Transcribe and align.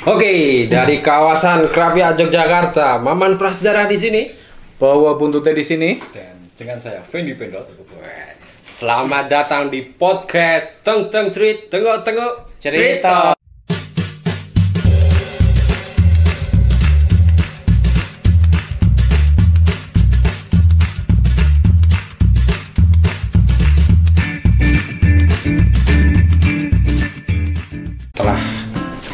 Oke, 0.00 0.64
dari 0.64 1.04
kawasan 1.04 1.68
Krapia 1.68 2.16
Yogyakarta, 2.16 3.04
Maman 3.04 3.36
Prasejarah 3.36 3.84
di 3.84 4.00
sini. 4.00 4.22
Bawa 4.80 5.20
buntutnya 5.20 5.52
di 5.52 5.60
sini. 5.60 6.00
Dan 6.08 6.40
dengan 6.56 6.80
saya 6.80 7.04
Fendi 7.04 7.36
Pendot. 7.36 7.68
Selamat 8.64 9.28
datang 9.28 9.68
di 9.68 9.84
podcast 9.84 10.80
Teng 10.80 11.12
Teng 11.12 11.28
Cerit 11.28 11.68
Tengok 11.68 12.00
Tengok 12.00 12.32
Cerita. 12.56 13.36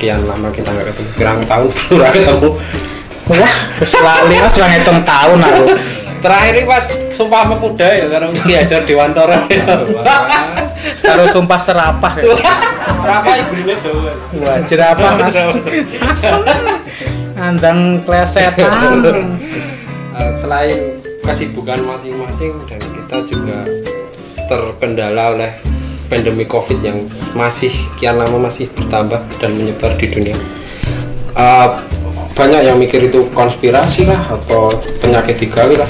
Sekian 0.06 0.22
lama 0.22 0.54
kita 0.54 0.70
nggak 0.70 0.86
ketemu, 0.94 1.10
kurang 1.18 1.38
tahun 1.50 1.70
nggak 1.98 2.12
ketemu. 2.14 2.50
Wah, 3.26 3.54
selalu 3.82 4.34
mas 4.38 4.54
udah 4.54 4.68
ngitung 4.70 5.00
tahun 5.02 5.38
aku. 5.42 5.64
Terakhir 6.22 6.52
ini 6.54 6.62
pas 6.62 6.86
Sumpah 7.10 7.42
Pemuda 7.50 7.88
ya, 7.90 8.06
karena 8.06 8.26
diajar 8.46 8.80
di 8.86 8.94
Wantara. 8.94 9.50
Kalau 11.02 11.26
sumpah 11.26 11.58
serapah. 11.58 12.22
ya. 12.22 12.54
Berapa 13.02 13.30
ibunya 13.34 13.74
tuh? 13.82 14.14
Wah, 14.46 14.62
jerapah 14.62 15.10
mas. 15.18 15.34
Andang 17.34 17.98
klesetan. 18.06 19.02
Eh, 20.14 20.32
selain 20.38 21.02
kesibukan 21.26 21.82
masing-masing 21.82 22.54
dan 22.70 22.78
kita 22.78 23.16
juga 23.26 23.58
terkendala 24.46 25.34
oleh 25.34 25.50
pandemi 26.06 26.46
covid 26.46 26.78
yang 26.82 27.04
masih 27.34 27.70
kian 27.98 28.18
lama 28.18 28.48
masih 28.48 28.70
bertambah 28.74 29.20
dan 29.38 29.50
menyebar 29.54 29.92
di 29.98 30.06
dunia. 30.10 30.36
Eh, 31.36 31.68
banyak 32.36 32.62
yang 32.68 32.76
mikir 32.76 33.08
itu 33.08 33.24
konspirasi 33.32 34.08
lah 34.08 34.20
atau 34.28 34.68
penyakit 35.00 35.40
digawi 35.40 35.76
lah. 35.76 35.88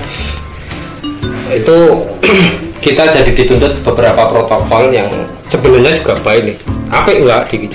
Itu 1.51 2.07
kita 2.85 3.11
jadi 3.11 3.31
dituntut 3.35 3.83
beberapa 3.83 4.31
protokol 4.31 4.95
yang 4.95 5.11
sebenarnya 5.51 5.99
juga 5.99 6.15
baik 6.23 6.43
nih. 6.53 6.57
Apa 6.91 7.09
enggak 7.15 7.51
di 7.51 7.67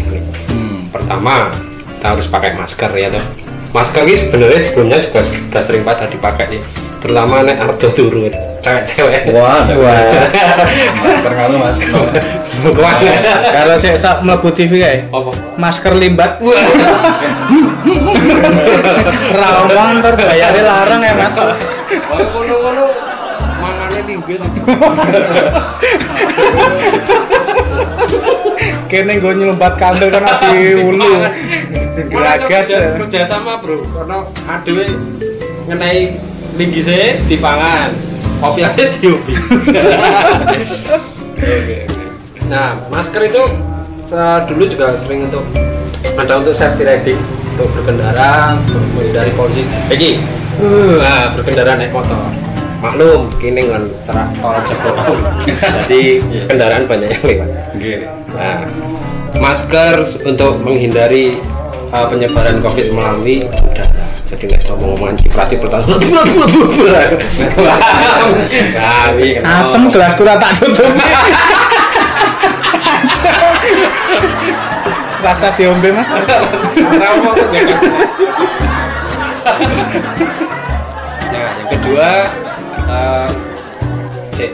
Hmm. 0.52 0.88
pertama 0.92 1.47
kita 1.95 2.08
harus 2.16 2.28
pakai 2.28 2.56
masker 2.59 2.92
ya 2.95 3.08
toh. 3.12 3.23
Masker 3.72 4.03
ini 4.03 4.16
sebenarnya 4.19 4.59
sebelumnya 4.59 5.00
juga 5.00 5.23
sudah 5.23 5.64
sering 5.64 5.84
pada 5.88 6.08
dipakai 6.12 6.59
ya 6.59 6.91
terutama 7.02 7.41
nek 7.41 7.57
ardo 7.57 7.89
turun. 7.89 8.30
Cewek-cewek. 8.61 9.33
Wah, 9.33 9.66
Wah, 9.73 9.97
masker 11.02 11.33
kamu 11.33 11.57
mas. 11.57 11.81
Wah. 12.77 12.94
kalau 13.49 13.75
saya 13.81 13.97
sak 13.97 14.21
mlebu 14.21 14.53
TV 14.53 14.77
kayak 14.77 15.09
apa? 15.09 15.33
Masker 15.57 15.97
limbat. 15.97 16.38
Rawang 19.33 19.97
ntar 19.97 20.13
bayarnya 20.13 20.61
larang 20.61 21.02
ya 21.02 21.13
mas. 21.17 21.38
ngono-ngono. 21.41 22.85
Mangane 23.57 23.99
tinggi 24.05 24.38
Kene 28.85 29.13
gue 29.17 29.33
nyelumpat 29.33 29.73
kandel 29.81 30.13
kan 30.13 30.38
di 30.53 30.77
ulu. 30.85 31.25
Kerja 32.13 33.25
sama 33.25 33.57
bro. 33.57 33.81
Karena 33.89 34.22
adewe 34.45 34.85
ngenai 35.66 36.31
tinggi 36.62 36.81
saya 36.86 37.17
di 37.26 37.42
pangan 37.42 37.90
kopi 38.38 38.62
aja 38.62 38.86
diopi. 39.02 39.34
Nah 42.52 42.78
masker 42.92 43.31
itu 43.31 43.44
dulu 44.45 44.64
juga 44.70 44.94
sering 45.00 45.26
untuk 45.26 45.42
ada 46.20 46.38
untuk 46.38 46.53
safety 46.53 46.84
riding 46.86 47.18
untuk 47.56 47.72
berkendara 47.73 48.59
untuk 48.59 48.84
menghindari 48.94 49.31
polisi 49.34 49.64
lagi 49.88 50.20
nah 51.02 51.34
berkendara 51.34 51.81
naik 51.81 51.90
motor. 51.90 52.22
Maklum 52.81 53.30
kini 53.42 53.66
kan 53.66 53.90
cerah 54.06 54.30
tol 54.38 54.58
jebol. 54.62 55.18
Jadi 55.85 56.22
kendaraan 56.46 56.85
banyak 56.85 57.09
yang 57.09 57.24
lewat. 57.25 57.50
Nah, 58.38 58.58
masker 59.38 60.02
untuk 60.25 60.62
menghindari 60.66 61.34
uh, 61.94 62.06
penyebaran 62.09 62.58
COVID 62.62 62.88
melalui 62.94 63.46
udah 63.46 64.00
jadi 64.31 64.44
nggak 64.47 64.64
mau 64.80 64.96
ngomongan 64.96 65.19
ciprati 65.19 65.59
pertama? 65.59 66.00
Asem 69.44 69.84
gelas 69.92 70.16
kurang 70.16 70.40
tak 70.40 70.56
tutup. 70.56 70.88
Serasa 75.20 75.52
diombe 75.59 75.91
mas. 75.91 76.08
Nah 81.31 81.47
yang 81.62 81.68
kedua 81.72 82.09
uh, 82.91 83.30
cek 84.36 84.52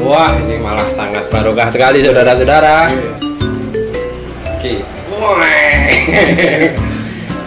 wah 0.00 0.32
ini 0.40 0.56
malah 0.60 0.88
sangat 0.92 1.28
barokah 1.28 1.68
sekali 1.68 2.00
saudara-saudara 2.00 2.88
Oke. 4.54 4.80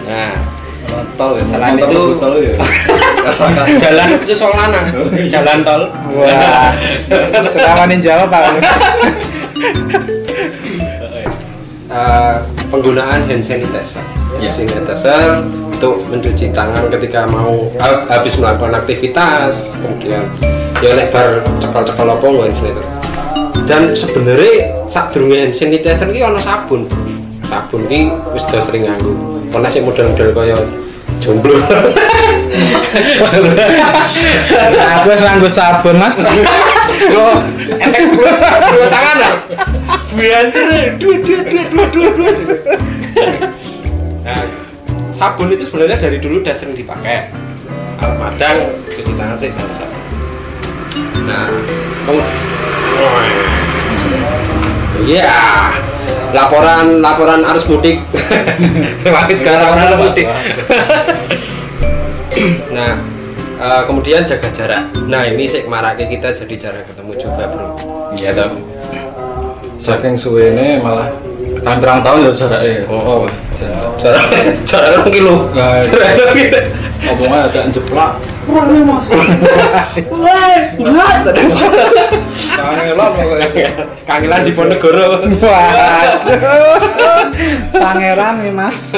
Nah 0.08 0.32
Tol 1.20 1.36
ya. 1.36 1.44
Selain 1.44 1.76
Motor 1.76 1.90
itu- 1.90 2.16
tol 2.16 2.34
ya. 2.38 2.54
jalan 3.82 4.08
khusus 4.16 4.40
jalan 5.28 5.60
tol 5.60 5.82
Wah, 6.16 6.72
serawanin 7.44 8.00
jawab 8.00 8.32
pak. 8.32 8.56
Eh, 11.88 12.34
penggunaan 12.68 13.24
hand 13.24 13.40
sanitizer 13.40 14.00
Ya. 14.36 14.48
hand 14.48 14.56
sanitizer 14.70 15.40
untuk 15.68 16.04
mencuci 16.06 16.52
tangan 16.52 16.84
ketika 16.90 17.24
mau 17.26 17.68
ha- 17.76 18.04
habis 18.06 18.36
melakukan 18.36 18.76
aktivitas 18.76 19.76
kemudian 19.78 20.20
ya 20.78 20.92
lebar 20.94 21.40
cekal-cekal 21.58 22.08
apa 22.10 22.24
nggak 22.24 22.44
hand 22.44 22.56
sanitizer 22.56 22.86
dan 23.64 23.82
sebenarnya 23.90 24.52
saat 24.84 25.16
hand 25.16 25.52
sanitizer 25.52 26.08
ini 26.08 26.20
ada 26.22 26.36
sabun 26.38 26.84
sabun 27.42 27.80
ini 27.86 28.12
sudah 28.36 28.62
sering 28.62 28.84
nganggu 28.84 29.37
karena 29.48 29.68
sih 29.72 29.82
model-model 29.84 30.28
kaya 30.36 30.56
jomblo 31.18 31.56
Aku 34.78 35.08
nganggo 35.12 35.48
sabun 35.50 36.00
mas. 36.00 36.24
Yo, 36.98 37.26
sepuluh 37.60 38.32
sepuluh 38.34 38.88
tangan 38.88 39.16
lah. 39.20 39.32
Biantir, 40.16 40.96
dua 40.96 41.16
dua 41.20 41.40
dua 41.44 41.64
dua 41.68 41.86
dua 41.92 42.08
dua. 42.16 42.32
Nah, 44.24 44.42
sabun 45.12 45.52
itu 45.52 45.68
sebenarnya 45.68 46.00
dari 46.00 46.18
dulu 46.18 46.40
udah 46.40 46.56
sering 46.56 46.74
dipakai. 46.74 47.28
Madang 48.00 48.56
cuci 48.88 49.12
tangan 49.14 49.36
sih 49.36 49.52
nggak 49.52 49.68
usah. 49.68 49.88
Nah, 51.28 51.52
kamu, 52.08 52.20
Iya, 55.06 55.30
laporan 56.34 56.98
laporan 56.98 57.46
arus 57.46 57.70
mudik. 57.70 58.02
Kasih 59.04 59.36
sekarang 59.38 59.70
arus 59.78 59.98
mudik. 60.02 60.26
nah, 62.76 62.98
eh, 63.62 63.82
kemudian 63.86 64.26
jaga 64.26 64.50
jarak. 64.50 64.90
Nah, 65.06 65.22
ini 65.28 65.46
sih 65.46 65.62
marake 65.70 66.10
kita 66.10 66.34
jadi 66.34 66.54
jarak 66.58 66.84
ketemu 66.90 67.12
juga, 67.14 67.44
Bro. 67.46 67.66
Iya 68.18 68.30
toh. 68.34 68.50
Saking 69.78 70.18
suwene 70.18 70.82
malah 70.82 71.06
kan 71.62 71.78
berang 71.78 72.02
tahun 72.02 72.26
ya 72.26 72.32
jaraknya. 72.34 72.82
Oh, 72.90 73.22
oh. 73.22 73.30
Jarak 74.02 74.26
jarak 74.66 75.06
kilo. 75.10 75.46
Nah, 75.54 75.78
Jarak 75.82 76.10
rong 76.18 76.34
kilo. 76.34 76.60
Agak 81.18 81.34
jeplak. 81.36 81.76
Tangannya 82.56 82.94
lo 82.96 83.06
pokoknya. 83.12 83.68
Kangelan 84.08 84.40
di 84.44 84.52
Ponegoro. 84.56 85.08
Waduh, 85.38 86.40
pangeran 87.76 88.34
nih 88.42 88.52
mas. 88.52 88.96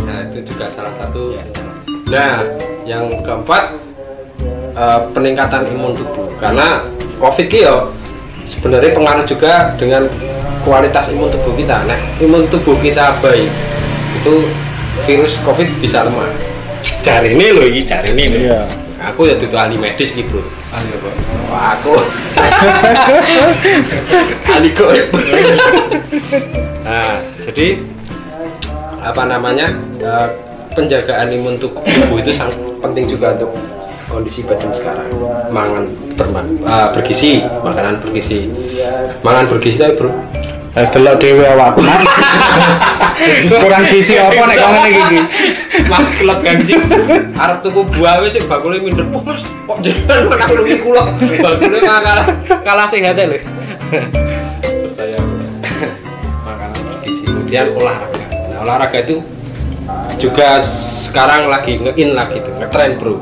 Nah, 0.00 0.18
itu 0.32 0.38
juga 0.48 0.66
salah 0.72 0.94
satu. 0.96 1.36
Nah, 2.10 2.42
yang 2.88 3.06
keempat 3.22 3.76
eh, 4.74 5.00
peningkatan 5.14 5.68
imun 5.76 5.94
tubuh 5.94 6.26
karena 6.40 6.82
COVID 7.20 7.46
ini 7.52 7.68
ya 7.68 7.84
sebenarnya 8.48 8.90
pengaruh 8.96 9.24
juga 9.28 9.76
dengan 9.78 10.08
kualitas 10.64 11.12
imun 11.12 11.30
tubuh 11.30 11.54
kita. 11.54 11.84
Nah, 11.86 11.98
imun 12.18 12.48
tubuh 12.50 12.74
kita 12.80 13.14
baik 13.22 13.46
itu 14.18 14.34
virus 15.06 15.38
COVID 15.46 15.68
bisa 15.78 16.02
lemah. 16.08 16.28
Cari 17.00 17.36
ini 17.36 17.46
loh, 17.52 17.64
ini 17.64 17.80
cari 17.84 18.08
ini 18.12 18.24
loh. 18.28 18.40
Iya. 18.40 18.60
Aku 19.12 19.24
ya 19.24 19.34
tuh 19.40 19.48
ahli 19.56 19.80
medis 19.80 20.12
nih 20.12 20.24
bro. 20.28 20.44
Ah 20.70 20.80
iya 20.84 20.96
pak. 21.00 21.14
Wah, 21.48 21.64
aku 21.74 21.92
ahli 24.52 24.70
goib. 24.76 25.06
nah, 26.84 27.16
jadi 27.40 27.80
apa 29.00 29.22
namanya 29.24 29.72
eh, 29.98 30.28
penjagaan 30.76 31.32
imun 31.32 31.56
tubuh 31.56 32.20
itu 32.20 32.30
sangat 32.36 32.54
penting 32.84 33.08
juga 33.08 33.32
untuk 33.40 33.50
kondisi 34.10 34.44
badan 34.44 34.70
sekarang 34.76 35.08
mangan 35.48 35.88
berma- 36.20 36.44
eh, 36.46 36.88
bergizi 36.92 37.40
makanan 37.64 37.96
bergizi 38.04 38.52
mangan 39.24 39.48
bergizi 39.48 39.80
itu 39.80 39.96
bro 39.96 40.12
Eh 40.70 40.86
delok 40.94 41.18
dhewe 41.18 41.42
awakku 41.50 41.82
Mas. 41.82 41.98
Kurang 43.50 43.82
gizi 43.90 44.22
apa 44.22 44.38
nek 44.38 44.54
kok 44.54 44.70
ngene 44.70 44.90
iki? 44.94 45.18
Mas 45.86 46.06
kelep 46.18 46.38
gangsi. 46.42 46.74
Arep 47.38 47.58
tuku 47.62 47.80
buah 47.94 48.22
wis 48.24 48.34
sik 48.34 48.50
bakule 48.50 48.82
minder. 48.82 49.06
Mas, 49.08 49.42
kok 49.42 49.78
jenengan 49.82 50.26
menang 50.26 50.50
luwih 50.54 50.78
kula. 50.82 51.02
Bakule 51.18 51.78
kalah 51.82 52.26
kalah 52.66 52.86
sehat 52.90 53.18
lho. 53.18 53.38
Percaya. 54.62 55.18
Makanan 56.42 56.80
bergizi. 56.86 57.24
Kemudian 57.26 57.66
olahraga. 57.74 58.18
Nah, 58.50 58.58
olahraga 58.66 58.98
itu 59.02 59.16
juga 60.20 60.62
sekarang 60.62 61.50
lagi 61.50 61.80
nge-in 61.80 62.14
lagi 62.14 62.38
tuh, 62.38 62.54
ngetren 62.62 62.94
bro 63.00 63.18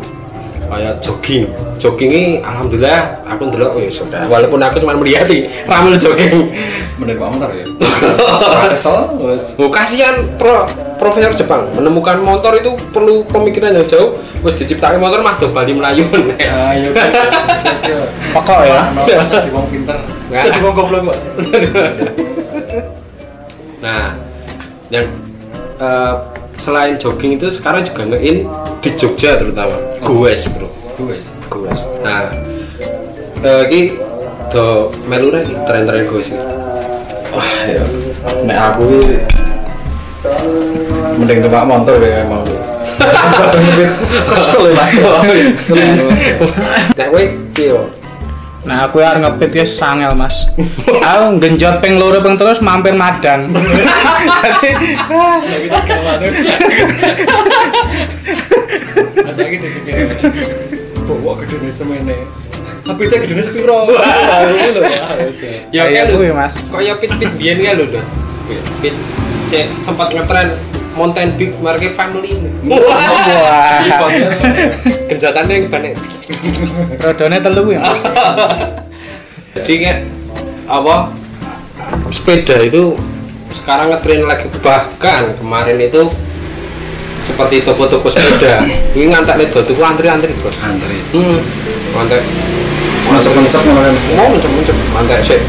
kayak 0.69 0.95
jogging 1.01 1.45
jogging 1.81 2.11
ini 2.13 2.25
alhamdulillah 2.45 3.25
aku 3.25 3.43
ndelok 3.49 3.73
ya 3.81 3.91
sudah 3.91 4.23
walaupun 4.29 4.61
aku 4.61 4.77
cuma 4.85 4.95
melihat 5.01 5.27
nih 5.27 5.49
ramel 5.65 5.97
jogging 5.97 6.53
Mending 6.99 7.15
Pak 7.15 7.31
motor 7.31 7.51
ya. 7.55 7.63
Kesel 8.75 8.99
wes. 9.23 9.55
Oh, 9.55 9.71
kasihan 9.71 10.27
pro, 10.35 10.67
profesor 10.99 11.31
Jepang 11.31 11.71
menemukan 11.79 12.19
motor 12.19 12.59
itu 12.59 12.75
perlu 12.91 13.23
pemikiran 13.31 13.71
yang 13.71 13.87
jauh 13.87 14.19
wis 14.43 14.59
diciptakan 14.59 14.99
motor 14.99 15.23
mas 15.23 15.39
do 15.39 15.47
bali 15.55 15.79
melayu 15.79 16.03
Ayo. 16.43 16.91
Sosial. 17.55 18.03
Pokok 18.35 18.67
ya. 18.67 18.91
Jadi 19.07 19.51
wong 19.55 19.71
pinter. 19.71 19.95
Jadi 20.27 20.59
wong 20.59 20.75
goblok 20.75 21.15
nah 23.79 24.11
yang 24.91 25.07
eh, 25.79 26.15
selain 26.59 26.99
jogging 26.99 27.39
itu 27.39 27.49
sekarang 27.55 27.87
juga 27.87 28.03
nge-in 28.15 28.45
di 28.83 28.91
Jogja 28.99 29.39
terutama 29.39 29.75
goes 30.03 30.47
bro 30.53 30.69
Wes. 31.07 31.39
goes 31.47 31.83
nah 32.03 32.29
eh, 33.43 33.63
ini 33.71 33.95
do 34.51 34.91
melu 35.07 35.31
lagi 35.31 35.55
tren-tren 35.67 36.05
goes 36.11 36.35
ini 36.35 36.59
Wah, 37.29 37.55
ya. 37.69 37.85
Nek 38.49 38.59
aku 38.73 38.89
mending 41.21 41.45
numpak 41.45 41.65
motor 41.69 42.01
ya 42.01 42.25
mau. 42.25 42.41
Kesel 44.33 44.73
ya, 44.73 44.73
Mas. 44.73 44.93
nah 46.97 47.07
kowe 47.13 47.25
piye 47.53 47.77
Wak? 47.77 47.98
Nah, 48.69 48.85
aku 48.85 49.01
arep 49.01 49.25
ngepit 49.25 49.51
ya 49.57 49.65
sangel, 49.65 50.13
Mas. 50.13 50.45
Aku 50.85 51.41
genjot 51.41 51.81
ping 51.81 51.97
loro 51.97 52.21
ping 52.21 52.37
terus 52.37 52.61
mampir 52.61 52.93
madang. 52.93 53.49
Dadi 53.49 54.93
Masa 59.25 59.41
iki 59.49 59.57
dipikir. 59.57 60.13
Bawa 61.09 61.41
gedene 61.41 61.73
semene. 61.73 62.17
Tapi 62.85 63.01
itu 63.09 63.17
gedene 63.25 63.43
sepiro? 63.45 63.89
ya 65.73 65.89
Kayak 65.89 66.13
kan 66.13 66.15
kuwi, 66.17 66.31
Mas. 66.37 66.55
kaya 66.69 66.93
pit-pit 67.01 67.33
biyen 67.41 67.65
kan 67.65 67.73
lho 67.81 67.89
Dok. 67.89 68.05
pit 68.81 68.95
saya 69.49 69.65
sempat 69.81 70.13
ngetren 70.13 70.53
mountain 70.99 71.31
bike 71.39 71.55
merek 71.63 71.95
family 71.95 72.35
ini. 72.35 72.51
Wah. 72.75 74.11
genjatannya 75.07 75.55
yang 75.55 75.67
banyak. 75.71 75.95
Rodone 76.99 77.39
telu 77.39 77.63
ya. 77.71 77.81
Jadi 79.63 79.73
kayak 79.81 79.99
apa 80.69 81.09
sepeda 82.11 82.59
itu 82.67 82.99
sekarang 83.55 83.95
ngetren 83.95 84.27
lagi. 84.27 84.51
Bahkan 84.59 85.39
kemarin 85.39 85.79
itu 85.79 86.11
seperti 87.23 87.63
toko-toko 87.63 88.11
sepeda. 88.11 88.67
Ini 88.99 89.15
ngantek 89.15 89.39
nih 89.39 89.49
batu 89.55 89.73
antri-antri 89.79 90.35
bos. 90.43 90.59
Antri. 90.67 90.99
hmm. 91.15 91.39
Ngantek. 91.95 92.23
Mencep-mencep 93.09 93.63
ngono 93.65 93.81
kan. 93.81 93.95
mau 94.21 94.27
mencep-mencep 94.37 94.77
ngantek 94.93 95.21
sih 95.25 95.41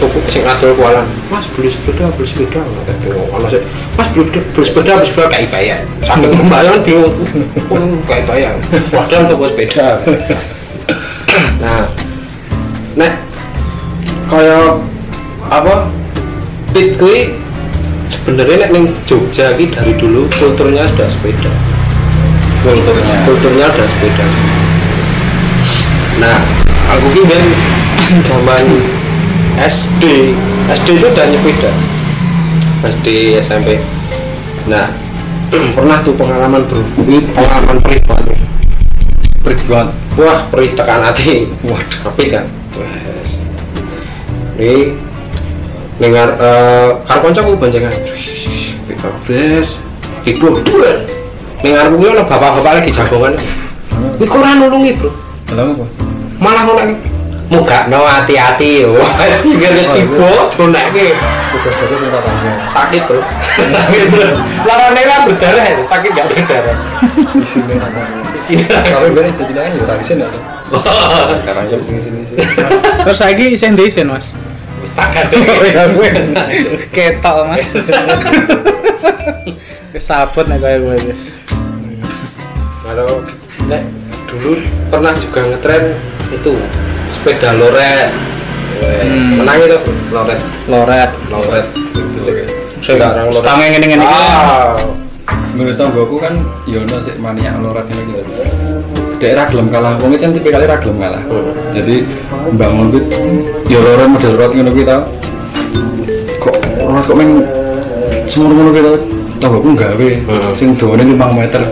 tuku 0.00 0.18
sing 0.32 0.42
ngadol 0.48 0.72
kualan. 0.80 1.04
Mas 1.28 1.44
beli 1.52 1.68
sepeda 1.68 2.08
beli 2.16 2.26
sepeda. 2.26 2.60
Ngantek 2.64 2.96
bingung 3.04 3.28
ono 3.36 3.46
sih 3.52 3.62
mas 4.00 4.08
beli 4.16 4.24
beli 4.32 4.64
sepeda 4.64 4.92
beli 4.96 5.06
sepeda. 5.06 5.28
Kayak 5.28 5.48
bayar 5.52 5.80
saking 6.00 6.32
kebayang 6.32 6.78
bingung 6.80 7.14
oh, 7.68 8.00
kayak 8.08 8.24
bayar 8.24 8.54
padahal 8.88 9.22
toko 9.28 9.44
sepeda. 9.52 9.88
Nah 11.60 11.84
nek 12.96 13.12
kaya 14.32 14.80
apa 15.52 15.74
pit 16.72 16.96
kuwi 16.96 17.36
sebenarnya 18.08 18.66
nek 18.66 18.70
ning 18.72 18.84
Jogja 19.04 19.52
iki 19.54 19.68
dari 19.68 19.92
dulu 20.00 20.24
kulturnya 20.40 20.88
sudah 20.96 21.08
sepeda. 21.12 21.52
Kulturnya. 22.64 23.14
Kulturnya 23.28 23.66
udah 23.68 23.88
sepeda. 23.88 24.26
Nah 26.24 26.38
aku 26.90 27.06
ki 27.14 27.22
zaman 28.26 28.64
SD 29.60 30.32
SD 30.72 30.88
itu 30.96 31.06
udah 31.06 31.26
nyepeda. 31.28 31.70
SD 32.80 33.36
SMP 33.44 33.76
nah 34.64 34.88
pernah 35.76 36.00
tuh 36.00 36.16
pengalaman 36.16 36.64
bro? 36.64 36.80
Ini 37.04 37.20
pengalaman 37.36 37.76
perih 37.84 38.00
banget 38.08 38.38
Perih 39.44 39.60
banget. 39.68 39.88
wah 40.16 40.40
perih 40.48 40.70
tekan 40.72 41.00
hati. 41.04 41.44
Waduh. 41.68 42.00
Tapi 42.08 42.24
kan? 42.32 42.44
Wes 42.76 43.30
ini 44.60 44.92
dengar 46.00 46.36
eh 46.40 46.88
karo 47.08 47.28
kancaku 47.28 47.56
boncengan 47.56 47.92
Bes, 49.24 49.80
ibu. 50.28 50.60
Dua. 50.60 50.92
Dengar 51.60 51.88
bunyi 51.88 52.12
ono 52.12 52.22
bapak-bapak 52.28 52.80
lagi 52.80 52.90
jagongan. 52.92 53.32
Ini 54.20 54.26
kurang 54.28 54.60
nulungi 54.60 54.92
bro. 55.00 55.10
Malah 56.40 56.62
ngono 56.68 56.82
iki. 57.50 57.58
Muga 57.58 57.90
no 57.90 58.06
hati-hati 58.06 58.86
yo. 58.86 58.94
Sehingga 59.42 59.74
wis 59.76 59.90
minta 61.90 62.20
tanya. 62.22 62.54
sakit 62.70 63.02
bro. 63.10 63.20
Larane 64.68 65.02
lah 65.02 65.18
berdarah 65.26 65.64
itu, 65.66 65.82
sakit 65.82 66.10
gak 66.14 66.26
berdarah. 66.30 66.76
Isinya 67.36 67.74
apa? 67.82 68.02
Di 68.14 68.40
sini. 68.40 68.64
Tapi 68.70 69.10
bener 69.10 69.30
sih 69.34 69.44
jenenge 69.50 69.76
ya 69.76 69.82
ora 69.82 69.94
isin 69.98 70.22
ya. 70.22 70.30
Sekarang 71.34 71.66
ya 71.68 71.78
sing 71.82 71.98
sini 71.98 72.22
sih. 72.22 72.38
Terus 73.04 73.18
saiki 73.18 73.58
isin 73.58 73.74
desin, 73.74 74.06
Mas. 74.08 74.32
Wis 74.80 74.94
tak 74.94 75.10
gandeng. 75.12 75.42
Oh, 75.50 75.66
ya 75.66 75.84
wis. 75.90 76.30
Ketok, 76.94 77.36
Mas. 77.50 77.68
Wis 79.90 80.04
sabut 80.06 80.46
nek 80.46 80.62
kaya 80.62 80.78
gue 80.78 80.96
wis. 81.10 81.42
Kalau 82.86 83.26
nek 83.66 83.82
dulu 84.30 84.62
pernah 84.88 85.12
juga 85.18 85.42
ngetren 85.50 85.98
itu 86.30 86.54
sepeda 87.10 87.50
loret. 87.58 88.08
Hmm. 88.80 89.42
Menang 89.42 89.56
itu 89.60 89.76
bro, 89.76 89.92
loret. 90.24 90.40
Loret. 90.70 91.10
Loret 91.28 91.66
gitu. 91.92 92.30
Sekarang 92.80 93.28
Tangan 93.44 93.68
ngene-ngene 93.76 94.04
iki. 94.04 94.08
Ah, 94.08 94.72
Menurut 95.52 95.76
tanggoku 95.76 96.16
kan 96.22 96.32
ya 96.64 96.78
ono 96.80 96.96
sik 97.02 97.18
maniak 97.20 97.58
lorat 97.60 97.84
ngene 97.90 98.02
gitu. 98.08 98.22
Dek 99.20 99.36
ra 99.36 99.44
gelem 99.52 99.68
kalah, 99.68 100.00
wong 100.00 100.16
kan 100.16 100.32
tipe 100.32 100.48
kali 100.48 100.64
ra 100.64 100.80
gelem 100.80 100.96
kalah. 100.96 101.20
Hmm. 101.28 101.52
Jadi 101.76 102.08
bangun 102.56 102.88
kuwi 102.88 103.02
ya 103.68 103.78
loro 103.84 104.04
model 104.08 104.30
lorat 104.38 104.50
ngono 104.56 104.70
kuwi 104.72 104.84
tau. 104.88 105.02
Kok 106.40 106.56
lorat 106.88 107.04
kok 107.04 107.16
men 107.18 107.28
semur 108.24 108.54
ngono 108.56 108.70
kuwi 108.72 108.82
tau. 108.86 108.96
Tanggoku 109.40 109.72
gawe 109.72 110.08
Hmm. 110.28 110.52
sing 110.52 110.76
dawane 110.76 111.04
5 111.04 111.16
meter. 111.36 111.62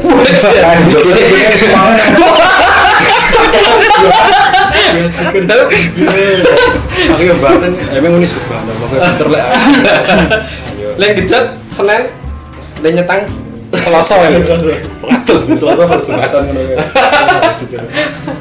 Aku 7.08 7.22
yang 7.22 7.38
batin 7.40 7.72
emang 7.94 8.24
suka 8.24 8.56
pokoknya 8.58 8.98
pinter 9.04 9.28
lek. 9.30 9.44
Lek 11.00 11.10
gejat 11.22 11.54
Senin, 11.70 12.10
lek 12.82 12.92
nyetang 12.98 13.22
Selasa 13.68 14.14
ya. 14.26 14.40
Waduh, 15.04 15.40
Selasa 15.54 15.84
ngono 15.86 16.60
ya. 16.64 16.76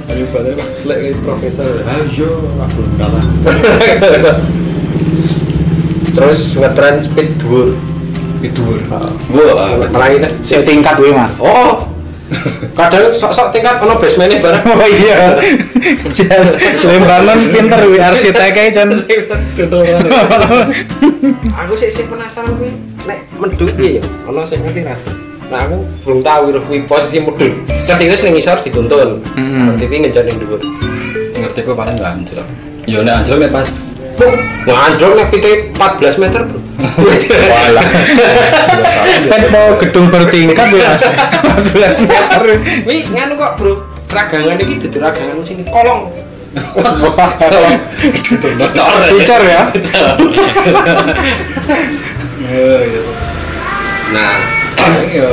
Ayo 0.08 0.26
pas 0.32 0.46
lek 0.88 1.00
profesor. 1.22 1.68
Ayo 1.86 2.30
aku 2.64 2.82
kalah. 2.98 3.26
Terus 6.18 6.58
ngetren 6.58 6.96
speed 7.04 7.30
dhuwur. 7.38 7.76
Wah, 9.34 9.74
menang 9.78 10.14
itu. 10.14 10.30
Sik 10.46 10.62
tingkat 10.66 10.94
kuwi, 10.98 11.10
Mas. 11.14 11.42
Oh. 11.42 11.97
Kadang 12.78 13.10
sok-sok 13.16 13.56
tingkat 13.56 13.80
ono 13.82 13.96
basement 13.98 14.36
bareng. 14.38 14.64
Oh 14.78 14.88
iya. 14.88 15.40
Jan 16.12 16.44
Lembangun 16.84 17.40
pinter 17.50 17.82
wi 17.88 17.98
arsiteknya 17.98 18.70
Jan. 18.70 18.90
Contoh 19.56 19.82
Aku 21.66 21.74
sih 21.74 21.90
sih 21.90 22.06
penasaran 22.06 22.54
kuwi 22.60 22.76
nek 23.08 23.24
medhut 23.40 23.72
piye 23.74 23.98
ya? 23.98 24.04
Ono 24.30 24.44
sing 24.44 24.62
ngerti 24.62 24.86
ra? 24.86 24.96
Nah 25.48 25.64
aku 25.64 25.78
belum 26.04 26.20
tahu 26.22 26.44
itu 26.52 26.60
kuwi 26.68 26.80
posisi 26.86 27.18
medhut. 27.24 27.54
Ketika 27.88 28.16
sing 28.20 28.36
ngisor 28.36 28.60
dituntun. 28.62 29.24
Hmm. 29.34 29.74
Ketika 29.80 29.96
ngejar 30.04 30.24
ning 30.28 30.38
dhuwur. 30.44 30.62
ngerti 31.38 31.60
kok 31.64 31.76
paling 31.78 31.96
nggak 31.96 32.12
anjlok. 32.12 32.48
Yo 32.86 33.00
nek 33.02 33.24
anjlok 33.24 33.50
pas 33.50 33.68
Wah, 34.68 34.90
anjlok 34.90 35.14
nek 35.14 35.28
pite 35.30 35.72
14 35.78 36.22
meter, 36.22 36.42
Bro. 36.50 36.60
Walah. 37.54 37.86
Kan 39.32 39.42
mau 39.54 39.78
gedung 39.78 40.08
bertingkat 40.10 40.68
ya. 40.74 40.98
14 41.78 42.10
meter. 42.10 42.42
Wih, 42.84 43.04
nganu 43.14 43.34
kok, 43.38 43.52
Bro. 43.62 43.74
Ragangan 44.08 44.58
iki 44.64 44.82
dudu 44.82 44.98
ragangan 45.04 45.38
sini 45.46 45.64
kolong. 45.68 46.10
Bocor. 46.58 47.64
Bocor 49.14 49.42
ya. 49.46 49.62
Iya, 52.48 52.78
iya. 52.88 53.02
Nah, 54.08 54.34
Paling 54.78 55.10
ya 55.10 55.30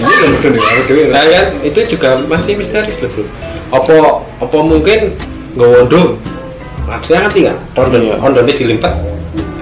piye 0.00 0.08
lho 0.08 0.26
medun 0.32 0.52
ya 0.56 0.62
karo 0.64 0.82
dhewe. 0.88 1.04
Nah 1.12 1.24
kan 1.28 1.46
itu 1.60 1.80
juga 1.92 2.08
masih 2.24 2.56
misterius 2.56 2.98
loh 3.04 3.10
bro. 3.12 3.24
Apa 3.72 3.94
apa 4.40 4.58
mungkin 4.64 5.12
nggak 5.54 5.68
wondo? 5.68 6.02
Maksudnya 6.92 7.24
ngerti 7.24 7.38
nggak? 7.48 7.58
Rondonya, 7.72 8.14
rondonya 8.20 8.52
dilipat, 8.52 8.92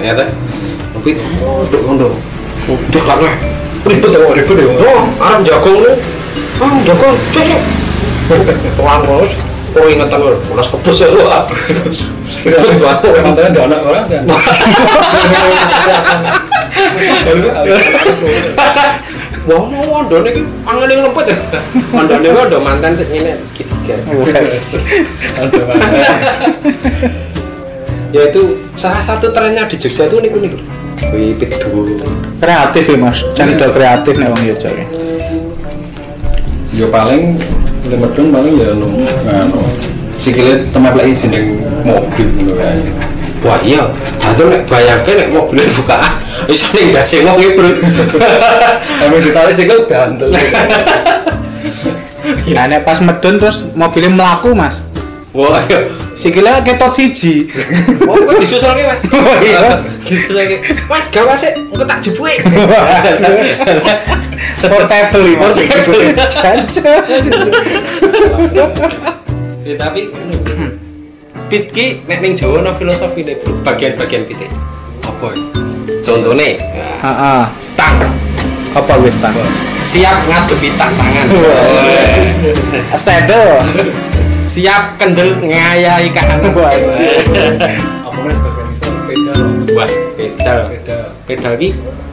ya 0.03 0.13
kan? 0.19 0.27
Tapi 0.99 1.15
dok 1.71 1.83
wondo, 1.87 2.09
udah 2.67 3.03
kan 3.07 3.19
lah. 3.23 3.35
Ribet 3.87 4.11
ya, 4.11 4.19
ribet 4.35 4.57
ya. 4.59 4.67
Oh, 4.83 5.07
aram 5.23 5.41
jagung 5.47 5.79
lu, 5.79 5.95
ah 6.61 6.75
jagung, 6.83 7.15
cek 7.31 7.63
Tuang 8.75 9.01
terus, 9.07 9.33
oh 9.79 9.87
ingetan 9.87 10.19
lu, 10.19 10.35
ulas 10.51 10.67
kebus 10.75 10.99
ya 10.99 11.09
lu 11.15 11.23
ah. 11.31 11.47
Ribet 12.43 12.83
banget. 12.83 13.15
Emang 13.23 13.35
tenan 13.39 13.55
ada 13.55 13.61
anak 13.71 13.81
orang 13.87 14.05
kan. 14.11 14.23
Wah, 19.51 19.67
mau 19.67 20.07
nih, 20.07 20.47
angin 20.63 20.89
yang 20.95 21.01
lempet 21.11 21.35
ya. 21.35 21.37
Wondo 21.91 22.15
nih 22.23 22.31
wondo 22.31 22.59
mantan 22.63 22.95
segini 22.95 23.35
segitiga. 23.51 23.99
Wes. 24.15 24.79
Ada 25.35 25.61
mana? 25.67 25.91
yaitu 28.11 28.59
salah 28.75 29.03
satu 29.07 29.31
trennya 29.31 29.71
di 29.71 29.79
Jogja 29.79 30.11
itu 30.11 30.17
niku 30.19 30.39
niku 30.43 30.59
wipit 31.15 31.51
dulu 31.63 31.95
Kreatif 32.43 32.85
ya 32.91 32.97
Mas. 32.99 33.19
Jangan 33.39 33.55
udah 33.57 33.71
kreatif 33.71 34.15
nih 34.19 34.29
Bang 34.29 34.43
Yojo 34.45 34.69
ya. 34.69 34.85
Ya 36.71 36.87
paling 36.91 37.23
di 37.87 37.97
medun 37.97 38.27
paling 38.31 38.55
ya 38.59 38.71
nu 38.75 38.87
anu 39.31 39.61
sikile 40.21 40.63
tempat 40.71 40.93
lagi 40.95 41.15
jeneng 41.17 41.47
mobil 41.87 42.29
ngono 42.39 42.55
kae. 42.59 42.83
Wah 43.41 43.59
iya 43.61 43.83
atau 44.23 44.47
nek 44.47 44.63
bayangke 44.67 45.13
nek 45.15 45.29
mobilnya 45.31 45.65
buka 45.73 45.97
iso 46.53 46.69
ning 46.75 46.93
dasi 46.93 47.21
wong 47.21 47.37
iki 47.37 47.51
bro 47.55 47.71
Emang 49.03 49.21
ditarik 49.21 49.55
sikil 49.55 49.85
gantel. 49.87 50.29
Nah, 52.51 52.67
nek 52.67 52.85
pas 52.85 53.01
medun 53.01 53.39
terus 53.39 53.65
mobilnya 53.73 54.11
melaku 54.11 54.53
Mas. 54.53 54.85
wah 55.31 55.63
iya 55.65 55.87
Sikilnya 56.13 56.59
ketot 56.61 56.91
siji. 56.91 57.47
wah 58.03 58.19
kok 58.19 58.35
disusulke 58.37 58.83
mas 58.83 59.01
Oh, 59.09 59.35
iya. 59.41 59.79
disusulke 60.03 60.59
mas 60.85 61.07
gawa 61.09 61.33
sih 61.33 61.55
engko 61.55 61.87
tak 61.87 62.03
jebuke 62.03 62.35
Portable 64.61 65.25
ini. 65.25 65.39
Portable. 65.39 66.13
Jajan. 66.13 66.59
ya 69.63 69.75
tapi 69.77 70.11
pit 71.51 71.65
ki 71.69 71.87
nek 72.07 72.23
ning 72.23 72.33
Jawa 72.33 72.63
no 72.63 72.71
filosofi 72.73 73.21
deh 73.21 73.35
bro 73.37 73.53
bagian-bagian 73.61 74.23
pit 74.25 74.39
apa 75.03 75.35
ya, 75.35 75.43
Heeh. 77.01 77.43
stang 77.59 77.97
Apa 78.71 78.95
wis 79.03 79.19
ta? 79.19 79.35
siap 79.83 80.15
ngadepi 80.25 80.71
tantangan 80.79 81.27
Wah. 81.35 82.95
Sedo. 82.95 83.59
siap 84.47 84.95
kendel 84.95 85.35
ngayahi 85.37 86.07
kahanan 86.11 86.55
Wah, 86.55 86.71
Apa 86.71 88.19
men 88.21 88.37
bagian 88.39 88.67
iso 88.71 88.91
beda. 89.05 89.35
wah 89.75 89.91
pedal 90.15 90.61
Beda. 90.71 90.99
pedal 91.27 91.53
ki 91.59 91.69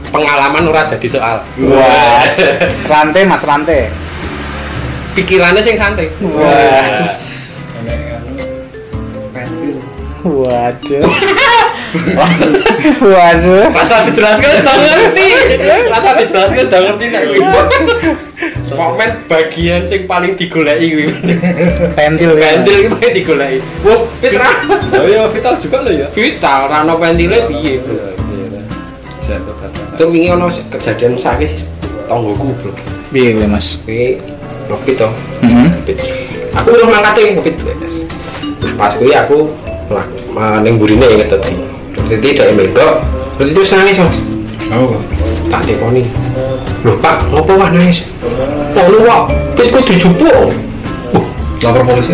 pengalaman 0.10 0.65
ora 0.65 0.89
dadi 0.89 1.08
soal 1.08 1.38
Wah. 1.62 2.25
Rantai 2.84 3.24
Mas 3.24 3.46
rantai. 3.46 3.94
pikirannya 5.13 5.62
sing 5.62 5.77
santai 5.77 6.10
Wah. 6.25 6.98
Waduh. 10.27 11.03
Waduh. 13.00 13.65
rasa 13.72 13.96
dijelaskan 14.12 14.62
tak 14.62 14.75
ngerti 14.75 15.27
rasa 15.88 16.10
dijelaskan 16.19 16.65
tak 16.67 16.79
ngerti 16.84 17.05
tak 17.10 17.22
Momen 18.77 19.10
bagian 19.25 19.89
sing 19.89 20.05
paling 20.05 20.38
digoleki 20.38 20.88
kuwi. 20.93 21.05
Pentil 21.98 22.38
ya. 22.38 22.53
Pentil 22.53 22.75
iki 22.86 22.89
paling 22.93 23.13
digoleki. 23.17 23.57
Wah, 23.81 24.01
Fitra. 24.22 24.51
Oh 24.93 25.05
iya 25.10 25.25
vital 25.34 25.57
juga 25.57 25.77
lo 25.81 25.89
ya. 25.89 26.07
Vital 26.13 26.69
rano 26.69 26.93
pentile 27.01 27.50
piye? 27.50 27.81
Jatuh 29.25 29.55
kata. 29.57 29.81
Itu 29.98 30.05
wingi 30.13 30.29
ono 30.29 30.51
kejadian 30.51 31.17
sakit 31.17 31.50
sih 31.50 31.65
tonggoku, 32.05 32.53
Bro. 32.62 32.72
Piye 33.10 33.34
kuwi 33.34 33.48
Mas? 33.50 33.81
Kuwi 33.81 34.22
ngepit 34.69 34.96
to. 35.01 35.10
Heeh. 35.41 35.67
Ngepit. 35.74 35.98
Aku 36.62 36.69
lu 36.77 36.86
mangkate 36.91 37.22
ngepit 37.34 37.55
wes. 37.65 38.05
Pas 38.77 38.93
kuwi 38.93 39.17
aku 39.17 39.50
lah 39.91 40.06
ning 40.62 40.75
burine 40.79 41.08
inget 41.08 41.32
tadi. 41.32 41.56
Itu 42.08 42.15
tidak 42.24 42.56
mendok. 42.56 43.03
Terus 43.38 43.50
itu 43.53 43.62
nangis, 43.75 43.98
Mas. 44.00 44.17
Oh. 44.74 44.96
Tak 45.48 45.63
tekoni. 45.63 46.03
Lho, 46.84 46.94
Pak, 47.00 47.17
ngopo 47.32 47.56
wah 47.56 47.70
nangis? 47.72 48.03
Oh, 48.75 48.86
lu 48.91 49.08
wah, 49.08 49.24
pitku 49.56 49.79
dijupuk. 49.84 50.51
Lapor 51.63 51.84
polisi. 51.89 52.13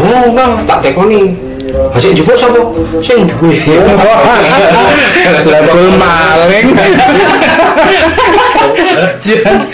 Oh, 0.00 0.32
Bang, 0.32 0.64
tak 0.64 0.80
tekoni. 0.80 1.34
Hasil 1.92 2.14
jupuk 2.16 2.38
sapa? 2.38 2.62
Sing 3.02 3.26
duwe. 3.28 3.52
Label 5.44 5.92
maling. 5.98 6.66
Jan. 9.20 9.66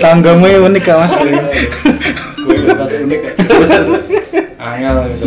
Tanggamu 0.00 0.70
unik 0.70 0.88
Mas? 0.94 1.12
Gue 2.46 2.56
unik. 2.64 3.22
Angel 4.62 4.96
gitu. 5.10 5.26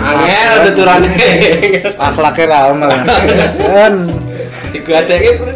Angel 0.00 0.56
tuturane. 0.72 1.08
Akhlaknya 2.00 2.44
ramah. 2.48 2.88
Kan 3.60 3.94
Iku 4.74 4.90
adeke, 4.90 5.38
Bro. 5.38 5.52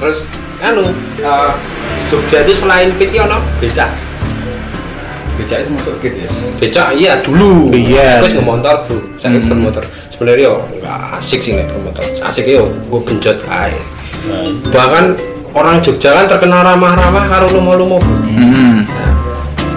Terus 0.00 0.18
anu, 0.64 0.84
eh, 1.20 1.52
Jogja 2.08 2.38
itu 2.42 2.52
selain 2.56 2.88
pit 2.96 3.12
ono 3.20 3.38
becak. 3.60 3.90
Becak 5.36 5.64
itu 5.64 5.70
masuk 5.76 5.94
kit 6.00 6.14
ya. 6.16 6.28
Becak 6.56 6.88
iya 6.96 7.12
dulu. 7.20 7.68
Iya. 7.74 8.24
Terus 8.24 8.40
ngemotor, 8.40 8.76
Bro. 8.88 8.96
Saya 9.20 9.36
Hmm. 9.36 9.46
bermotor. 9.50 9.84
Sebenarnya 10.08 10.48
yo 10.48 10.54
nggak 10.80 10.98
asik 11.20 11.40
sih 11.44 11.52
nek 11.56 11.68
bermotor. 11.68 12.04
Asik 12.24 12.48
yo 12.48 12.64
gue 12.66 13.00
genjot 13.04 13.38
ae. 13.52 13.76
Bahkan 14.72 15.04
orang 15.52 15.82
Jogja 15.82 16.14
kan 16.14 16.26
terkenal 16.26 16.62
ramah-ramah 16.62 17.24
karo 17.26 17.46
lumo-lumo. 17.50 17.98
Hmm, 18.30 18.86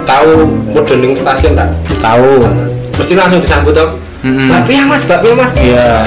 Tahu 0.04 0.44
modeling 0.70 1.16
stasiun 1.16 1.56
tak? 1.56 1.72
tahu. 1.98 2.44
Mesti 2.94 3.14
langsung 3.16 3.40
disambut 3.40 3.72
dong. 3.74 3.96
Hmm. 4.20 4.52
Pia 4.64 4.84
mas, 4.84 5.04
Mbak 5.04 5.18
Pia 5.20 5.34
mas. 5.34 5.52
Iya. 5.56 6.04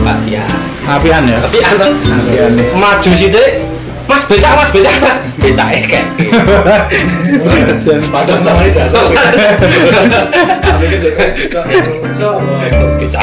Pak 0.00 0.16
Pia. 0.24 0.44
Apian 0.90 1.22
ya? 1.28 1.38
Tapi 1.44 1.58
Apian. 1.60 2.52
maju 2.76 3.10
sih 3.12 3.28
deh. 3.28 3.50
Mas 4.08 4.26
becak 4.26 4.58
mas 4.58 4.74
becak 4.74 4.96
mas 4.98 5.16
becak 5.38 5.70
eh. 5.70 6.02
Jan. 7.78 8.00
Padahal 8.10 8.42
sama 8.42 8.60
ini 8.66 8.74
jasa. 8.74 8.98
Tapi 8.98 10.84
kan 10.90 10.98
kan 11.46 11.64
Becak. 12.98 13.22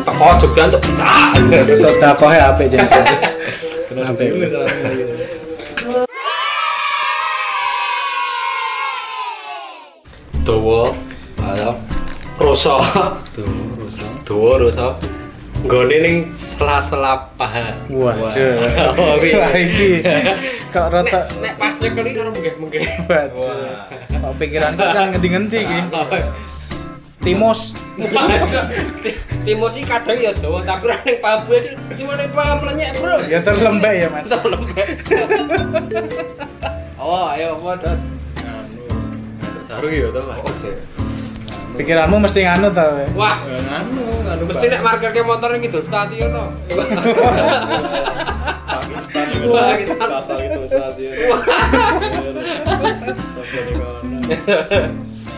Teko 0.00 0.26
Jogja 0.40 0.62
untuk 0.72 0.80
becak. 0.80 1.30
Sodakohnya 1.76 2.56
apa 2.56 2.62
Jan? 4.00 4.16
Apa? 4.16 4.24
Dawa, 10.40 10.88
ada 11.44 11.76
rosa, 12.40 12.80
dawa 14.24 14.52
rosa. 14.56 14.96
Gone 15.68 15.92
ning 16.00 16.16
sela-sela 16.32 17.28
paha. 17.36 17.76
Waduh. 17.92 18.56
Wah, 18.96 19.52
iki 19.52 20.00
kok 20.72 20.88
rata 20.88 21.28
Nek, 21.44 21.60
pas 21.60 21.76
nyekeli 21.76 22.16
karo 22.16 22.32
menggeh-menggeh. 22.32 23.04
Waduh. 23.04 23.52
Kok 24.08 24.32
pikiranku 24.40 24.80
kan 24.80 25.12
ngendi-ngendi 25.12 25.58
iki. 25.60 25.78
Timos. 27.20 27.76
Timur 29.40 29.70
sih 29.70 29.82
kadang 29.82 30.16
ya 30.16 30.30
dawa, 30.32 30.60
tapi 30.60 30.84
ora 30.84 30.96
ning 31.00 31.16
pabu 31.18 31.52
iki 31.54 31.72
gimana 31.96 32.28
paham 32.28 32.56
melenyek, 32.60 32.92
Bro. 32.98 33.16
Ya 33.24 33.40
terlembek 33.40 33.94
ya, 33.96 34.08
Mas. 34.08 34.24
Kita 34.28 34.38
lembek. 34.44 34.86
Oh, 37.00 37.32
ayo 37.32 37.56
modal. 37.56 37.96
Sarung 39.64 39.88
ya 39.88 40.12
tuh 40.12 40.20
bagus 40.20 40.68
ya. 40.68 40.76
Pikiranmu 41.70 42.20
mesti 42.20 42.44
nganu 42.44 42.68
ta. 42.70 42.92
we. 42.92 43.08
Wah, 43.16 43.40
Nganu, 43.40 44.04
nganu 44.20 44.42
mesti 44.44 44.68
nek 44.68 44.84
marker 44.84 45.08
ke 45.08 45.24
motor 45.24 45.48
ning 45.48 45.64
Kidul 45.64 45.80
stasiun 45.80 46.28
to. 46.28 46.44
Pakistan 48.68 49.26
Wah, 49.48 49.72
Pakistan. 49.72 50.08
asal 50.12 50.36
itu 50.44 50.60
stasiun. 50.68 51.40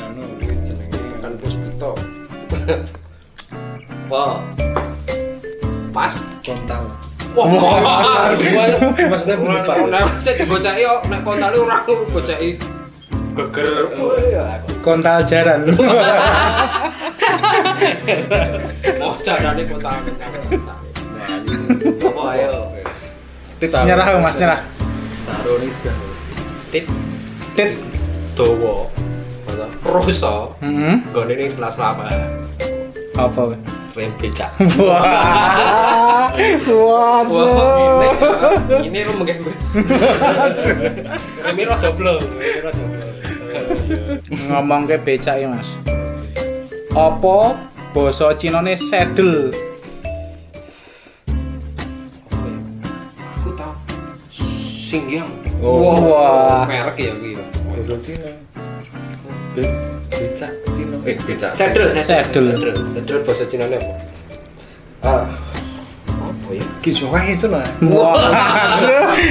Anu 0.03 0.23
kuwi 0.35 0.55
jenenge 0.67 0.99
Kan 1.23 1.33
puspito. 1.39 1.91
Wah. 4.13 4.37
Pas. 5.89 6.13
kontal. 6.45 6.85
Wah, 7.33 7.49
Maksudnya 9.09 9.41
bisa. 9.41 9.73
ora 9.81 10.05
sik 10.21 10.37
dibocaki 10.37 10.85
yo 10.85 11.01
nek 11.09 11.25
kontale 11.25 11.57
ora 11.57 11.81
bocaki. 11.89 12.61
Geger. 13.33 13.89
Kontal 14.85 15.25
jaran. 15.25 15.65
Oh 19.01 19.17
carane 19.25 19.65
kota 19.65 19.93
apa 22.05 22.23
ayo. 22.37 22.69
Nyerah 23.65 24.07
mas 24.21 24.37
nyerah. 24.37 24.61
Saroni 25.25 25.73
sudah. 25.73 25.97
tit. 26.69 26.85
Tit. 27.57 27.81
Dawa. 28.37 28.93
Rusa 29.89 30.53
Heeh. 30.61 30.95
gone 31.11 31.33
ning 31.33 31.49
sela-sela 31.49 31.97
apa 31.97 32.05
apa 33.19 33.43
rem 33.93 34.13
becak 34.21 34.51
wah 34.81 35.05
Wah, 36.65 37.21
waduh 37.29 38.81
ini 38.81 39.05
rum 39.05 39.21
mungkin 39.21 39.37
Remi 41.45 41.63
rada 41.69 41.93
blong, 41.93 42.25
remi 42.25 42.61
rada 42.65 42.81
blong. 42.81 43.05
ngomong 44.49 44.89
ke 44.89 44.97
becak 44.97 45.37
ya 45.39 45.47
mas 45.53 45.69
apa 46.97 47.57
basa 47.93 48.33
cinane 48.37 48.75
sedel 48.81 49.53
Aku 53.37 53.53
tahu. 53.53 53.75
Singgyang. 54.33 55.29
Oh. 55.61 55.93
Wah. 56.13 56.65
merek 56.69 56.97
ya 57.01 57.13
kuwi. 57.17 57.37
ya. 57.37 57.45
Bosok 57.73 57.99
Cina. 58.01 58.31
Be 59.57 59.65
becak. 60.13 60.72
Eh 61.03 61.19
sedel, 61.19 61.91
Sedel. 61.91 62.23
sedel. 62.23 62.47
Sedel 62.95 63.19
bahasa 63.27 63.43
Cinane 63.51 63.75
apa? 63.75 63.91
Ah. 65.03 65.27
Apa 66.23 66.51
ya? 66.55 66.63
Ki 66.79 66.95
wae 67.11 67.35
itu 67.35 67.51
lah. 67.51 67.67
wah 67.91 68.31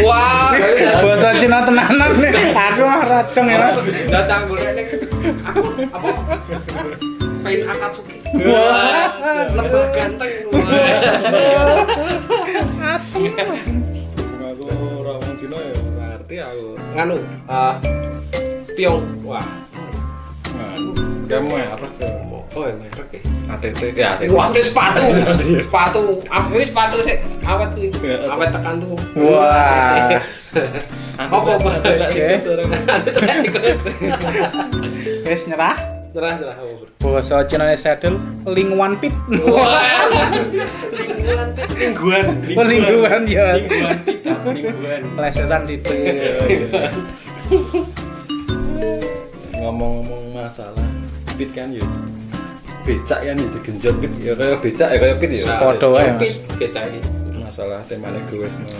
Wah, 0.03 0.51
basa 0.99 1.31
Cina 1.39 1.63
tenanan 1.63 2.11
nih 2.19 2.51
aku 2.51 2.81
mah 2.83 3.01
radong 3.07 3.47
ya 3.47 3.71
datang 4.11 4.51
golek 4.51 4.75
ning 4.75 4.87
aku 5.47 5.63
apa? 5.95 6.09
Pain 7.41 7.59
Akatsuki. 7.71 8.19
Wah. 8.43 9.07
Lebah 9.55 9.85
ganteng. 9.95 10.31
asem 12.83 13.23
Aku 13.31 14.63
ora 14.99 15.13
wong 15.23 15.33
Cina 15.39 15.55
ya 15.55 15.75
ngerti 15.79 16.35
aku. 16.43 16.67
Nganu, 16.99 17.17
ah 17.47 17.79
Pyong. 18.75 19.07
Wah. 19.23 19.70
Nah, 21.31 21.39
kamu 21.39 21.47
merek 21.55 21.93
ya. 21.95 22.07
Oh, 22.51 22.63
ya 22.67 22.75
merek 22.75 23.07
ya. 23.15 23.19
ATT 23.55 23.79
ya 23.95 24.07
ATT. 24.19 24.35
Wah, 24.35 24.51
itu 24.51 24.61
sepatu. 24.67 24.99
sepatu. 25.63 26.01
Aku 26.27 26.59
sepatu 26.59 26.97
sih 27.07 27.15
awet 27.47 27.71
tuh. 27.71 27.87
Awet 28.27 28.49
tekan 28.51 28.83
tuh. 28.83 28.99
wah 29.15 30.11
Apa 31.21 31.55
apa? 31.55 31.69
wis 35.23 35.47
nyerah 35.47 35.79
apa, 36.11 36.59
Bro? 36.99 37.15
basa 37.15 37.47
Cinane 37.47 37.79
sedel 37.79 38.19
lingwan 38.43 38.99
pit 38.99 39.15
Wah. 39.47 40.11
Lingkungan 40.91 41.47
lingkungan. 41.79 42.25
Oh, 42.59 42.65
lingkungan 42.75 43.21
ya 43.31 43.55
Lingkungan 43.55 43.97
kita, 44.03 44.35
lingkungan. 44.51 45.01
plesetan 45.15 45.61
di 45.63 45.79
Ngomong-ngomong 49.55 50.35
masalah 50.35 50.90
pit 51.41 51.57
kan 51.57 51.73
ya. 51.73 51.81
Becak 52.85 53.19
kan 53.25 53.33
ya 53.33 53.47
digenjot 53.57 53.95
pit 53.97 54.13
ya 54.21 54.33
kayak 54.37 54.61
becak 54.61 54.89
ya 54.93 54.97
kayak 55.01 55.17
pit 55.17 55.31
ya. 55.41 55.45
Wae, 55.49 55.73
Mas. 55.73 55.81
Tapi 55.81 56.29
beda 56.61 56.81
ini. 56.93 56.99
Masalah 57.41 57.81
temanya 57.89 58.21
gue 58.29 58.45
semua. 58.45 58.77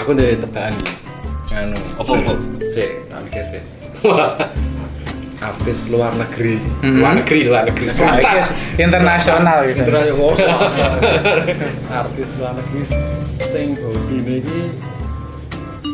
Aku 0.00 0.16
dari 0.16 0.40
tebakan 0.40 0.72
ya. 0.72 0.92
Nganu. 1.52 1.76
Apa 2.00 2.12
apa? 2.16 2.32
Sik, 2.72 2.90
tak 3.12 3.20
mikir 3.28 3.44
sik. 3.44 3.62
Wah. 4.08 4.32
Artis 5.52 5.92
luar 5.92 6.16
negeri. 6.16 6.56
Luar 6.80 7.20
negeri, 7.20 7.40
luar 7.44 7.68
negeri. 7.68 7.92
Iki 7.92 8.80
internasional 8.80 9.68
gitu 9.68 9.84
Internasional. 9.84 10.96
Artis 12.00 12.30
luar 12.40 12.56
negeri 12.56 12.82
sing 13.36 13.76
hobine 13.84 14.40
iki 14.40 14.62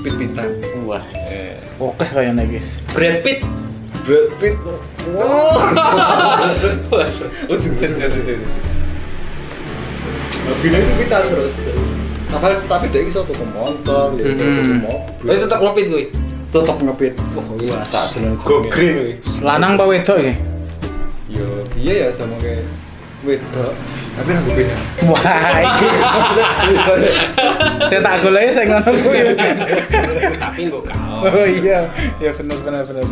pit-pitan. 0.06 0.54
wah 0.86 1.02
Eh, 1.34 1.58
oke 1.82 2.06
kayaknya 2.06 2.46
guys 2.46 2.78
Brad 2.94 3.26
Pitt. 3.26 3.42
Brad 4.10 4.26
Pitt. 4.36 4.58
Oh. 5.14 5.54
Oh, 7.46 7.54
jelas. 7.54 7.94
Hobine 10.40 10.76
itu 10.76 10.92
pitan 10.98 11.22
terus. 11.24 11.54
Tapi 12.26 12.46
tapi 12.66 12.86
dia 12.88 13.02
iso 13.02 13.22
tuku 13.22 13.42
motor, 13.48 14.14
ya 14.14 14.24
iso 14.24 14.42
tuku 14.42 14.62
Hmm. 14.66 14.82
mobil. 14.82 15.26
Tapi 15.26 15.38
tetap 15.40 15.58
ngopit 15.60 15.86
gue. 15.86 16.04
tetep 16.50 16.76
ngepit. 16.76 17.14
Wah, 17.30 17.46
iya 17.56 17.78
sak 17.80 18.10
jeneng 18.10 18.34
Go 18.42 18.58
green. 18.66 19.14
lanang 19.38 19.78
apa 19.78 19.86
wedok 19.86 20.18
iki 20.18 20.34
Yo, 21.30 21.46
iya 21.78 21.94
ya 21.94 22.18
sama 22.18 22.34
kayak 22.42 22.66
wedok. 23.22 23.70
Tapi 24.10 24.30
nang 24.34 24.42
beda. 24.44 24.74
wah 25.06 25.22
iki 25.62 25.88
saya 27.86 28.00
tak 28.02 28.14
golek 28.20 28.50
saya 28.50 28.66
ngono 28.66 28.90
Tapi 30.42 30.60
gue 30.66 30.82
kau. 30.82 31.22
oh 31.22 31.46
iya 31.46 31.86
ya 32.18 32.30
bener 32.34 32.58
bener 32.58 32.82
bener 32.82 33.06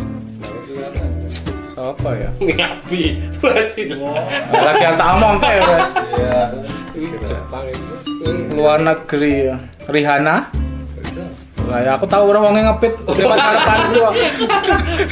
siapa 1.79 2.11
ya 2.13 2.31
Ngapi. 2.43 3.03
Masih. 3.39 3.87
lagi 4.51 4.83
yang 4.83 4.97
tak 4.99 5.09
omong 5.15 5.35
teh 5.39 5.55
wes 5.63 5.91
Iya. 6.19 6.43
Jepang 7.23 7.65
itu. 7.71 7.95
luar 8.53 8.83
negeri 8.83 9.47
ya 9.47 9.57
Rihanna 9.87 10.37
lah 11.69 11.85
ya 11.85 11.93
aku 11.95 12.09
tahu 12.09 12.33
orang 12.33 12.43
wongnya 12.49 12.73
ngepit 12.73 12.97
lewat 13.05 13.39
harapan 13.39 13.79
gua 13.93 14.11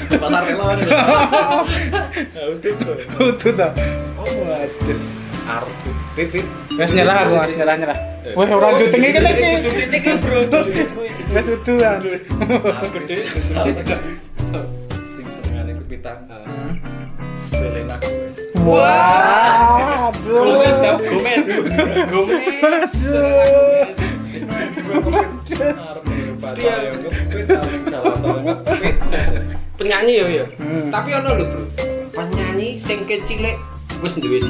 Pasar 0.09 0.43
melon. 0.43 0.79
Ya 2.33 2.43
udah 2.49 2.73
tuh. 2.81 2.97
utuh 3.21 3.53
tuh 3.53 3.71
Waduh. 4.17 5.01
Artis. 5.47 5.99
Pipit. 6.17 6.45
wes 6.75 6.91
nyerah 6.91 7.17
aku 7.23 7.35
mas 7.37 7.53
nyerah 7.53 7.77
nyerah 7.77 7.99
wes 8.35 8.49
orang 8.51 8.73
juting 8.81 9.05
iki 9.05 9.21
lagi 9.21 9.45
wes 11.31 11.47
utuhan 11.47 12.01
Artis. 12.75 13.23
Sing 13.31 14.86
wah 18.67 20.11
Gomez 20.27 20.77
tau 20.83 20.99
aduh 20.99 21.07
Gomez. 21.07 21.47
Gomez. 22.11 22.93
Ngepit. 24.87 25.27
Penyanyi 29.77 30.13
ya 30.19 30.27
ya. 30.27 30.45
Hmm. 30.57 30.89
Tapi 30.91 31.11
ono 31.15 31.31
lho, 31.37 31.45
Bro. 31.47 31.63
Penyanyi 32.17 32.81
sing 32.81 33.05
kecilek 33.05 33.61
wis 34.01 34.17
duwe 34.17 34.41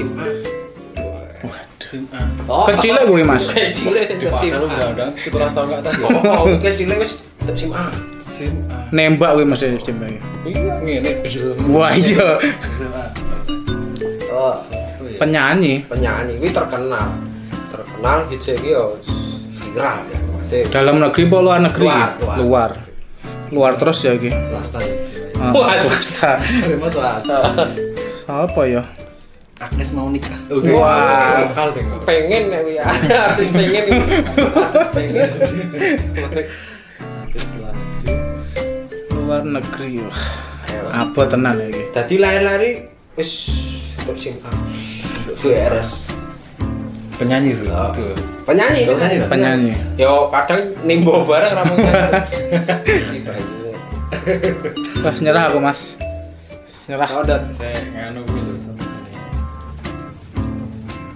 A. 2.11 2.19
Oh, 2.51 2.67
Kecilek 2.67 3.07
kuwi, 3.07 3.23
Mas. 3.23 3.47
A. 3.47 4.59
undang-undang 4.67 5.11
kita 5.15 5.37
rasa 5.39 5.63
atas 5.71 5.95
ya. 5.99 6.07
Oh, 6.35 6.51
SIM 7.55 7.71
A. 7.75 7.85
Sim 8.19 8.55
A. 8.71 8.91
nembak 8.91 9.39
gue 9.39 9.47
mas 9.47 9.63
iki. 9.63 9.95
Iya, 10.47 10.83
ngene 10.83 11.11
wah 11.71 11.95
iya. 11.95 12.43
Oh, 14.37 14.53
Siapa 14.53 15.01
ya? 15.01 15.16
penyanyi 15.16 15.75
penyanyi 15.88 16.37
kuwi 16.37 16.53
terkenal. 16.53 17.09
Terkenal 17.72 18.29
iki 18.29 18.37
yo 18.68 18.92
viral 19.57 19.96
ya. 20.05 20.18
Masih 20.37 20.61
dalam 20.68 21.01
negeri 21.01 21.25
apa 21.25 21.37
luar 21.40 21.59
negeri 21.59 21.85
Luar, 21.88 22.11
luar. 22.20 22.37
luar 22.37 22.70
luar 23.49 23.72
terus 23.75 24.05
ya 24.05 24.12
iki 24.12 24.29
swasta 24.44 24.79
ya. 24.79 24.92
Ah, 25.37 25.53
Wah. 25.53 25.72
swasta 25.81 26.31
Terima 26.62 26.88
swasta. 26.88 27.37
apa 28.27 28.61
ya 28.66 28.83
Agnes 29.57 29.96
mau 29.96 30.12
nikah. 30.12 30.37
Wah. 30.68 31.49
Kok. 31.49 32.05
pengen 32.05 32.53
ya 32.53 32.61
artis 33.33 33.57
pengen 33.57 33.85
artis 33.88 34.85
pengen 34.92 35.29
luar 35.33 36.20
negeri. 36.20 36.44
luar 39.11 39.42
negeri 39.42 39.90
wah 40.05 40.20
apa 40.92 41.20
tenan 41.25 41.57
ya 41.57 41.66
iki 41.66 41.83
Dadi 41.90 42.14
lari-lari 42.20 42.70
wis 43.16 43.33
untuk 44.07 44.23
SIM 44.23 44.38
A. 44.47 44.55
CRS. 45.35 46.14
Penyanyi 47.19 47.59
tuh. 47.59 47.66
Oh. 47.75 47.90
Tuh. 47.90 48.14
Penyanyi, 48.47 48.87
Penyanyi, 48.87 49.27
penyanyi 49.27 49.75
Yo 49.99 50.31
kadang 50.31 50.79
nimbo 50.87 51.27
bareng 51.27 51.59
rambutnya. 51.59 52.23
Mas 55.03 55.19
nyerah 55.19 55.51
aku 55.51 55.59
mas 55.59 55.99
nyerah 56.87 57.11
Oh, 57.19 57.27
dat. 57.27 57.42
Saya 57.59 57.75
nganu 57.90 58.23
sini. 58.31 58.87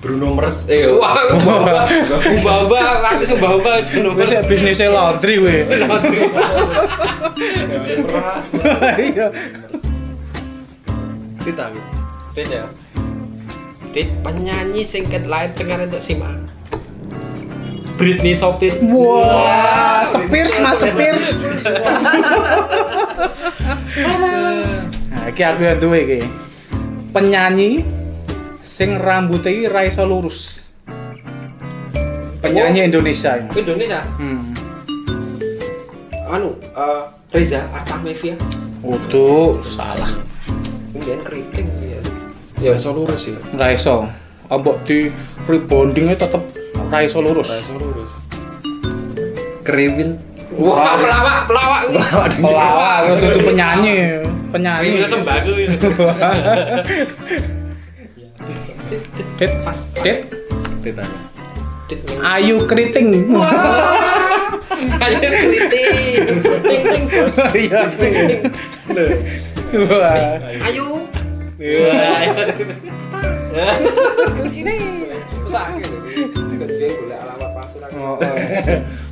Bruno 0.02 0.34
Mars. 0.34 0.66
Eh. 0.66 0.90
Wah, 0.96 1.14
ubah-ubah, 1.38 3.04
aku 3.14 3.36
ubah-ubah 3.36 3.76
jenuh. 3.92 4.16
wis 4.18 4.32
ya 4.34 4.42
bisnisnya 4.42 4.90
laundry 4.90 5.38
we 5.38 5.62
Meras. 8.02 8.50
iya 8.98 9.28
Kita. 11.46 11.70
Beda. 12.34 12.79
Dit 13.90 14.06
penyanyi 14.22 14.82
sing 14.82 15.02
ket 15.04 15.26
lain 15.26 15.50
cengar 15.52 15.80
untuk 15.80 15.98
Sima. 15.98 16.30
Britney 17.96 18.32
Sopir. 18.32 18.72
wah 18.86 20.06
Spears 20.06 20.56
mas 20.58 20.80
Spears 20.80 21.36
Nah, 25.10 25.26
iki 25.26 25.42
aku 25.42 25.60
yang 25.60 25.78
duwe 25.78 25.98
iki. 26.00 26.20
Penyanyi 27.10 27.84
sing 28.60 28.96
rambutnya 28.96 29.68
ra 29.68 29.84
iso 29.84 30.06
lurus. 30.06 30.64
Penyanyi 32.40 32.88
Indonesia. 32.88 33.36
ini. 33.36 33.50
Indonesia 33.58 34.00
Hmm. 34.16 34.40
anu 36.30 36.54
eh, 36.54 37.02
Reza 37.28 37.58
Artamevia 37.70 38.38
Udah 38.80 39.58
salah. 39.60 40.14
kemudian 40.88 41.20
keriting 41.20 41.66
ya 42.60 42.70
ya 42.70 42.76
iso 42.76 42.92
lurus 42.92 43.32
ya. 43.32 43.36
Ra 43.56 43.72
iso. 43.72 44.04
Ambok 44.52 44.84
di 44.84 45.08
rebondingnya 45.48 46.16
tetep 46.20 46.42
ra 46.92 46.98
iso 47.00 47.24
lurus. 47.24 47.48
ora 47.48 47.58
iso 47.58 47.74
lurus. 47.80 48.10
Kriwil 49.64 50.16
wah 50.60 50.98
pelawak 51.00 51.38
pelawak. 51.48 51.80
Pelawak, 52.36 52.96
itu 53.16 53.24
itu 53.32 53.40
penyanyi, 53.48 53.96
penyanyi. 54.52 55.00
Kriwil 55.00 55.08
sembako 55.08 55.50
ini. 55.56 55.76
Dit, 59.38 59.52
pas 59.62 59.78
dit. 60.02 60.26
Yang 60.84 62.20
ayu 62.22 62.56
keriting. 62.66 63.08
ayo 65.00 65.16
keriting? 65.22 66.26
Ting 66.66 66.82
ting 66.86 67.04
bos. 67.08 67.36
Iya. 67.54 67.82
Wah. 69.86 71.09
Ayo 71.60 71.84
sini 74.48 74.74
sakit 75.44 75.90
dia 76.64 76.88
boleh 76.96 77.18
alamat 77.20 77.50
palsu 77.52 77.76
lagi. 77.84 77.96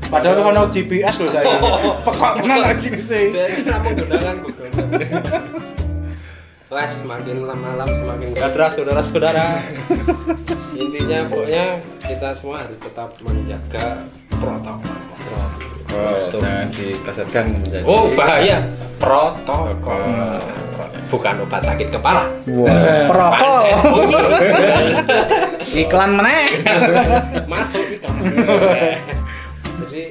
Padahal 0.09 0.35
kan 0.41 0.45
ono 0.57 0.63
GPS 0.73 1.21
loh 1.21 1.29
saya. 1.29 1.61
Pekok 2.09 2.33
tenan 2.41 2.65
aja 2.65 2.91
sih. 2.97 3.25
dia 3.29 3.53
kira 3.53 3.77
menggunakan 3.85 4.35
Google 4.41 4.73
Wah, 6.69 6.85
semakin 6.85 7.49
malam 7.49 7.89
semakin 7.89 8.29
gadras 8.37 8.77
saudara-saudara. 8.77 9.65
Intinya 10.77 11.25
pokoknya 11.33 11.81
kita 12.05 12.37
semua 12.37 12.61
harus 12.61 12.77
tetap 12.77 13.09
menjaga 13.25 14.05
protokol. 14.37 14.98
Oh 15.95 16.29
jangan 16.37 16.69
diplesetkan 16.73 17.45
menjadi 17.53 17.85
Oh 17.87 18.11
bahaya 18.13 18.65
protokol. 18.99 20.43
Bukan 21.09 21.41
obat 21.41 21.65
sakit 21.65 21.89
kepala. 21.89 22.29
Wah, 22.53 23.09
perokok. 23.09 23.63
Iklan 25.89 26.11
meneh. 26.21 26.53
Masuk 27.49 27.81
iklan. 27.97 28.13
Jadi 29.89 30.03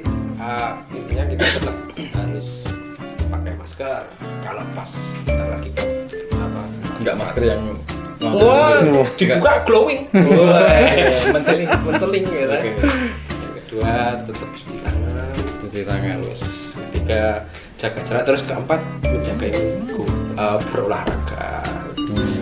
uh, 0.41 0.73
intinya 0.89 1.23
kita 1.29 1.45
tetap 1.59 1.75
harus 2.17 2.65
pakai 3.29 3.53
masker 3.61 4.01
kalau 4.41 4.63
pas 4.73 4.91
kita 5.27 5.43
lagi 5.45 5.69
apa 6.33 6.61
enggak 6.97 7.15
masker 7.19 7.43
yang 7.45 7.61
Wah, 8.17 8.81
dibuka 9.13 9.61
glowing. 9.69 10.09
Wah, 10.09 10.65
menceling 11.29 11.69
menceling 11.85 12.25
gitu. 12.25 12.49
Yang 12.49 13.53
kedua 13.61 14.17
tetap 14.25 14.49
cuci 15.77 15.85
tangan. 15.85 16.17
Terus 16.25 16.41
ketiga 16.89 17.21
jaga 17.77 17.99
jarak. 18.01 18.23
Terus 18.25 18.41
keempat 18.49 18.79
menjaga 19.05 19.47
uh, 20.41 20.57
berolahraga. 20.73 21.45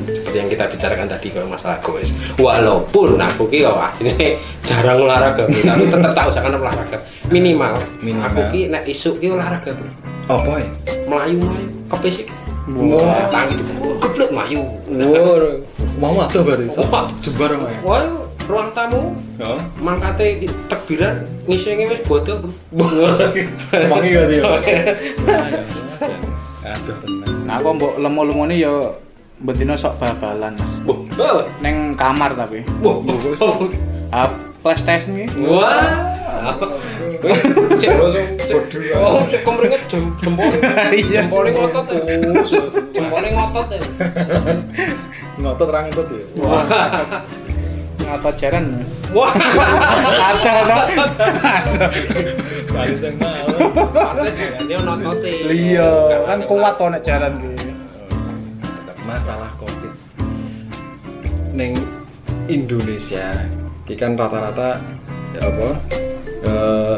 Seperti 0.06 0.38
yang 0.39 0.50
kita 0.52 0.63
bicarakan 0.71 1.08
tadi 1.12 1.28
kalau 1.36 1.48
masalah 1.52 1.78
goes. 1.84 2.15
Walaupun 2.39 3.19
aku 3.19 3.43
ki 3.52 3.67
yo 3.67 3.76
asline 3.76 4.39
jarang 4.63 5.04
olahraga, 5.04 5.43
tapi 5.48 5.84
tetap 5.91 6.12
tahu 6.15 6.30
jangan 6.32 6.52
olahraga. 6.60 6.98
Minimal, 7.28 7.76
Minimal. 8.00 8.24
aku 8.32 8.41
ki 8.56 8.62
nek 8.71 8.84
isuk 8.88 9.19
ki 9.19 9.36
olahraga, 9.36 9.76
bro. 9.76 9.91
apa 10.26 10.58
ya 10.58 10.69
Melayu-melayu 11.06 11.69
kepesik. 11.91 12.28
Wah. 12.65 13.30
Tangi 13.30 13.56
geblek 14.02 14.30
melayu. 14.34 14.65
Wow, 14.89 15.62
mau 16.02 16.17
atuh 16.17 16.41
berarti. 16.41 16.65
So, 16.65 16.82
Wah. 16.89 17.06
Jembar 17.21 17.54
mah. 17.62 17.69
ya? 17.69 17.80
Wah, 17.86 18.24
ruang 18.45 18.69
tamu 18.71 19.13
Oh. 19.36 19.60
mangkate 19.77 20.47
tekbiran 20.69 21.19
ngisi 21.43 21.75
wis 21.84 21.99
bodoh. 22.05 22.39
Semangi 23.69 24.10
gak 24.12 24.25
dia? 24.31 24.41
Aduh 26.65 26.95
tenan. 26.97 27.29
Nah, 27.45 27.60
aku 27.60 27.69
mbok 27.73 27.93
lemo-lemo 27.99 28.47
ini 28.47 28.63
ya 28.63 28.73
betina 29.38 29.75
sok 29.75 29.99
bal-balan, 29.99 30.55
Mas. 30.55 30.81
Wah, 30.88 31.43
Neng 31.60 31.93
kamar 31.93 32.34
tapi. 32.34 32.63
wah, 32.79 32.97
Ah, 34.10 34.31
PlayStation 34.63 35.13
iki. 35.15 35.45
wah. 35.45 35.93
Cek 37.75 37.91
cek. 38.39 38.58
Oh, 38.95 39.21
cek 39.27 39.41
komringet 39.43 39.81
jem 39.86 40.10
jempol. 40.17 40.47
Iya. 40.95 41.21
Jempolnya 41.21 41.51
ngotot. 41.60 41.86
ya. 41.91 42.01
Jempolnya 42.93 43.29
ngotot 43.36 43.67
ya. 43.69 43.79
Ngotot 45.38 45.67
orang 45.67 45.86
ngotot 45.89 46.08
ya. 46.10 46.23
Ngapa 48.05 48.29
jaran, 48.37 48.63
Mas? 48.77 49.01
Wah. 49.11 49.33
Ada, 49.33 50.51
ada. 50.61 50.75
Mau. 53.17 53.47
Pasti 53.89 54.45
dia. 54.69 55.49
Iya, 55.49 55.89
kan 56.27 56.39
kuat 56.45 56.73
to 56.77 56.85
nek 56.89 57.01
jaran. 57.01 57.33
Masalah 59.05 59.49
Covid. 59.57 59.93
Neng 61.55 61.77
Indonesia, 62.45 63.31
iki 63.85 63.95
kan 63.95 64.13
rata-rata 64.13 64.81
ya 65.33 65.41
apa? 65.45 65.69
Eh 66.45 66.97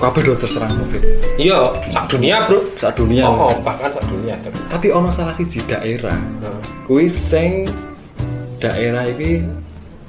kabeh 0.00 0.20
do 0.24 0.32
terserang 0.36 0.72
Covid. 0.74 1.02
Iya, 1.36 1.76
sak 1.92 2.12
dunia, 2.12 2.44
Bro. 2.44 2.60
Saat 2.76 2.96
dunia. 2.96 3.24
Oh, 3.28 3.52
bahkan 3.60 3.92
sak 3.92 4.04
dunia. 4.08 4.36
Tapi 4.68 4.88
ono 4.92 5.08
salah 5.08 5.32
siji 5.32 5.60
daerah 5.64 6.16
Nah. 6.40 6.56
kuwi 6.84 7.06
sing 7.06 7.68
daerah 8.58 9.06
iki 9.06 9.44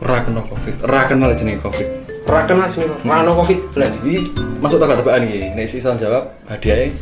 ora 0.02 0.18
kena 0.26 0.42
Covid, 0.42 0.76
ora 0.86 1.02
kenal 1.06 1.32
jenenge 1.38 1.62
Covid. 1.62 1.88
Ora 2.26 2.42
kenal 2.46 2.68
sih, 2.70 2.86
Rano 3.06 3.32
Covid 3.38 3.60
belas. 3.74 3.94
Iki 4.02 4.20
masuk 4.62 4.78
tebak-tebakan 4.82 5.26
iki. 5.26 5.54
Nek 5.58 5.68
sisa 5.70 5.94
jawab 5.98 6.30
hadiahnya 6.50 6.94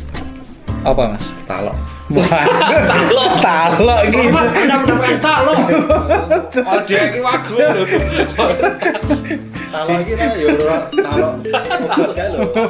Apa, 0.80 1.12
Mas? 1.12 1.24
talok. 1.44 1.76
Talok. 2.10 3.28
Talok 3.44 4.00
iki. 4.08 4.18
Talok. 5.20 5.56
Oh, 6.64 6.80
dia 6.88 7.00
iki 7.10 7.20
wagu. 7.20 7.56
Talok 9.70 9.98
iki 10.00 10.12
ya 10.16 10.48
ora 10.56 10.78
talok. 10.88 11.34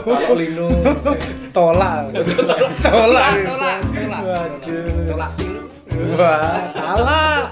Talok 0.02 0.34
lino. 0.34 0.68
Tolak. 1.54 2.10
Tolak. 2.10 2.58
Tolak, 2.82 3.34
tolak, 3.46 3.78
tolak. 3.94 4.22
Waduh. 4.26 5.06
Tolak 5.06 5.30
silu. 5.38 5.62
Wah, 6.18 6.58
talak. 6.74 7.42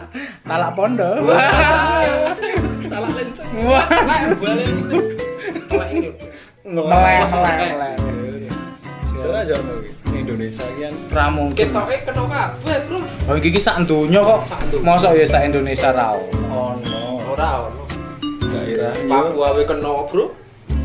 Talak 0.43 0.71
pondok. 0.75 1.17
Wah. 3.67 3.85
Melek, 6.69 7.27
melek, 7.33 7.57
melek. 7.73 7.95
Ono 9.19 9.75
iki. 9.83 9.91
Indonesia 10.19 10.65
iki 10.75 10.83
kan 10.87 10.95
Ra 11.11 11.27
mungkin. 11.33 11.57
Ketoke 11.59 11.97
kena 12.07 12.23
kabeh, 12.29 12.77
Bro. 12.87 12.99
Oh, 13.27 13.35
iki 13.35 13.49
iki 13.51 13.61
sak 13.61 13.83
donya 13.89 14.21
kok. 14.23 14.41
Mosok 14.85 15.17
ya 15.17 15.25
sak 15.27 15.43
Indonesia 15.49 15.91
ra 15.91 16.15
ono. 16.15 17.25
Ora 17.33 17.49
ono. 17.67 17.83
daerah 18.49 18.95
Papua 19.09 19.49
we 19.57 19.63
kena, 19.67 19.93
Bro. 20.09 20.25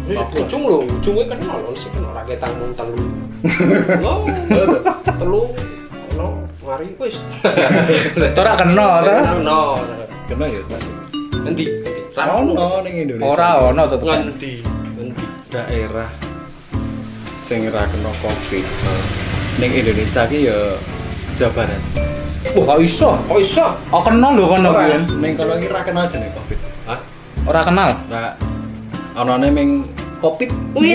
Ujung 0.04 0.64
lho, 0.68 0.84
ujunge 0.84 1.24
kena 1.32 1.54
lho, 1.64 1.72
sing 1.80 1.92
kena 1.96 2.10
rakyat 2.12 2.40
tanggung 2.44 2.74
telu. 2.76 3.06
Lho, 4.04 4.14
telu 5.08 5.42
ono 6.16 6.28
mari 6.64 6.88
wis. 7.00 7.16
Ora 8.36 8.54
kena 8.60 8.88
to. 9.04 9.14
Kena. 9.14 9.60
kena 10.28 10.46
ya. 10.48 10.62
Endi? 11.44 11.66
Ono 12.14 12.86
ning 12.86 12.96
Indonesia. 13.10 13.34
Ora 13.34 13.50
ono 13.74 13.84
tetep. 13.90 14.06
Ngendi? 14.06 14.54
Endi? 15.02 15.26
daerah 15.54 16.10
sing 17.42 17.70
ora 17.70 17.86
kena 17.90 18.10
Covid. 18.22 18.66
Ning 19.62 19.72
Indonesia 19.74 20.26
ki 20.26 20.50
ya 20.50 20.78
Jawa 21.38 21.54
Barat. 21.54 21.82
Wah, 22.54 22.74
kok 22.74 22.80
iso? 22.82 23.18
Oh 23.30 23.38
iso? 23.42 23.66
Oh, 23.90 24.02
kenal 24.02 24.34
lho 24.38 24.50
kono 24.50 24.74
kuwi. 24.74 24.98
ning 25.22 25.34
kono 25.38 25.58
iki 25.58 25.70
ora 25.74 25.82
kenal 25.86 26.06
jenenge 26.10 26.34
Covid. 26.38 26.60
Hah? 26.90 27.00
Ora 27.50 27.62
kenal. 27.66 27.90
Ora 28.10 28.32
onone 29.18 29.50
ming 29.54 29.70
Covid. 30.22 30.50
Waduh. 30.74 30.94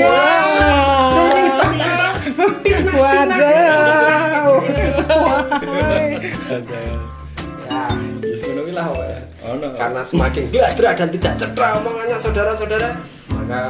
Ya, 7.68 7.82
Wis 8.22 8.40
ngono 8.42 8.60
ki 8.66 8.72
lah 8.74 8.86
wae. 8.90 9.17
Ono. 9.48 9.66
karena 9.74 10.00
semakin 10.04 10.44
gladra 10.52 10.90
dan 10.92 11.08
tidak 11.08 11.32
cedera 11.40 11.68
omongannya 11.80 12.18
saudara-saudara, 12.20 12.88
maka 13.32 13.60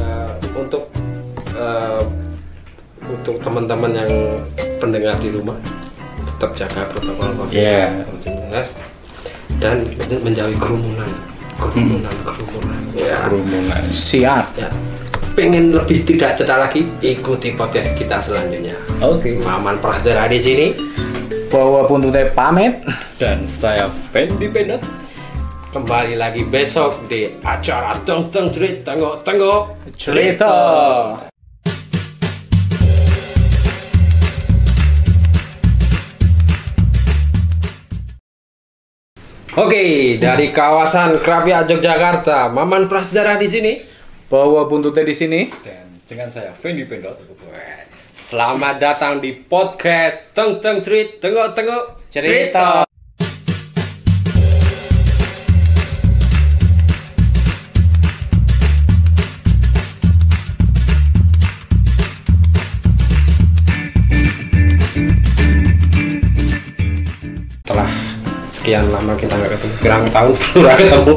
eh, 0.00 0.32
untuk 0.56 0.88
eh, 1.52 2.02
untuk 3.04 3.36
teman-teman 3.40 3.92
yang 3.92 4.12
pendengar 4.80 5.16
di 5.20 5.28
rumah 5.28 5.56
tetap 6.24 6.56
jaga 6.56 6.82
protokol 6.88 7.30
COVID 7.36 7.52
Iya. 7.52 7.92
dan 9.60 9.84
menjauhi 10.24 10.56
kerumunan, 10.56 11.10
kerumunan, 11.60 12.14
kerumunan. 12.24 12.80
Ya, 12.96 13.16
kerumunan. 13.28 13.80
Siap. 13.92 14.46
ya. 14.56 14.68
pengen 15.34 15.74
lebih 15.74 16.06
tidak 16.06 16.38
cetak 16.38 16.58
lagi, 16.62 16.86
ikuti 17.02 17.58
podcast 17.58 17.90
kita 17.98 18.22
selanjutnya. 18.22 18.74
Oke. 19.02 19.34
Maman 19.42 19.82
Prazdara 19.82 20.30
di 20.30 20.38
sini 20.38 20.66
Bawa 21.52 21.84
puntutnya 21.84 22.30
pamit. 22.32 22.80
Dan 23.20 23.44
saya 23.44 23.88
Fendi 23.88 24.48
Pendot. 24.48 24.80
kembali 25.74 26.14
lagi 26.14 26.46
besok 26.46 27.10
di 27.10 27.26
acara 27.42 27.98
Teng 28.06 28.30
Teng 28.30 28.46
Cerit 28.46 28.86
Tengok 28.86 29.26
Tengok 29.26 29.74
Cerita. 29.98 30.54
Oke, 39.54 40.18
dari 40.18 40.50
kawasan 40.54 41.18
Krapia 41.22 41.66
Yogyakarta, 41.66 42.54
Maman 42.54 42.86
Prazdara 42.86 43.34
di 43.34 43.50
sini. 43.50 43.72
Bawa 44.30 44.66
buntutnya 44.70 45.02
di 45.02 45.14
sini. 45.14 45.50
Dan 45.62 45.90
dengan 46.06 46.30
saya 46.30 46.54
Fendi 46.54 46.86
Pendot. 46.86 47.18
Selamat 48.34 48.82
datang 48.82 49.22
di 49.22 49.30
podcast 49.30 50.34
Teng 50.34 50.58
Teng 50.58 50.82
Cerit 50.82 51.22
Tengok 51.22 51.54
Tengok 51.54 52.02
Cerita. 52.10 52.82
Setelah 67.62 67.86
sekian 68.50 68.90
lama 68.90 69.14
kita 69.14 69.38
nggak 69.38 69.50
ketemu, 69.54 69.74
kurang 69.78 70.02
tahun 70.10 70.34
nggak 70.58 70.76
ketemu. 70.82 71.14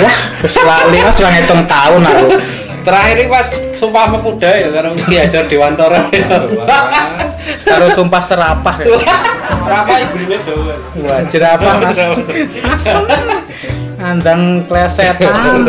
Wah, 0.00 0.16
selalu 0.48 0.96
mas 0.96 1.18
hitung 1.20 1.62
tahun 1.68 2.00
aku. 2.08 2.71
Terakhir 2.82 3.14
ini 3.14 3.30
pas 3.30 3.48
Sumpah 3.78 4.04
Pemuda 4.10 4.50
ya, 4.50 4.68
karena 4.74 4.90
diajar 5.06 5.42
di 5.46 5.56
Wantara. 5.58 6.00
Sekarang 7.58 7.90
sumpah 7.94 8.22
serapah 8.22 8.76
ya. 8.82 8.98
Berapa 9.62 9.92
ibunya 10.02 10.38
doang? 10.46 10.82
Wah, 11.06 11.20
jerapah 11.30 11.74
mas. 11.82 11.98
Asem. 12.66 13.02
Andang 14.02 14.66
klesetan. 14.66 15.66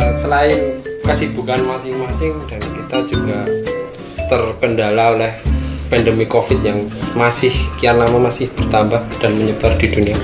Eh, 0.00 0.12
selain 0.24 0.80
kesibukan 1.04 1.60
masing-masing 1.68 2.32
dan 2.48 2.60
kita 2.62 2.98
juga 3.04 3.38
terkendala 4.32 5.18
oleh 5.18 5.32
pandemi 5.90 6.24
covid 6.24 6.62
yang 6.62 6.86
masih 7.18 7.50
kian 7.82 7.98
lama 7.98 8.30
masih 8.30 8.46
bertambah 8.54 9.02
dan 9.18 9.30
menyebar 9.34 9.74
di 9.76 9.90
dunia 9.90 10.16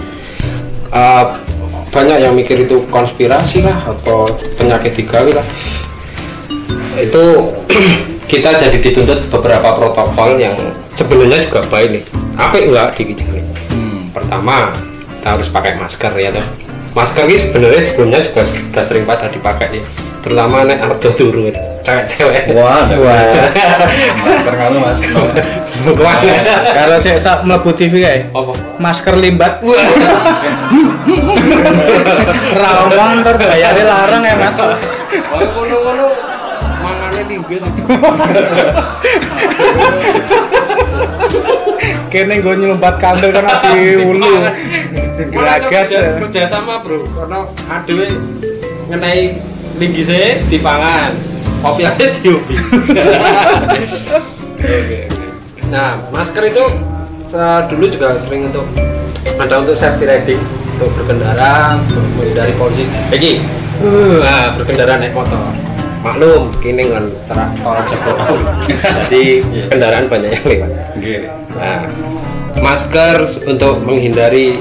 Eh, 0.97 1.25
banyak 1.97 2.19
yang 2.21 2.37
mikir 2.37 2.69
itu 2.69 2.85
konspirasi 2.93 3.65
lah 3.65 3.73
atau 3.89 4.29
penyakit 4.61 4.93
digawi 4.93 5.33
lah. 5.33 5.47
Itu 7.01 7.57
kita 8.33 8.61
jadi 8.61 8.77
dituntut 8.77 9.33
beberapa 9.33 9.73
protokol 9.73 10.37
yang 10.37 10.53
sebenarnya 10.93 11.49
juga 11.49 11.65
baik 11.73 11.89
nih. 11.97 12.05
Apa 12.37 12.61
enggak 12.61 12.89
di 13.01 13.17
Hmm. 13.73 14.13
pertama 14.13 14.73
kita 15.21 15.29
harus 15.41 15.49
pakai 15.49 15.81
masker 15.81 16.13
ya 16.21 16.29
toh. 16.37 16.47
Masker 16.93 17.25
ini 17.29 17.37
sebenarnya 17.41 17.81
sebelumnya 17.81 18.21
juga 18.21 18.45
sudah 18.45 18.85
sering 18.85 19.05
pada 19.09 19.33
dipakai 19.33 19.81
ya 19.81 20.06
terutama 20.27 20.67
nek 20.67 20.83
ardo 20.83 21.11
turu 21.15 21.55
cewek-cewek 21.87 22.51
Wah, 22.51 22.83
Wah. 22.99 23.31
Masker 24.27 24.55
kamu 24.59 24.79
mas. 24.83 24.99
Kalau 26.75 26.99
saya 26.99 27.15
sak 27.15 27.47
mlebu 27.47 27.71
TV 27.71 28.03
kae. 28.03 28.27
apa 28.35 28.53
Masker 28.83 29.15
limbat. 29.15 29.63
Rawang 32.59 33.23
ntar 33.23 33.39
bayarnya 33.39 33.85
larang 33.87 34.23
ya 34.27 34.35
mas. 34.35 34.59
ngono-ngono 34.59 36.07
mangane 36.83 37.23
linggis 37.31 37.63
Kene 42.11 42.35
gue 42.43 42.55
nyelumpat 42.59 42.95
kandel 42.99 43.31
kan 43.31 43.47
di 43.71 43.95
ulu. 44.03 44.43
Geragas. 45.17 45.95
kerja, 45.95 46.19
kerja 46.19 46.43
sama 46.51 46.83
bro 46.83 47.01
karena 47.15 47.41
aduh 47.73 48.05
ngenai 48.93 49.56
linggise 49.77 50.41
dipangan. 50.49 51.13
Kopi 51.65 51.83
aja 51.89 52.07
diubi 52.21 52.55
nah 55.73 55.99
masker 56.15 56.47
itu 56.47 56.65
dulu 57.67 57.85
juga 57.91 58.15
sering 58.23 58.55
untuk 58.55 58.63
ada 59.37 59.61
untuk 59.61 59.75
safety 59.75 60.07
riding 60.07 60.39
untuk 60.77 60.95
berkendara 60.95 61.81
untuk 61.83 62.05
menghindari 62.17 62.53
polisi. 62.55 62.85
Pegi 63.11 63.43
nah 64.23 64.55
berkendara 64.55 65.01
naik 65.01 65.17
motor. 65.17 65.43
Maklum 66.07 66.55
kini 66.63 66.87
kan 66.87 67.11
cara 67.27 67.51
tol 67.59 67.83
jebol 67.83 68.15
jadi 69.11 69.43
kendaraan 69.75 70.07
banyak 70.07 70.31
yang 70.39 70.47
lewat. 70.47 70.71
Nah, 71.59 71.83
masker 72.63 73.27
untuk 73.51 73.83
menghindari 73.83 74.55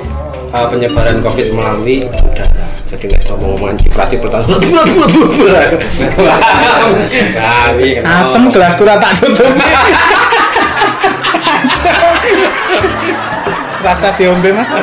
uh, 0.58 0.65
penyebaran 0.73 1.21
COVID 1.21 1.54
melalui 1.54 2.10
udara. 2.10 2.65
Jadi 2.86 3.10
nggak 3.10 3.26
ciprat 3.82 4.08
ciprat. 4.13 4.45
Nah, 7.34 7.74
iya, 7.82 8.06
kenapa? 8.06 8.21
Asem 8.21 8.43
gelas 8.54 8.78
kurang 8.78 9.02
tak 9.02 9.17
tutup. 9.17 9.50
Serasa 13.82 14.13
diombe 14.17 14.50
mas. 14.54 14.69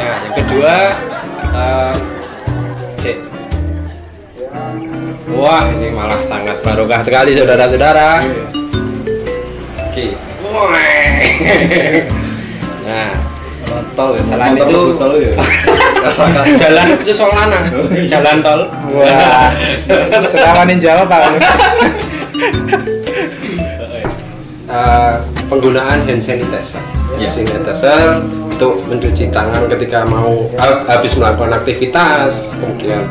Nah, 0.00 0.16
yang 0.26 0.34
kedua, 0.34 0.76
uh, 1.54 1.94
cek. 2.98 3.16
Wah, 5.30 5.62
ini 5.78 5.94
malah 5.94 6.20
sangat 6.26 6.58
barokah 6.66 7.06
sekali 7.06 7.38
saudara-saudara. 7.38 8.18
Oke. 9.86 10.16
Nah, 12.90 13.14
Tol 13.94 14.18
ya. 14.18 14.22
Selain 14.26 14.58
itu- 14.58 14.98
tol 14.98 15.14
ya. 15.14 15.30
jalan 16.60 16.86
khusus 16.98 17.14
Sol 17.14 17.30
Lanang, 17.30 17.70
jalan 17.94 18.42
tol. 18.42 18.60
Wah, 18.90 19.54
serawanin 20.26 20.76
jawab 20.76 21.06
pak. 21.06 21.22
Eh, 24.70 25.14
penggunaan 25.50 26.06
hand 26.06 26.22
sanitizer. 26.22 26.78
Ya. 27.18 27.26
Hand 27.26 27.42
sanitizer 27.66 28.22
untuk 28.22 28.78
mencuci 28.86 29.26
tangan 29.26 29.66
ketika 29.66 30.06
mau 30.06 30.46
ha- 30.62 30.86
habis 30.86 31.18
melakukan 31.18 31.58
aktivitas, 31.58 32.54
kemudian 32.54 33.02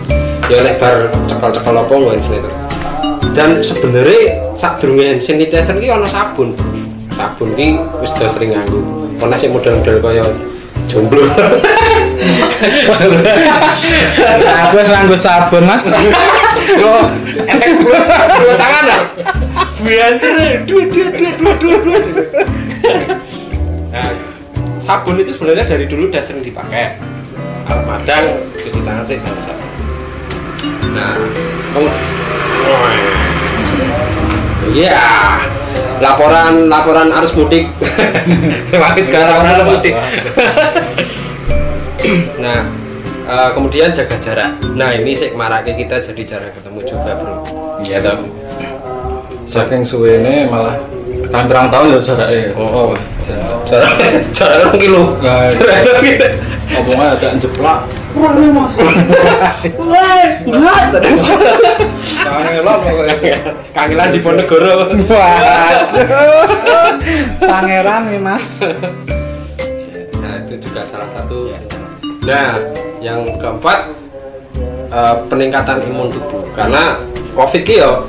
ya 0.47 0.63
nek 0.63 0.79
bar 0.79 1.11
cekel-cekel 1.27 1.75
apa 1.75 1.91
hand 1.99 2.23
sanitizer. 2.23 2.53
Dan 3.35 3.49
sebenarnya 3.59 4.39
durunge 4.79 5.03
hand 5.11 5.19
sanitizer 5.19 5.75
iki 5.75 5.91
ana 5.91 6.07
sabun. 6.07 6.55
Sabun 7.11 7.51
iki 7.59 7.75
wis 7.99 8.15
udah 8.15 8.29
sering 8.31 8.55
nganggo. 8.55 8.79
Ono 9.19 9.35
sing 9.35 9.51
model-model 9.51 9.99
kaya 9.99 10.23
jomblo. 10.87 11.27
Aku 14.67 14.75
wis 14.79 14.89
nganggo 14.91 15.15
sabun 15.15 15.63
mas. 15.67 15.91
Yo, 16.75 16.93
efek 17.27 17.69
sepuluh 17.75 17.99
sepuluh 18.03 18.55
tangan 18.55 18.83
lah. 18.87 19.01
Biantir, 19.79 20.63
dua 20.67 20.83
dua 20.87 21.07
dua 21.15 21.31
dua 21.39 21.53
dua 21.59 21.77
dua. 21.83 22.25
Nah, 23.91 24.11
sabun 24.83 25.19
itu 25.19 25.31
sebenarnya 25.35 25.65
dari 25.67 25.85
dulu 25.87 26.07
udah 26.11 26.23
sering 26.23 26.43
dipakai. 26.43 26.99
Kalau 27.67 27.83
madang 27.85 28.25
cuci 28.55 28.79
tangan 28.83 29.03
sih 29.07 29.15
nggak 29.19 29.35
usah. 29.39 29.55
Nah, 30.95 31.15
kamu, 31.75 31.89
Iya, 34.67 34.99
laporan 36.03 36.67
laporan 36.67 37.07
arus 37.15 37.39
mudik. 37.39 37.71
Terima 38.69 38.91
kasih 38.91 39.03
sekarang 39.07 39.27
laporan 39.31 39.55
arus 39.55 39.67
mudik. 39.71 39.95
nah, 42.43 42.67
eh, 43.27 43.49
kemudian 43.55 43.95
jaga 43.95 44.19
jarak. 44.19 44.51
Nah, 44.75 44.91
ini 44.91 45.15
sih 45.15 45.31
marake 45.31 45.79
kita 45.79 46.03
jadi 46.03 46.23
jarang 46.27 46.51
ketemu 46.51 46.79
juga, 46.83 47.11
Bro. 47.15 47.35
Iya 47.87 47.97
dong. 48.03 48.27
Saking 49.49 49.81
suwene 49.81 50.45
malah 50.51 50.77
kan 51.33 51.47
pirang 51.47 51.71
tahun 51.71 51.95
ya 51.95 51.99
jaraknya. 52.03 52.51
Oh, 52.59 52.93
oh. 52.93 52.97
Jarak 53.69 53.93
jarak 54.35 54.75
kilo. 54.75 55.15
Nah, 55.23 55.47
Jarak 55.49 55.77
rong 55.87 56.03
kilo. 56.03 56.27
Ngomongnya 56.69 57.07
ada 57.17 57.27
jeplak. 57.37 57.79
Tadi 60.89 61.09
Tangannya 62.19 62.51
ngelot 62.59 62.79
pokoknya. 62.81 63.15
kangelan 63.71 64.09
di 64.11 64.19
Ponegoro. 64.19 64.75
Waduh. 65.07 66.07
Pangeran 67.39 68.01
nih 68.11 68.21
mas. 68.21 68.65
Nah, 70.19 70.33
itu 70.45 70.55
juga 70.59 70.81
salah 70.83 71.09
satu. 71.13 71.53
Nah, 72.25 72.59
yang 72.99 73.23
keempat 73.39 73.79
eh, 74.91 75.15
peningkatan 75.29 75.79
imun 75.87 76.11
tubuh 76.11 76.43
karena 76.57 76.97
COVID 77.37 77.63
yo 77.69 78.03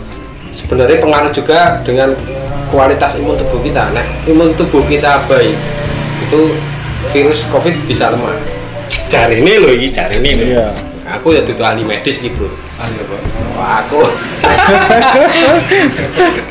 sebenarnya 0.50 0.98
pengaruh 0.98 1.30
juga 1.30 1.78
dengan 1.86 2.10
kualitas 2.72 3.14
imun 3.20 3.38
tubuh 3.38 3.60
kita. 3.62 3.94
Nah, 3.94 4.04
imun 4.26 4.50
tubuh 4.58 4.82
kita 4.90 5.22
baik 5.30 5.54
itu 6.26 6.40
virus 7.14 7.46
COVID 7.52 7.74
bisa 7.86 8.10
lemah. 8.12 8.59
Cari 9.10 9.34
ini 9.36 9.52
loh 9.56 9.68
ini 9.68 9.86
cari 9.90 10.14
ini 10.16 10.30
loh 10.32 10.46
Iya. 10.48 10.66
aku 11.10 11.32
ya 11.32 11.40
itu 11.42 11.60
ahli 11.60 11.82
medis 11.82 12.20
nih 12.20 12.28
bro. 12.30 12.46
Ahli 12.78 12.94
apa? 12.96 13.16
Wah, 13.52 13.68
aku. 13.82 13.98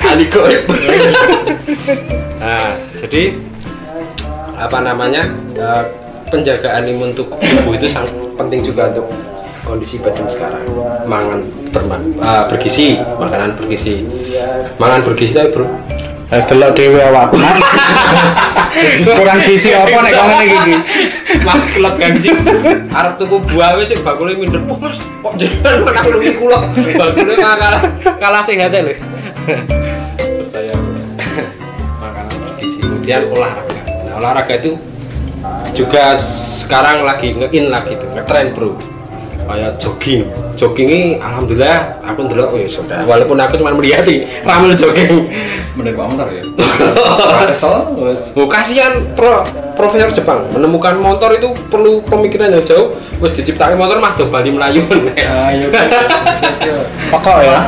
Ahli 0.03 0.25
goib 0.27 0.63
nah 2.39 2.71
jadi 2.95 3.35
apa 4.55 4.77
namanya 4.79 5.27
eh, 5.53 5.83
penjagaan 6.27 6.87
imun 6.87 7.11
tubuh 7.13 7.71
itu 7.71 7.85
sangat 7.85 8.09
penting 8.35 8.59
juga 8.61 8.89
untuk 8.89 9.05
kondisi 9.61 9.99
badan 9.99 10.25
sekarang. 10.25 10.63
Mangan 11.05 11.39
berma- 11.69 11.99
eh, 12.01 12.43
bergizi 12.47 12.97
makanan 13.15 13.55
bergizi 13.55 14.03
mangan 14.75 14.99
bergizi 15.03 15.31
tapi 15.35 15.49
bro 15.51 15.65
Eh 16.29 16.41
delok 16.45 16.77
dhewe 16.77 17.01
awakku. 17.01 17.41
Mas. 17.41 17.57
Kurang 19.17 19.41
gizi 19.41 19.73
apa 19.73 19.97
nek 19.97 20.11
kok 20.13 20.25
ngene 20.29 20.45
iki? 20.45 20.75
maklek 21.41 21.93
gangsi 21.97 22.29
arep 22.93 23.13
tuku 23.17 23.37
buah 23.49 23.73
wis 23.81 23.89
sik 23.89 24.05
bakule 24.05 24.37
minder. 24.37 24.61
"Wah, 24.69 24.77
Mas 24.77 25.01
kok 25.01 25.33
jenengan 25.41 25.89
makan 25.89 26.03
lungi 26.13 26.31
kula? 26.37 26.59
Bakule 27.01 27.33
kalah 27.33 27.81
kalah 28.21 28.41
sehat 28.45 28.69
lho. 28.69 28.93
Percaya 28.93 30.69
aku. 30.69 30.89
makanan 31.97 32.35
bergizi 32.45 32.77
kemudian 32.85 33.21
olahraga. 33.33 33.73
Nah 34.05 34.13
olahraga 34.21 34.53
itu 34.61 34.71
juga 35.73 36.13
sekarang 36.61 37.09
lagi 37.09 37.33
nge-in 37.33 37.73
lagi 37.73 37.97
tuh 37.97 38.09
ngetren 38.13 38.53
bro 38.53 38.77
kayak 39.49 39.71
jogging. 39.81 40.21
Jogging 40.53 40.87
ini 40.87 41.01
alhamdulillah 41.17 41.97
aku 42.05 42.29
ndelok 42.29 42.49
wis 42.53 42.77
sudah. 42.77 43.01
Walaupun 43.09 43.41
aku 43.41 43.57
cuma 43.57 43.73
melihat 43.73 44.05
ramel 44.45 44.77
jogging. 44.77 45.25
Menurut 45.73 45.95
Pak 45.97 46.05
Montar 46.13 46.27
ya? 46.29 46.43
Kesel 47.49 47.97
wes. 47.97 48.37
Oh, 48.37 48.45
kasihan 48.45 48.93
pro, 49.17 49.41
profesor 49.73 50.13
Jepang. 50.13 50.45
Menemukan 50.53 51.01
motor 51.01 51.33
itu 51.33 51.49
perlu 51.73 52.05
pemikiran 52.05 52.53
yang 52.53 52.61
jauh. 52.61 52.93
Wis 53.17 53.33
diciptakan 53.33 53.81
motor 53.81 53.97
mah 53.97 54.13
do 54.13 54.29
bali 54.29 54.53
melayu. 54.53 54.85
Ayo 55.17 55.73
sia-sia 56.37 56.85
Pokok 57.09 57.41
ya. 57.41 57.65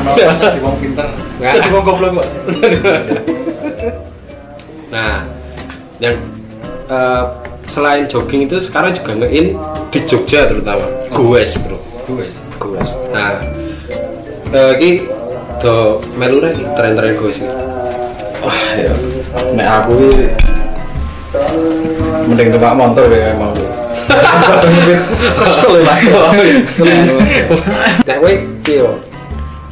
di 0.54 0.62
wong 0.62 0.78
pinter. 0.78 1.10
Nggak. 1.42 1.66
di 1.66 1.70
wong 1.74 1.84
goblok 1.84 2.22
nah 4.92 5.24
yang 6.04 6.20
eh, 6.92 7.24
selain 7.72 8.04
jogging 8.12 8.52
itu 8.52 8.60
sekarang 8.60 8.92
juga 8.92 9.24
nge-in 9.24 9.56
di 9.88 10.00
Jogja 10.04 10.52
terutama. 10.52 10.84
Goes 11.16 11.56
bro. 11.64 11.80
Wes 12.12 12.44
goes 12.60 12.92
nah 13.16 13.40
eh, 14.52 14.74
ini 14.84 15.08
do 15.64 16.04
melu 16.20 16.44
iki 16.44 16.68
tren-tren 16.76 17.16
goes 17.16 17.40
iki. 17.40 17.48
Wah 18.44 18.62
ya 18.76 18.92
nek 19.56 19.68
aku 19.80 19.94
iki 20.12 20.28
mending 22.28 22.48
numpak 22.52 22.76
motor 22.76 23.08
ya 23.08 23.32
emang. 23.32 23.56
Kesel 25.48 25.72
ya 25.80 25.84
mas. 25.88 26.02
Nah 28.04 28.16
kowe 28.20 28.34
piye 28.68 28.84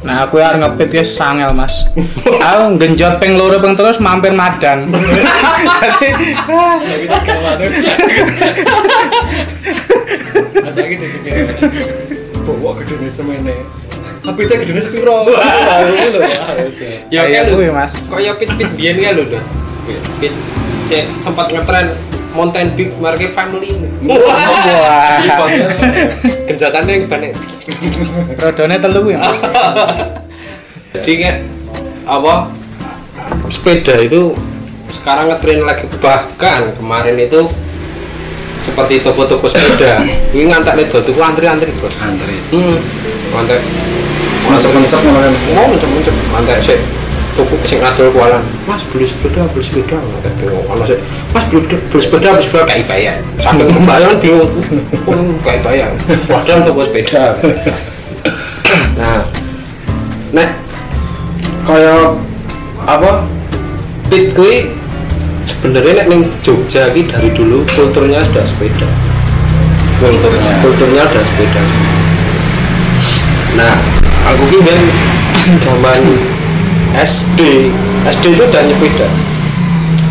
Nah 0.00 0.24
aku 0.24 0.40
arep 0.40 0.64
ngepit 0.64 0.90
ya 0.96 1.04
sangel 1.04 1.52
Mas. 1.52 1.84
Aku 2.24 2.80
genjot 2.80 3.20
ping 3.20 3.36
loro 3.36 3.60
ping 3.60 3.76
terus 3.76 4.00
mampir 4.00 4.32
madan. 4.32 4.88
Dadi 4.88 6.08
Masa 10.64 10.80
iki 10.86 10.96
dikira 10.96 11.52
bawa 12.40 12.72
gede 12.82 12.94
nih 13.04 13.12
semene 13.12 13.54
tapi 14.20 14.44
itu 14.44 14.54
gede 14.64 14.80
sepiro 14.84 15.28
ya 17.08 17.24
Kayak 17.24 17.48
kan 17.48 17.52
kuwi, 17.56 17.68
Mas. 17.72 17.92
kaya 18.08 18.32
pit-pit 18.36 18.68
biyen 18.76 18.96
kan 19.00 19.16
lho 19.16 19.24
Dok. 19.28 19.44
pit 20.20 20.34
sempat 21.20 21.52
ngetren 21.52 21.92
Mountain 22.34 22.66
Big 22.78 22.90
Market 23.02 23.30
Family. 23.34 23.74
Wah. 24.06 25.48
genjatannya 26.46 26.92
yang 27.02 27.06
banyak. 27.10 27.34
Rodone 28.38 28.76
telu. 28.78 29.00
Mas. 29.14 29.26
jadi 30.94 31.12
kayak 31.16 31.38
apa 32.06 32.50
sepeda 33.50 33.94
itu 34.02 34.34
sekarang 34.90 35.30
ngetren 35.30 35.62
lagi. 35.66 35.86
Bahkan 35.98 36.60
kemarin 36.78 37.16
itu 37.18 37.50
seperti 38.62 39.02
toko-toko 39.02 39.46
sepeda. 39.50 40.06
Ini 40.34 40.50
ngantak 40.50 40.78
nih 40.78 40.86
tuh 40.90 41.02
antri-antri 41.18 41.70
bos. 41.78 41.94
Antri. 41.98 42.36
Hmm. 42.54 42.78
Ngantak 43.34 43.60
mencep-mencep 44.50 45.00
ngono 45.02 45.18
kan 45.18 45.34
mau 45.54 45.66
mencep-mencep. 45.70 46.14
Ngantak 46.34 46.58
sih 46.62 46.99
tuku 47.36 47.56
sing 47.66 47.78
ngadol 47.82 48.08
kualan. 48.14 48.42
Mas 48.66 48.82
beli 48.90 49.06
sepeda 49.06 49.46
beli 49.50 49.62
sepeda. 49.62 49.96
Ngantak 49.98 50.32
bingung. 50.40 50.64
Kalau 50.66 50.84
sih 50.86 50.98
mas 51.34 51.44
beli, 51.50 51.60
beli 51.66 52.02
sepeda 52.02 52.28
beli 52.34 52.44
sepeda. 52.44 52.64
Kayak 52.66 52.86
bayar 52.88 53.16
sampai 53.40 53.66
kebayang 53.74 54.16
bingung. 54.18 54.50
Oh, 55.06 55.34
kayak 55.42 55.60
bayar 55.66 55.90
padahal 56.26 56.60
toko 56.66 56.82
sepeda. 56.86 57.24
Nah. 58.98 59.22
Nah 60.30 60.48
kayak 61.66 62.14
apa? 62.86 63.12
Pit 64.10 64.34
kui 64.34 64.66
sebenarnya 65.46 66.02
nek 66.02 66.06
ning 66.10 66.22
Jogja 66.42 66.90
iki 66.90 67.06
dari 67.10 67.28
dulu 67.34 67.62
kulturnya 67.74 68.22
sudah 68.26 68.46
sepeda. 68.46 68.88
Kulturnya. 69.98 70.52
Kulturnya 70.62 71.02
udah 71.06 71.24
sepeda. 71.26 71.62
Nah 73.58 73.74
aku 74.30 74.42
ki 74.50 74.58
kan 74.62 74.80
zaman 75.66 76.00
SD 76.96 77.70
SD 78.08 78.24
itu 78.34 78.42
udah 78.42 78.62
nyepeda. 78.66 79.08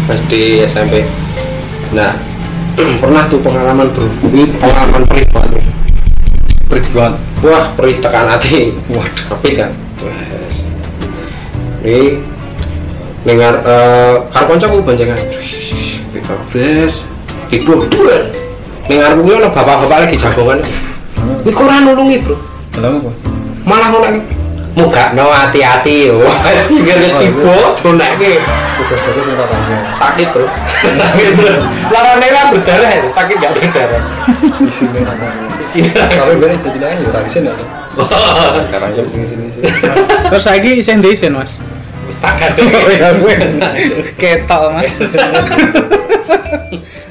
SD 0.09 0.63
SMP 0.65 1.05
nah 1.89 2.13
pernah 3.01 3.25
tuh 3.25 3.41
pengalaman 3.41 3.89
ini 4.29 4.45
pengalaman 4.61 5.01
perih 5.09 5.25
banget 5.33 5.63
perit 6.69 6.85
banget 6.93 7.13
wah 7.41 7.65
perih 7.73 7.97
tekan 7.97 8.29
hati. 8.29 8.69
Waduh 8.93 9.25
tapi 9.33 9.49
kan? 9.57 9.71
Ini 11.81 12.21
dengar 13.25 13.53
eh 13.65 14.15
karo 14.29 14.45
kancaku 14.53 14.85
boncengan. 14.85 15.19
Kita 16.13 16.35
wes 16.53 17.09
ibu 17.49 17.89
dua 17.89 18.29
dengar 18.85 19.17
ono 19.17 19.49
bapak-bapak 19.49 19.97
lagi 20.07 20.15
jagongan. 20.21 20.61
Ini 21.41 21.49
kok 21.49 21.65
ora 21.65 21.77
nulungi 21.81 22.17
bro. 22.21 22.37
Malah 23.65 23.87
ngono 23.91 24.07
muga 24.77 25.13
no 25.17 25.29
hati-hati 25.29 26.11
yo. 26.11 26.21
Sing 26.69 26.85
wis 26.85 27.15
tiba 27.17 27.73
donake 27.81 28.41
tugas 28.77 29.03
aku 29.09 29.19
minta 29.25 29.45
tanya 29.49 29.77
sakit 29.97 30.27
bro. 30.33 30.47
Larane 31.89 32.27
kan 32.29 32.45
berdarah 32.53 32.91
ya, 32.95 33.01
sakit 33.09 33.35
gak 33.41 33.53
berdarah. 33.57 34.01
Di 34.59 34.71
sini 34.71 34.99
apa 35.03 35.25
di 35.39 35.65
sini 35.65 35.89
tapi 35.93 36.35
bener 36.37 36.57
sejenak 36.59 36.95
ya 36.95 37.07
ora 37.09 37.21
isin 37.25 37.47
ya 37.47 37.55
sekarang 38.69 38.89
ya 38.95 39.03
sini 39.07 39.25
sini 39.25 39.45
sini. 39.51 39.67
Terus 40.29 40.43
saiki 40.43 40.79
isih 40.79 40.95
ndisen 40.99 41.33
Mas. 41.35 41.59
wis 42.09 42.17
tak 42.17 42.41
gandeng 42.41 42.73
Oh 42.77 42.89
ya 42.89 43.09
wis. 43.13 43.55
Ketok 44.17 44.63
Mas. 44.73 44.93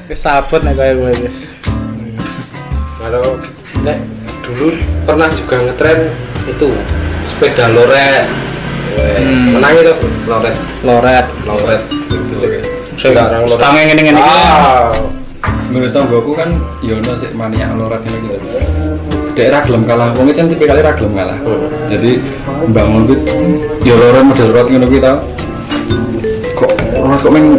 Wis 0.09 0.25
sabut 0.25 0.65
nek 0.65 0.73
kaya 0.73 0.97
gue 0.97 1.13
wis. 1.21 1.53
kalau 2.99 3.39
nek 3.85 3.95
dulu 4.43 4.75
pernah 5.07 5.29
juga 5.31 5.55
ngetren 5.63 5.99
itu 6.49 6.69
sepeda 7.39 7.71
loret. 7.71 8.27
Hmm. 8.99 9.55
menang 9.55 9.71
itu 9.79 9.95
loret. 10.27 10.55
Loret. 10.83 11.25
loret. 11.47 11.79
Itu 12.11 12.35
Sekarang 12.99 13.47
Tangan 13.55 13.87
ngene-ngene 13.87 14.19
iki. 14.19 14.27
ah. 14.27 14.91
Menurut 15.71 15.95
kan 16.35 16.51
ya 16.83 16.99
ono 16.99 17.15
sik 17.15 17.31
maniak 17.39 17.71
lorat 17.79 18.03
ini 18.03 18.27
gitu. 18.27 18.35
Daerah 19.39 19.63
gelem 19.63 19.87
kalah. 19.87 20.11
Wong 20.19 20.27
kan 20.35 20.51
tipe 20.51 20.67
kali 20.67 20.83
ra 20.83 20.91
gelem 20.99 21.15
kalah. 21.15 21.39
Hmm. 21.39 21.63
jadi 21.87 22.19
bangun 22.75 23.07
kuwi 23.07 23.15
ya 23.87 23.95
lorat 23.95 24.23
model 24.27 24.47
lorat 24.51 24.67
ngono 24.67 24.85
kuwi 24.91 24.99
tau 24.99 25.23
kok 26.59 26.71
lorat 26.99 27.19
kok 27.23 27.31
meng 27.31 27.55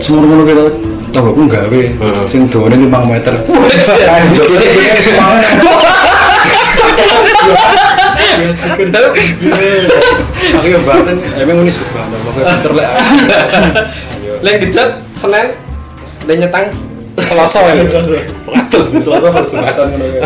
semur 0.00 0.24
ngono 0.24 0.72
tau 1.12 1.20
aku 1.20 1.44
gawe 1.44 1.80
Hmm. 2.00 2.24
sing 2.24 2.48
dawane 2.48 2.80
5 2.80 3.12
meter 3.12 3.36
Aku 10.56 10.66
emang 11.40 11.64
pinter 11.66 12.72
lek. 12.76 12.90
lek 14.44 14.54
dicat 14.60 14.90
senen 15.16 15.46
lek 16.28 16.36
nyetang 16.36 16.66
selasa 17.16 17.60
ya. 17.72 17.84
Ngatur, 18.46 18.82
selasa 19.00 19.28
per 19.32 19.44
Jumatan 19.48 19.86
ngono 19.96 20.06
ya. 20.12 20.20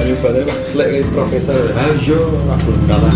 Ayo 0.00 0.14
batin 0.24 0.42
pas 0.48 0.62
lek 0.80 0.88
wis 0.96 1.06
profesor, 1.12 1.60
ayo 1.76 2.20
aku 2.48 2.70
kalah. 2.88 3.14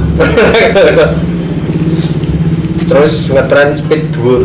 terus 2.85 3.33
ngetren 3.33 3.73
speed 3.73 4.03
dhuwur 4.13 4.45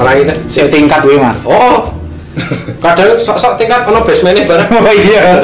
wah 0.00 0.12
ini 0.16 0.34
Sing 0.48 0.72
tingkat 0.72 1.04
kuwi 1.04 1.20
Mas. 1.20 1.44
oh 1.44 1.92
kadang 2.84 3.16
sok-sok 3.16 3.56
tingkat 3.56 3.88
ono 3.88 4.04
basementnya 4.04 4.44
bareng. 4.44 4.68
Oh 4.76 4.92
iya. 4.92 5.40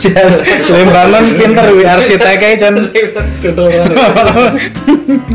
Jan 0.00 0.32
pinter 1.36 1.64
kuwi 1.72 1.84
arsiteknya 1.84 2.56
Jan. 2.56 2.74
contoh 3.42 3.68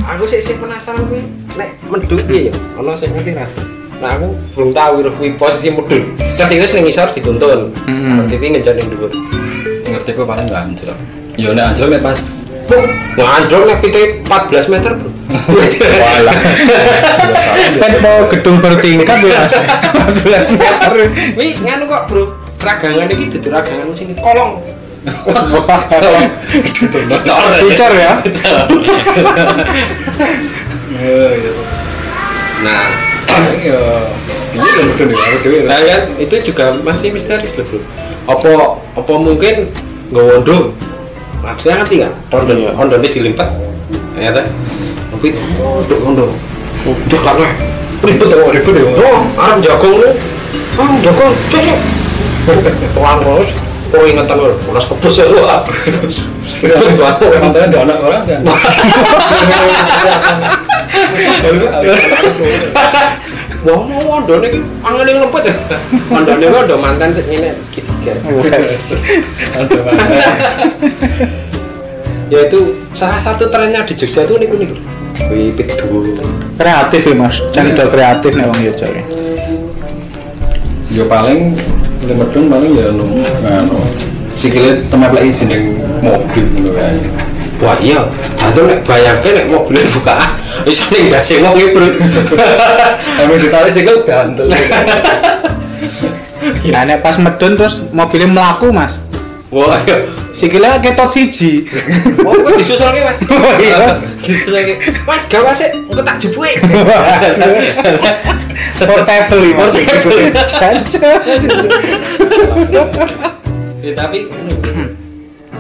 aku 0.10 0.24
sih 0.26 0.42
sih 0.42 0.58
penasaran 0.58 1.06
kuwi. 1.06 1.22
Nek 1.60 1.70
menduk 1.86 2.26
piye? 2.26 2.50
Ya 2.50 2.54
ono 2.82 2.98
sing 2.98 3.14
ngerti 3.14 3.38
ra? 3.38 3.46
Nah 4.02 4.18
aku 4.18 4.34
belum 4.58 4.70
tahu 4.74 4.94
iruh 5.06 5.14
kuwi 5.14 5.30
posisi 5.38 5.70
mudun 5.70 6.02
ketika 6.34 6.66
ning 6.74 6.90
ngisor 6.90 7.08
dituntun. 7.14 7.70
Titi 8.34 8.48
ngejar 8.50 8.74
ning 8.74 8.88
dhuwur? 8.90 9.14
Ngerti 9.86 10.10
kok 10.18 10.26
paling 10.26 10.50
nggak 10.50 10.62
anjlok. 10.66 10.98
Ya 11.38 11.54
nek 11.54 11.78
anjlok 11.78 11.90
nek 11.94 12.02
pas 12.72 12.88
ngandrong 13.20 13.64
nek 13.68 13.78
pite 13.84 14.24
14 14.24 14.72
meter 14.72 14.92
bro. 14.96 15.10
Walah. 16.00 16.38
Kan 17.76 17.92
mau 18.00 18.24
gedung 18.32 18.58
bertingkat 18.64 19.18
ya 19.28 19.44
mas. 19.44 19.54
14 20.24 20.56
meter. 20.56 20.92
Wih, 21.36 21.52
nganu 21.68 21.84
kok 21.92 22.04
bro? 22.08 22.24
Ragangan 22.62 23.10
iki 23.12 23.26
dudu 23.34 23.50
ragangan 23.50 23.90
sing 23.98 24.14
kolong 24.22 24.62
Bocor 27.62 27.92
ya. 27.98 28.22
Nah. 32.62 32.86
Ya 33.62 33.80
kan 34.98 35.06
nih 35.08 35.18
aku 35.18 35.38
dewe 35.42 35.60
Nah 35.66 35.80
kan 35.82 36.02
itu 36.22 36.36
juga 36.54 36.78
masih 36.86 37.10
misteris 37.16 37.58
loh 37.58 37.66
bro. 37.66 37.80
Apa 38.30 38.50
apa 39.02 39.14
mungkin 39.18 39.74
nggak 40.14 40.26
wondo? 40.30 40.70
Maksudnya 41.42 41.76
ngerti 41.82 41.96
nggak? 42.06 42.14
Rondo 42.30 42.54
Rondo 42.78 42.96
ini 43.02 43.10
dilipat, 43.10 43.50
ya 44.14 44.30
kan? 44.30 44.46
Tapi 45.10 45.28
oh, 45.58 45.82
untuk 45.82 45.98
Rondo, 46.06 46.26
udah 46.86 47.20
karena 47.26 47.48
ribet 48.06 48.28
ya, 48.30 48.38
ribet 48.54 48.74
ya. 48.78 48.86
Oh, 49.02 49.20
aram 49.42 49.60
jagung 49.62 49.96
lu, 49.98 50.10
ah 50.78 50.92
jagung, 51.02 51.34
cek, 51.50 51.66
tuang 52.94 53.20
terus. 53.26 53.52
Oh 53.92 54.08
ingatan 54.08 54.40
lu, 54.40 54.56
ulas 54.72 54.86
kepus 54.88 55.20
ya 55.20 55.26
lu. 55.28 55.44
ah. 55.44 55.60
Mantannya 57.42 57.68
ada 57.68 57.78
anak 57.84 57.98
orang 58.00 58.24
kan 58.24 58.40
Wah, 63.62 63.78
mau 63.86 64.02
wondo 64.10 64.42
nih, 64.42 64.58
angin 64.82 65.06
yang 65.06 65.30
lempet 65.30 65.54
ya. 65.54 65.56
Wondo 66.10 66.34
nih 66.34 66.50
wondo 66.50 66.76
mantan 66.82 67.14
segini 67.14 67.54
segitiga. 67.62 68.18
Ada 69.54 69.80
mana 69.86 70.18
yaitu 72.32 72.74
salah 72.96 73.20
satu 73.20 73.52
trennya 73.52 73.84
di 73.84 73.94
Jogja 73.94 74.24
tuh 74.24 74.40
niku 74.40 74.56
niku. 74.56 74.76
Wipit 75.28 75.68
dulu 75.84 76.16
kreatif 76.56 77.12
ya 77.12 77.14
mas. 77.14 77.38
Cari 77.52 77.76
kreatif 77.76 78.32
nih 78.34 78.48
wong 78.48 78.60
Yogyakarta 78.64 78.98
ya. 78.98 79.04
ya 80.92 81.04
paling 81.08 81.54
lemedon 82.08 82.46
paling 82.48 82.72
ya 82.72 82.88
nu 82.96 83.06
anu 83.46 83.78
sikile 84.32 84.80
tempat 84.88 85.12
lagi 85.12 85.32
jeneng 85.44 85.76
mobil 86.00 86.46
ngono 86.56 86.72
kae. 86.72 86.98
Wah 87.62 87.78
iya. 87.84 88.02
Atau 88.42 88.66
nek 88.66 88.80
bayangke 88.88 89.30
nek 89.36 89.46
mobilnya 89.52 89.86
buka 89.92 90.16
bisa 90.66 90.86
nih 90.94 91.10
gak 91.10 91.24
sih 91.26 91.38
wong 91.42 91.58
bro 91.74 91.88
Emang 93.22 93.38
ditarik 93.38 93.74
sikil 93.74 94.06
gantel 94.06 94.48
Nah, 96.42 96.82
nek 96.90 97.06
pas 97.06 97.18
medun 97.22 97.54
terus 97.54 97.86
mobilnya 97.94 98.30
melaku 98.30 98.74
mas. 98.74 98.98
Wah 99.52 99.78
iya. 99.84 100.08
Sikilnya 100.32 100.80
ketot 100.80 101.12
siji. 101.12 101.68
Oh 102.26 102.34
kok 102.34 102.56
disusul 102.56 102.88
ke 102.88 103.04
mas? 103.04 103.20
Oh, 103.28 103.54
iya. 103.60 104.00
disusul 104.24 104.58
ke 104.64 104.74
mas 105.04 105.22
gawa 105.28 105.52
sih 105.52 105.70
engko 105.70 106.02
tak 106.02 106.18
jebuk. 106.24 106.48
Portable 108.80 109.42
ini 109.44 109.54
mas. 109.54 109.74
Portable. 109.76 110.98
Ya 113.82 113.92
tapi 113.98 114.30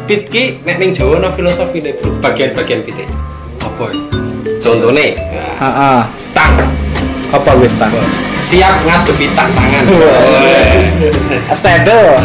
pit 0.05 0.21
ki 0.29 0.43
nek 0.65 0.77
ning 0.81 0.95
Jawa 0.95 1.19
no 1.21 1.29
filosofi 1.35 1.83
bro. 1.83 2.09
Bagian-bagian 2.23 2.81
pit 2.87 3.05
apa? 3.61 3.85
ya 3.93 4.10
contohnya 4.61 5.17
Ah, 5.57 5.65
ah. 5.65 6.01
stang 6.15 6.57
apa 7.29 7.51
wis 7.57 7.77
tak 7.77 7.93
siap 8.41 8.81
ngadepi 8.81 9.29
tantangan 9.33 9.83
Wah. 9.87 11.53
Saddle. 11.53 12.17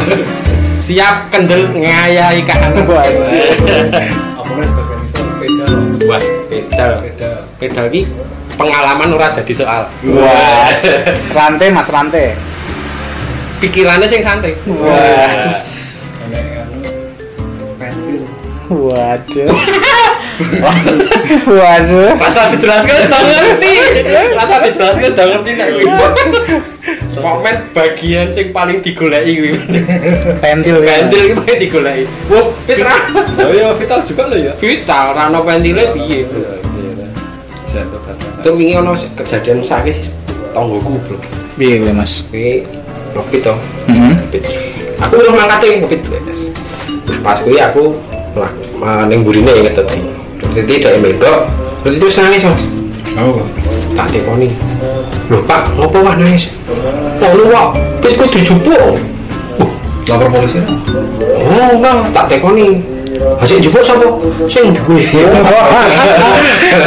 siap 0.77 1.29
kendel 1.29 1.69
ngayahi 1.71 2.41
kahanan 2.43 2.85
Wah, 6.07 6.21
pedal 6.49 6.93
pedal. 7.03 7.39
pedal 7.59 7.87
ki 7.89 8.07
pengalaman 8.55 9.13
ora 9.13 9.35
dadi 9.35 9.53
soal. 9.53 9.85
Wah, 10.07 10.71
rantai 11.35 11.69
mas 11.69 11.91
rantai. 11.91 12.33
Pikirannya 13.59 14.07
sing 14.07 14.23
santai. 14.23 14.55
Wah. 14.65 15.45
Waduh. 18.67 19.51
Waduh. 21.47 22.13
Rasa 22.21 22.53
dijelaskan 22.53 23.09
udah 23.09 23.21
ngerti. 23.25 23.73
Rasa 24.37 24.55
dijelaskan 24.63 25.09
udah 25.17 25.27
ngerti 25.33 25.51
nek 25.57 25.69
kuwi. 25.73 25.87
Bagian 27.73 28.29
sing 28.31 28.53
paling 28.53 28.79
digoleki 28.85 29.33
kuwi. 29.41 29.53
Pentil 30.45 30.85
ya. 30.85 31.03
Pentil 31.03 31.23
ki 31.25 31.35
paling 31.35 31.59
digoleki. 31.59 32.05
Wah, 32.29 32.47
wis 32.69 32.79
ra. 32.85 32.97
oh 33.41 33.51
iya 33.53 33.73
vital 33.75 34.01
juga 34.05 34.23
lo 34.29 34.37
ya 34.37 34.53
Vital 34.57 35.07
ra 35.17 35.29
ono 35.29 35.41
pentile 35.43 35.93
piye, 35.97 36.29
Bro. 36.29 36.41
Jatuh 37.67 38.01
batang 38.05 38.31
Itu 38.41 38.51
wingi 38.55 38.75
ono 38.77 38.93
kejadian 38.95 39.65
sakit 39.65 39.95
sih 39.95 40.13
tonggoku, 40.53 41.01
Bro. 41.09 41.17
Piye 41.57 41.81
kuwi 41.81 41.93
mas? 41.97 42.29
Kuwi 42.29 42.63
ngepit 43.17 43.41
to. 43.49 43.55
Hmm. 43.89 44.13
ngepit. 44.13 44.45
Aku 45.01 45.13
terus 45.17 45.33
mangkate 45.33 45.67
ngepit 45.81 46.01
wes. 46.13 46.53
Pas 47.25 47.41
kuwi 47.41 47.57
aku 47.59 47.97
mlak- 48.37 48.61
ma- 48.77 49.09
ning 49.09 49.25
burine 49.25 49.49
ngeteti. 49.49 50.01
Terus 50.05 50.16
itu 50.55 50.79
dari 50.83 50.99
mendok, 51.03 51.41
terus 51.83 51.95
itu 51.99 52.05
wis 52.07 52.17
nangis 52.21 52.43
mas. 52.47 52.63
oh 53.19 53.41
Tak 53.97 54.07
tekoni. 54.13 54.53
Lho 55.33 55.41
pak, 55.49 55.67
ngopo 55.75 55.99
wah 56.05 56.15
nangis? 56.15 56.69
Oh 57.25 57.31
lu 57.35 57.51
wak, 57.51 57.75
pitku 58.05 58.25
dijupuk. 58.29 59.01
lapor 60.07 60.31
polisi 60.31 60.63
Oh 61.51 61.69
enggak, 61.75 62.15
tak 62.15 62.31
tekoni. 62.31 62.79
Hasil 63.41 63.59
jupuk 63.65 63.83
sapa? 63.83 64.07
Sing 64.45 64.71
duwe. 64.77 65.01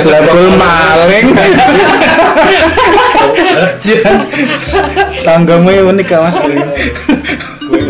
Label 0.06 0.40
maling. 0.56 1.28
Jan. 3.82 4.18
Tanggamu 5.26 5.70
ya 5.74 5.82
unik 5.90 6.08
ya 6.08 6.18
mas. 6.22 6.38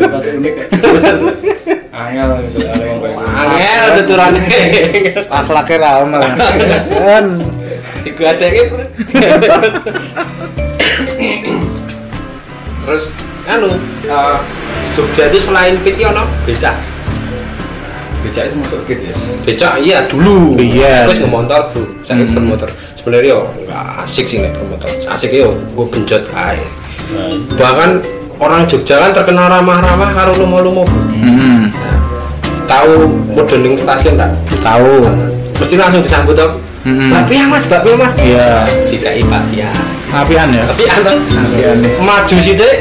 pas 0.08 0.24
unik 0.24 0.54
ya 0.56 1.76
angel 2.00 2.30
gitu 2.48 2.58
ada 2.64 2.84
yang 2.84 3.00
baik 3.04 3.16
Angel 3.20 3.88
tuturane. 4.00 4.40
Akhlaknya 5.28 5.78
ramah. 5.84 6.22
Kan. 6.88 7.26
Digadeke, 8.00 8.62
Bro. 8.72 8.84
Terus 12.86 13.06
anu, 13.46 13.70
eh, 14.08 14.38
Jogja 14.96 15.24
itu 15.30 15.40
selain 15.44 15.76
pit 15.84 15.96
ki 15.96 16.06
ono 16.08 16.24
becak. 16.44 16.76
becak 18.20 18.52
itu 18.52 18.56
masuk 18.60 18.80
kit 18.84 19.00
ya 19.00 19.16
Becak 19.48 19.74
iya 19.80 19.98
dulu. 20.08 20.60
Iya. 20.60 21.08
Terus 21.08 21.24
ngemotor, 21.24 21.62
Bro. 21.72 21.84
Saya 22.04 22.24
Hmm. 22.24 22.36
bermotor. 22.36 22.70
Sebenarnya 22.96 23.32
yo 23.32 23.40
nggak 23.64 23.84
asik 24.04 24.26
sih 24.28 24.44
nek 24.44 24.52
bermotor. 24.56 24.90
Asik 25.08 25.32
yo 25.32 25.56
gue 25.56 25.86
genjot 25.96 26.24
ae. 26.36 26.60
Bahkan 27.56 27.90
orang 28.40 28.68
Jogja 28.68 29.00
kan 29.00 29.12
terkenal 29.16 29.48
ramah-ramah 29.48 30.10
karo 30.12 30.32
lumo-lumo. 30.36 30.84
Bro. 30.84 31.00
Hmm. 31.20 31.68
Tahu 32.70 33.12
modeling 33.36 33.76
stasiun 33.76 34.16
tak? 34.16 34.32
Tahu. 34.64 35.04
Mesti 35.60 35.76
langsung 35.76 36.02
disambut 36.06 36.36
tuh. 36.38 36.52
Hmm. 36.88 37.12
Pia 37.28 37.44
mas, 37.44 37.68
Mbak 37.68 37.82
Pia 37.84 37.96
mas. 38.00 38.14
Iya. 38.18 38.64
Tidak 38.88 39.14
Pak 39.28 39.44
ya. 39.52 39.70
Apian 40.10 40.50
ya. 40.50 40.64
Tapi 40.66 40.86
anda 40.90 41.12
Apian. 41.20 41.78
maju 42.02 42.38
sih 42.40 42.56
deh. 42.56 42.76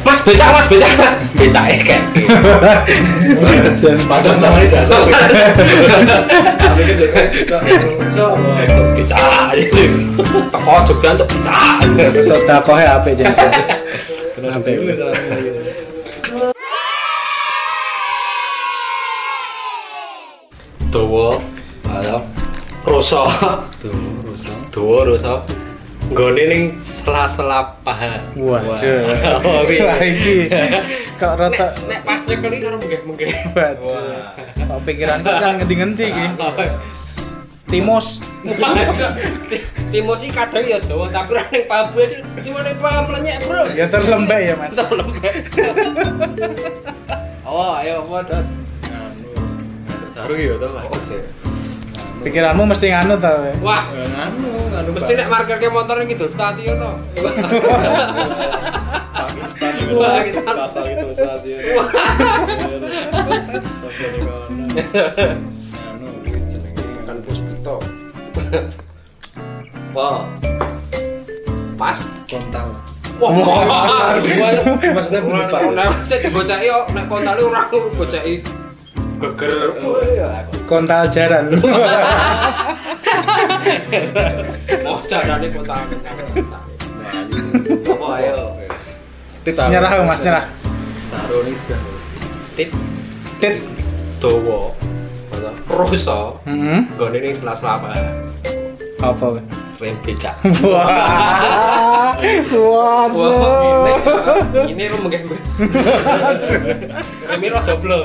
Mas 0.00 0.24
becak 0.24 0.48
mas 0.48 0.64
becak 0.64 0.96
mas 0.96 1.12
becak 1.36 1.64
ya 1.68 1.76
kayak. 1.84 2.02
Jan. 3.76 4.00
padahal 4.08 4.36
namanya 4.40 4.66
jasa 4.80 4.96
tapi 4.96 5.72
kan 5.84 6.02
Becak. 8.96 9.20
Teko 10.48 10.74
Jogja 10.88 11.08
untuk 11.20 11.28
becak. 11.28 11.84
Sodakohe 12.16 12.84
apik 12.88 13.12
jan. 13.20 13.28
Apik. 14.40 14.76
Dawa, 20.90 21.38
halo. 21.86 22.18
Rosa. 22.82 23.22
Dawa 24.74 25.06
Rosa. 25.06 25.38
Nggone 26.10 26.42
ning 26.50 26.62
sela-sela 26.82 27.78
paha. 27.86 28.18
Waduh. 28.34 29.06
Oh, 29.46 29.62
iya. 29.70 29.86
Wah 29.86 30.02
iki 30.10 30.50
kok 31.14 31.38
rata 31.38 31.70
Nek, 31.86 31.86
nek 31.86 32.00
pas 32.02 32.20
nyekeli 32.26 32.58
karo 32.58 32.82
menggeh-menggeh. 32.82 33.30
Waduh. 33.54 34.02
Kok 34.66 34.80
pikiran 34.82 35.22
kan 35.22 35.62
ngendi-ngendi 35.62 36.10
iki. 36.10 36.24
Timus. 37.70 38.18
Timo 39.94 40.18
sih 40.18 40.34
kadang 40.34 40.66
ya 40.66 40.82
dawa 40.82 41.06
tapi 41.06 41.38
ra 41.38 41.46
ning 41.54 41.70
pabu 41.70 42.02
gimana 42.42 42.74
paham 42.82 43.14
lenyek, 43.14 43.46
Bro. 43.46 43.62
Ya 43.78 43.86
terlembek 43.86 44.42
ya, 44.42 44.54
Mas. 44.58 44.74
Terlembek. 44.74 45.34
Oh, 47.46 47.78
ayo 47.78 48.02
apa? 48.10 48.42
Sarung 50.10 50.38
ya 50.38 50.54
tau 50.58 50.70
lah 50.74 50.84
Pikiranmu 52.20 52.68
mesti 52.68 52.92
nganu 52.92 53.16
ta. 53.16 53.32
we. 53.40 53.48
Wah, 53.64 53.80
Anu, 53.96 54.52
anu 54.76 54.92
mesti 54.92 55.16
nek 55.16 55.32
markirke 55.32 55.72
motor 55.72 56.04
iki 56.04 56.12
gitu 56.12 56.28
stasiun 56.28 56.76
to. 56.76 56.92
Pakistan 59.16 59.72
Wah, 59.96 60.20
Pakistan. 60.20 60.52
pasar 60.52 60.84
itu 60.84 61.06
stasiun. 61.16 61.80
Anu, 65.80 66.06
jenenge 66.28 66.84
Kan 67.08 67.16
puspito. 67.24 67.76
Wah. 69.96 70.20
Pas. 71.80 71.98
kontal. 72.28 72.68
Wah. 73.16 73.32
Maksudnya 74.92 75.20
besar. 75.24 75.60
Nek 75.72 75.88
sik 76.04 76.20
dibocaki 76.28 76.68
yo 76.68 76.84
nek 76.92 77.08
kontale 77.08 77.40
ora 77.48 77.64
bocaki 77.72 78.44
geger. 79.20 79.70
Kontal 80.64 81.04
jaran. 81.12 81.44
Oh, 84.86 84.98
jarane 85.06 85.48
kontal. 85.52 85.82
Apa 87.90 88.06
ayo? 88.22 88.38
Nyerah 89.44 89.90
aku, 89.90 90.02
Mas, 90.06 90.20
nyerah. 90.24 90.44
Saroni 91.10 91.52
sebenarnya. 91.52 91.94
Tit 92.56 92.70
Tit. 93.42 93.56
dawa. 94.20 94.70
Rosa. 95.70 96.36
Heeh. 96.44 96.80
Gone 96.98 97.18
ning 97.18 97.34
sela-sela 97.34 97.80
apa? 99.00 99.40
Rem 99.80 99.96
becak. 100.04 100.36
Wah. 100.60 102.12
Wah, 102.52 103.08
Waduh. 103.08 103.88
ini 104.68 104.76
ini 104.76 104.84
rum 104.92 105.08
mungkin. 105.08 105.24
Remi 107.24 107.48
rada 107.48 107.74
blok. 107.80 108.04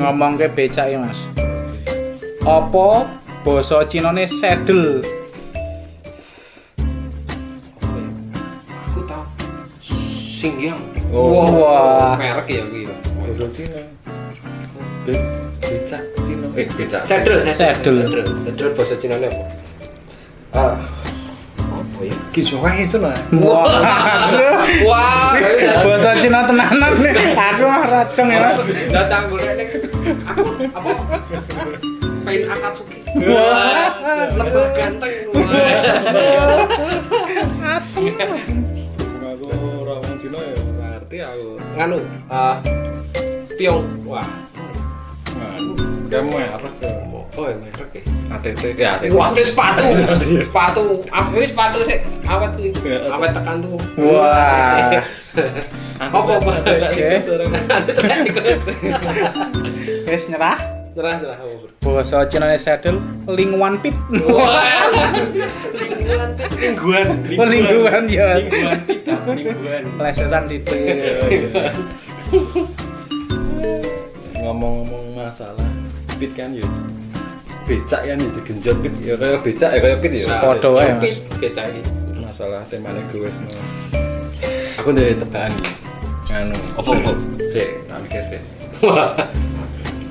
Ngomong 0.00 0.40
ke 0.40 0.48
becak 0.48 0.92
ya, 0.92 0.98
Mas. 1.00 1.20
Apa 2.46 3.04
basa 3.44 3.84
Cinane 3.84 4.24
sedel? 4.24 5.04
Aku 8.90 9.00
tahu. 9.04 9.24
Singgyang. 9.82 10.80
Oh. 11.12 11.44
Wah. 11.64 12.16
merek 12.16 12.48
ya 12.48 12.62
kuwi. 12.70 12.88
Bahasa 13.18 13.46
Cina. 13.52 13.80
Be 15.04 15.14
becak 15.60 16.02
Cina. 16.24 16.46
Eh, 16.56 16.66
becak. 16.76 17.02
Sedel, 17.04 17.36
sedel, 17.42 17.72
Sedel. 17.74 17.96
sedel. 18.08 18.26
Sedel 18.46 18.68
bahasa 18.74 18.94
Cina 18.96 19.14
apa? 19.20 19.28
Ah. 20.56 20.74
Apa 21.96 22.12
ya? 22.12 22.16
Ki 22.28 22.44
wae 22.60 22.84
itu 22.84 23.00
lah. 23.00 23.16
Wah. 23.40 23.64
Wah, 24.84 25.32
Bahasa 25.80 26.12
Cina 26.20 26.44
tenanan 26.44 26.92
nih. 27.00 27.32
Aku 27.32 27.64
mah 27.64 27.84
radong 27.88 28.28
ya, 28.28 28.38
Mas. 28.52 28.60
datang 28.92 29.32
golek 29.32 29.80
aku 30.28 30.44
apa? 30.76 30.92
Pain 32.20 32.42
Akatsuki. 32.52 33.00
Wah. 33.32 33.96
Lebah 34.28 34.66
ganteng. 34.76 35.12
Asli. 37.64 38.12
Aku 38.12 39.46
orang 39.80 39.98
wong 40.04 40.16
Cina 40.20 40.38
ya 40.44 40.56
ngerti 40.60 41.16
aku. 41.24 41.48
Nganu, 41.80 41.98
ah 42.28 42.60
Pyong. 43.56 43.88
Wah. 44.04 44.28
Kamu 46.12 46.36
ya. 46.36 46.60
Oh, 47.40 47.48
ya 47.48 47.56
merek 47.56 48.04
ya. 48.04 48.15
ATT 48.26 48.74
ya 48.74 48.98
ATT. 48.98 49.14
Wah, 49.14 49.30
sepatu. 49.34 49.86
sepatu. 50.50 50.84
Aku 51.14 51.38
sepatu 51.46 51.78
sih 51.86 51.98
awet 52.26 52.50
kuwi. 52.58 52.70
Ya, 52.82 52.98
Awet 53.14 53.30
tekan 53.34 53.62
tuh. 53.62 53.78
Wah. 54.02 54.90
Apa 55.96 56.36
apa? 56.36 56.60
Wis 60.08 60.24
nyerah. 60.28 60.60
Terah 60.96 61.20
terah 61.20 61.36
apa, 61.36 61.68
Bro? 61.84 61.92
Basa 61.92 62.24
Cinane 62.24 62.56
sedel 62.56 62.96
lingwan 63.28 63.76
pit. 63.80 63.92
Wah. 64.28 64.88
Lingkungan 66.56 66.56
lingkungan. 66.56 67.06
Oh, 67.36 67.46
lingkungan 67.48 68.02
ya. 68.08 68.40
Lingkungan 68.40 68.76
tidak 68.88 69.20
lingkungan. 69.28 69.82
Plesetan 70.00 70.42
di 70.48 70.56
Ngomong-ngomong 74.40 75.04
masalah 75.16 75.68
pit 76.16 76.32
kan 76.32 76.56
ya. 76.56 76.64
Becak 77.66 78.00
kan 78.06 78.14
ya 78.14 78.28
digenjot 78.30 78.76
pit 78.78 78.94
ya 79.02 79.14
kayak 79.18 79.42
becak 79.42 79.70
ya 79.74 79.80
kayak 79.82 79.98
pit 79.98 80.12
ya. 80.14 80.26
Podo 80.38 80.78
wae, 80.78 80.86
Mas. 80.94 81.02
Oke, 81.02 81.10
beda 81.42 81.62
ini. 81.66 81.80
Masalah 82.22 82.62
temanya 82.70 83.02
gue 83.10 83.26
semua. 83.26 83.58
Aku 84.78 84.94
dari 84.94 85.18
tebakan 85.18 85.50
nih. 85.50 85.74
Anu, 86.26 86.56
Apa 86.78 86.90
apa? 86.92 87.10
sih, 87.48 87.66
tak 87.86 87.98
mikir. 88.02 88.22
Wah. 88.82 89.14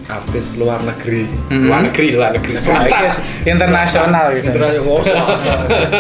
Artis 0.06 0.56
luar 0.56 0.80
negeri. 0.86 1.26
Luar 1.50 1.82
negeri, 1.82 2.08
luar 2.14 2.30
negeri. 2.36 2.62
Swasta. 2.62 3.10
Internasional 3.44 4.38
gitu. 4.38 4.54
Internasional. 4.54 5.60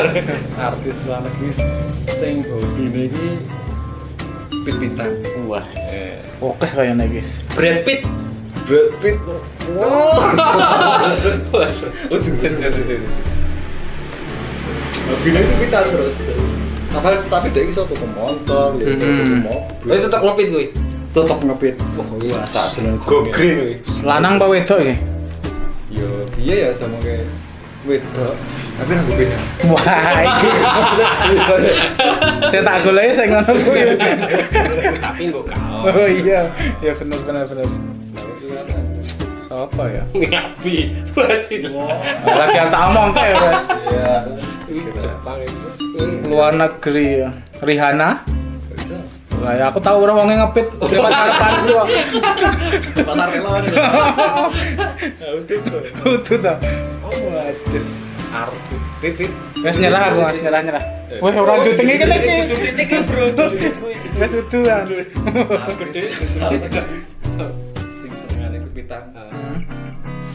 Artis 0.69 0.97
luar 1.09 1.19
negeri 1.25 1.49
sing 2.05 2.45
hobine 2.45 3.09
iki 3.09 3.29
pit-pitan. 4.61 5.09
Wah. 5.49 5.65
Eh, 5.89 6.19
Oke 6.37 6.67
kayaknya 6.67 7.07
guys. 7.07 7.41
Brad 7.55 7.81
Pitt. 7.81 8.03
Brad 8.65 8.89
Pitt. 8.97 9.17
Oh. 9.77 10.17
Oh, 12.09 12.17
juga 12.17 12.47
Hobine 15.05 15.37
itu 15.37 15.53
pitan 15.61 15.85
terus. 15.85 16.25
Tapi 16.89 17.07
tapi 17.29 17.47
dia 17.53 17.63
iso 17.69 17.85
tuku 17.85 18.07
motor, 18.17 18.73
ya 18.81 18.89
iso 18.89 19.05
Hmm. 19.05 19.45
Oh, 19.45 19.61
mobil. 19.85 20.01
itu 20.01 20.07
tak 20.09 20.21
ngepit 20.25 20.47
gue. 20.49 20.65
Tetep 21.13 21.39
ngepit. 21.45 21.75
Wah, 21.95 22.07
iya 22.25 22.39
sak 22.49 22.73
jeneng 22.73 22.97
Go 23.05 23.21
green 23.29 23.53
gue. 23.53 23.75
Lanang 24.01 24.41
apa 24.41 24.49
wedok 24.49 24.81
iki? 24.81 24.95
Yo, 25.93 26.09
iya 26.41 26.55
ya 26.57 26.69
demo 26.75 26.97
kayak 27.05 27.21
wedok. 27.85 28.33
Tapi 28.75 28.91
nang 28.97 29.05
beda. 29.07 29.37
Wah, 29.71 29.85
saya 32.49 32.61
tak 32.65 32.77
golek 32.83 33.13
sing 33.13 33.29
ngono. 33.29 33.51
Tapi 34.99 35.23
gue 35.29 35.43
kau. 35.45 35.85
Oh 35.85 36.07
iya, 36.09 36.49
ya 36.81 36.91
bener 36.97 37.19
bener 37.23 37.45
bener. 37.45 37.94
Siapa 39.55 39.87
ya? 39.87 40.03
Ngapi. 40.11 40.75
Masih. 41.15 41.71
Lagi 42.27 42.59
tak 42.67 42.81
omong 42.91 43.15
kae, 43.15 43.31
Mas. 43.39 43.63
Iya. 43.87 44.15
Jepang 44.99 45.39
itu. 45.39 45.67
Luar 46.27 46.51
negeri 46.59 47.23
ya. 47.23 47.31
Rihanna. 47.63 48.19
Bisa. 48.75 48.99
Lah 49.39 49.55
ya 49.55 49.71
aku 49.71 49.79
tahu 49.79 50.03
orang 50.03 50.27
wong 50.27 50.27
ngepit 50.27 50.67
lewat 50.75 51.07
harapan 51.07 51.51
gua. 51.71 51.87
Pasar. 52.99 53.31
Ya 55.23 55.29
udah 55.39 55.57
tuh. 55.71 55.81
Utuh 56.03 56.35
ta. 56.35 56.59
Waduh. 57.07 57.85
Artis. 58.35 58.83
Pit. 58.99 59.31
Wes 59.63 59.79
nyerah 59.79 60.11
aku, 60.11 60.19
Mas, 60.19 60.35
nyerah 60.43 60.59
nyerah. 60.67 60.83
Wah, 61.23 61.31
ora 61.31 61.63
duting 61.63 61.95
iki 61.95 62.03
lagi. 62.03 62.43
Bro. 63.07 63.23
Wes 64.19 64.35
utuhan. 64.35 64.83
Sing 65.95 66.11
senengane 66.11 66.59
pipitan. 66.59 67.71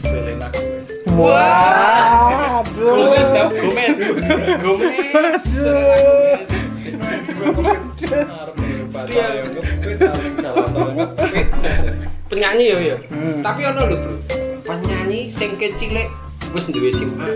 Selena 0.01 0.47
Gomez. 0.49 0.89
Wah, 1.13 2.65
Gomez, 2.73 3.27
tau 3.29 3.47
Gomez. 3.53 3.97
Gomez. 4.65 5.43
Penyanyi 12.31 12.63
ya 12.73 12.77
ya. 12.81 12.97
Tapi 13.45 13.61
ono 13.69 13.81
lho, 13.85 13.95
Bro. 14.01 14.13
Penyanyi 14.65 15.29
sing 15.29 15.59
kecilek 15.61 16.09
wis 16.55 16.65
duwe 16.73 16.89
SIM 16.89 17.11
A. 17.21 17.27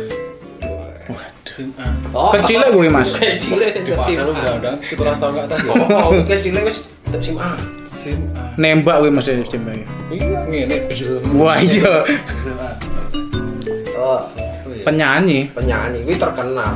Sin 1.46 1.72
A. 1.80 1.88
Oh, 2.12 2.32
Kecilek 2.34 2.74
kuwi, 2.74 2.90
Mas. 2.90 3.12
Sing 3.38 3.60
duwe 3.60 3.70
SIM 3.70 3.86
A. 4.20 4.34
undang-undang 4.34 4.78
17 4.82 5.22
tahun 5.22 5.34
ke 5.36 5.42
atas 5.46 5.60
ya. 5.62 5.74
Oh, 6.02 6.10
wis 6.16 6.42
duwe 6.42 6.72
SIM 7.22 7.38
A. 7.38 7.54
Sin 7.96 8.20
A. 8.36 8.52
Nembak 8.60 9.00
kuwi 9.00 9.12
Mas 9.12 9.26
Dembak. 9.32 9.80
Iya. 10.12 10.44
Ngene. 10.52 10.78
Wah, 11.40 11.56
iya. 11.64 12.04
Oh, 13.96 14.20
Siapa 14.20 14.68
ya? 14.68 14.84
Penyanyi 14.84 15.40
penyanyi 15.56 16.04
kuwi 16.04 16.20
terkenal. 16.20 16.76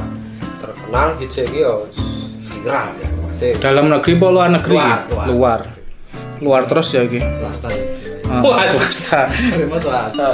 Terkenal 0.63 1.07
hits 1.19 1.43
iki 1.43 1.59
yo 1.59 1.83
viral 2.63 2.87
ya. 2.95 3.07
Masih 3.19 3.51
dalam 3.59 3.91
negeri 3.91 4.15
apa 4.15 4.27
luar 4.31 4.47
negeri? 4.49 4.75
Luar, 4.79 4.99
luar. 5.11 5.27
Luar. 5.27 5.59
Luar 6.39 6.61
terus 6.71 6.87
ya 6.95 7.03
iki. 7.03 7.19
Swasta 7.35 7.67
ya. 7.67 7.83
Ah, 8.31 8.39
Wah, 8.39 8.63
swasta. 8.71 9.27
Mas 9.71 9.83
swasta. 9.83 10.27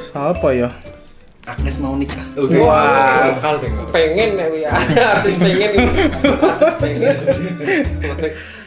Siapa 0.00 0.48
ya? 0.56 0.72
Agnes 1.46 1.78
mau 1.78 1.94
nikah. 1.94 2.24
Wah. 2.58 3.36
Nggak? 3.36 3.92
pengen 3.94 4.34
ya 4.56 4.72
artis 5.20 5.38
pengen 5.38 5.70
pengen. 6.80 7.12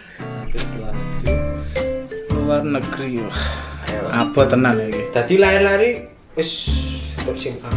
Luar 2.49 2.65
negeri. 2.65 3.21
Wah, 3.21 4.25
Apa 4.25 4.41
tenan 4.49 4.73
ya 4.81 4.89
iki? 4.89 5.13
Dadi 5.13 5.37
lari-lari 5.37 6.01
wis 6.33 6.65
SIM 7.37 7.61
A. 7.61 7.69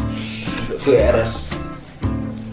CRS. 0.81 1.53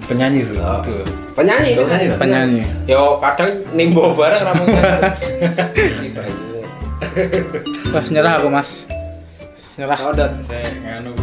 Penyanyi 0.04 0.44
tuh. 0.44 0.60
Oh. 0.60 0.84
Tuh. 0.84 1.00
Penyanyi, 1.32 1.80
Penyanyi, 1.80 2.08
Penyanyi. 2.20 2.64
Yo 2.92 3.24
kadang 3.24 3.64
nimbo 3.72 4.12
bareng 4.20 4.44
ramu. 4.44 4.68
Wes 7.96 8.08
nyerah 8.14 8.36
aku, 8.36 8.52
Mas. 8.52 8.84
Nyerah. 9.80 10.12
Dat 10.12 10.36
saya 10.44 10.68
nganu 10.84 11.16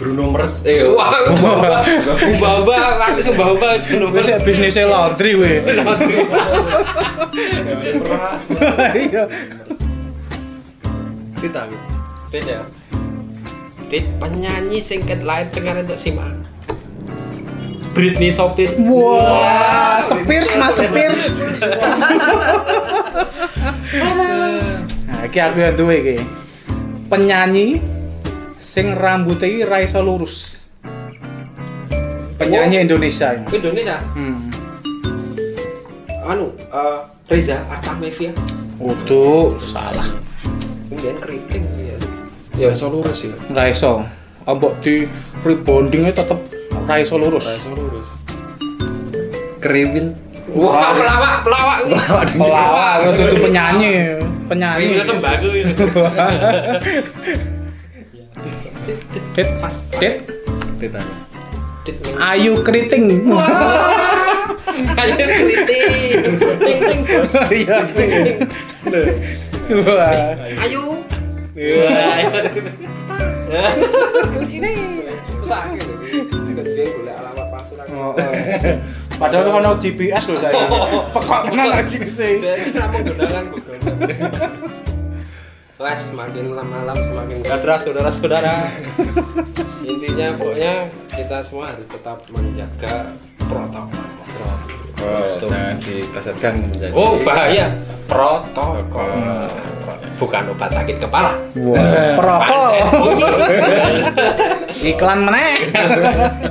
Bruno 0.00 0.32
Mars 0.32 0.64
eh. 0.64 0.80
Wah, 0.96 1.12
Baba, 2.40 3.04
aku 3.12 3.20
sing 3.20 3.36
Baba 3.36 3.76
jeneng. 3.84 4.16
Wis 4.16 4.32
ya 4.32 4.40
bisnisnya 4.40 4.88
laundry 4.88 5.36
we. 5.36 5.60
Beras. 8.00 8.48
Iya. 8.96 9.28
Kita 11.36 11.68
ya. 12.32 12.64
Dit 13.92 14.08
penyanyi 14.16 14.80
sing 14.80 15.04
ket 15.04 15.20
lain 15.20 15.44
cengar 15.52 15.76
untuk 15.76 16.00
simak. 16.00 16.32
Britney 17.92 18.32
Sopir. 18.32 18.72
Wah, 18.88 20.00
Spears 20.00 20.56
Mas 20.56 20.80
Spears. 20.80 21.22
Nah, 25.10 25.26
iki 25.26 25.42
aku 25.42 25.58
yang 25.58 25.74
duwe 25.74 25.96
iki. 26.00 26.16
Penyanyi 27.10 27.82
sing 28.60 28.92
rambutnya 28.92 29.48
iki 29.48 29.64
ra 29.64 29.80
iso 29.80 30.04
lurus. 30.04 30.60
Penyanyi 32.36 32.84
Indonesia. 32.84 33.32
ini. 33.32 33.48
Indonesia. 33.56 33.96
Hmm. 34.12 34.36
Anu, 36.28 36.52
eh, 36.52 37.00
Reza 37.32 37.56
Artamevia. 37.72 38.30
Udah 38.76 39.56
salah. 39.58 40.08
Kemudian 40.92 41.16
keriting 41.24 41.64
ya. 41.80 41.96
Ya 42.60 42.68
iso 42.76 42.92
lurus 42.92 43.24
ya. 43.24 43.34
Ra 43.56 43.72
iso. 43.72 44.04
Ambok 44.44 44.76
di 44.84 45.08
rebondingnya 45.40 46.12
tetep 46.12 46.38
ra 46.84 47.00
iso 47.00 47.16
lurus. 47.16 47.48
Ora 47.48 47.56
iso 47.56 47.72
lurus. 47.72 48.08
Kriwil. 49.60 50.12
Wah, 50.50 50.90
pelawak, 50.92 51.34
pelawak 51.46 51.78
ini. 51.86 51.94
Pelawak, 52.34 52.94
terus 53.06 53.16
itu 53.22 53.36
penyanyi, 53.38 53.90
penyanyi. 54.50 54.98
Kriwil 54.98 55.04
sembago 55.06 55.48
Dit, 59.34 59.48
Pas. 59.58 59.74
ning- 60.00 60.22
Ayu 62.20 62.52
Keriting. 62.62 63.06
Ayo 65.00 65.14
keriting. 65.16 66.22
Ting 66.62 66.78
ting 66.80 67.00
bos. 67.04 67.32
Iya. 67.50 67.78
Wah. 69.84 70.34
Ayo. 70.62 70.82
Sini. 74.46 74.72
Sakit. 75.42 75.84
Dia 76.60 76.86
golek 76.86 77.14
alamat 77.18 77.46
palsu 77.50 77.74
lagi. 77.76 77.90
Oh, 77.92 78.14
oh. 78.14 78.76
Padahal 79.18 79.52
ono 79.52 79.70
GPS 79.82 80.24
loh 80.30 80.38
saya. 80.38 80.64
Pekok 81.12 81.40
tenan 81.50 81.68
aja 81.74 81.98
sih. 82.06 82.40
Ini 82.40 82.72
namanya 82.72 83.00
gendangan 83.10 83.44
Wah, 85.80 85.96
semakin 85.96 86.52
malam 86.52 86.92
semakin 86.92 87.40
gadras 87.40 87.88
saudara-saudara. 87.88 88.68
Intinya 89.88 90.36
pokoknya 90.36 90.92
kita 91.08 91.40
semua 91.40 91.72
harus 91.72 91.88
tetap 91.88 92.20
menjaga 92.28 93.16
protokol. 93.48 94.08
Oh, 95.00 95.40
jangan 95.40 95.80
dikasetkan 95.80 96.60
menjadi 96.68 96.92
Oh 96.92 97.16
bahaya 97.24 97.72
protokol. 98.04 99.48
Bukan 100.20 100.52
obat 100.52 100.68
sakit 100.68 101.00
kepala. 101.00 101.40
Wah, 101.64 102.12
perokok. 102.12 102.72
Iklan 104.92 105.24
meneh. 105.24 105.64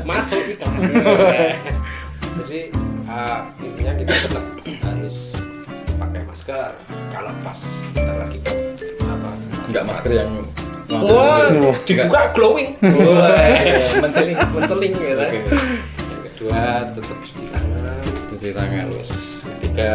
Masuk 0.10 0.42
iklan. 0.58 0.74
Jadi 2.34 2.74
uh, 3.06 3.46
intinya 3.62 3.94
kita 3.94 4.14
tetap 4.26 4.46
harus 4.90 5.38
pakai 6.02 6.22
masker 6.26 6.70
kalau 7.14 7.30
pas 7.46 7.60
kita 7.94 8.14
lagi? 8.18 8.69
Enggak 9.70 9.86
masker 9.86 10.12
yang 10.12 10.32
Wah, 10.90 11.06
Wah. 11.06 11.78
dibuka 11.86 12.34
glowing. 12.34 12.74
menceling 14.02 14.38
Menceling. 14.58 14.94
Oke. 14.98 15.38
Yang 15.46 16.22
kedua 16.34 16.82
tetap 16.98 17.18
cuci 17.22 17.46
tangan. 17.54 18.02
cuci 18.26 18.48
tangan 18.58 18.86
Terus 18.90 19.12
ketiga 19.46 19.90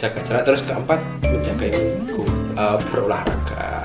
jaga 0.00 0.20
jarak. 0.24 0.42
Terus 0.48 0.62
keempat 0.64 1.00
menjaga 1.28 1.64
imuniku 1.68 2.24
uh, 2.56 2.80
berolahraga. 2.88 3.84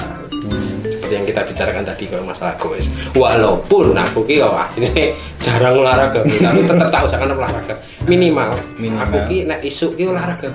Seperti 0.88 1.12
yang 1.12 1.26
kita 1.28 1.42
bicarakan 1.44 1.84
tadi 1.84 2.04
kalau 2.08 2.24
masalah 2.24 2.56
goes. 2.56 2.88
Walaupun 3.20 3.92
aku 3.92 4.24
ki 4.24 4.40
yo 4.40 4.48
asline 4.56 5.12
jarang 5.44 5.76
olahraga, 5.76 6.24
tapi 6.24 6.60
tetap 6.64 6.88
tahu 6.88 7.06
jangan 7.12 7.30
olahraga. 7.36 7.76
Minimal, 8.08 8.56
Minimal. 8.80 9.04
aku 9.04 9.18
ki 9.28 9.38
nek 9.44 9.60
isuk 9.60 9.92
ki 10.00 10.08
olahraga, 10.08 10.50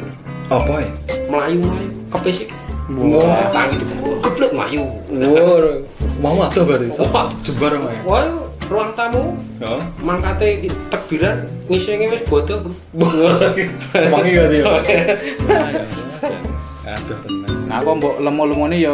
apa 0.48 0.72
ya 0.80 0.90
Melayu-melayu 1.28 1.92
kepesik. 2.08 2.48
Wah. 2.96 3.50
Tangi 3.54 3.76
itu 3.78 3.94
keblek 4.20 4.50
melayu. 4.50 4.82
wow 5.14 5.62
mau 6.20 6.36
atau 6.44 6.68
berarti 6.68 6.92
so 6.92 7.08
Wah. 7.08 7.32
jebar 7.40 7.72
ya 7.72 7.80
Wah, 8.04 8.28
ruang 8.68 8.92
tamu. 8.92 9.32
Oh 9.64 9.80
mangkate 10.00 10.68
tekbiran 10.88 11.36
ngisi 11.68 11.96
wis 12.08 12.22
bodoh, 12.28 12.60
semangi 14.02 14.36
gak 14.36 14.46
dia 14.52 14.62
aduh 16.90 17.16
tenang 17.24 17.54
Nah, 17.70 17.78
aku 17.78 17.90
mbok 18.02 18.14
lemo-lemone 18.18 18.82
ya 18.82 18.90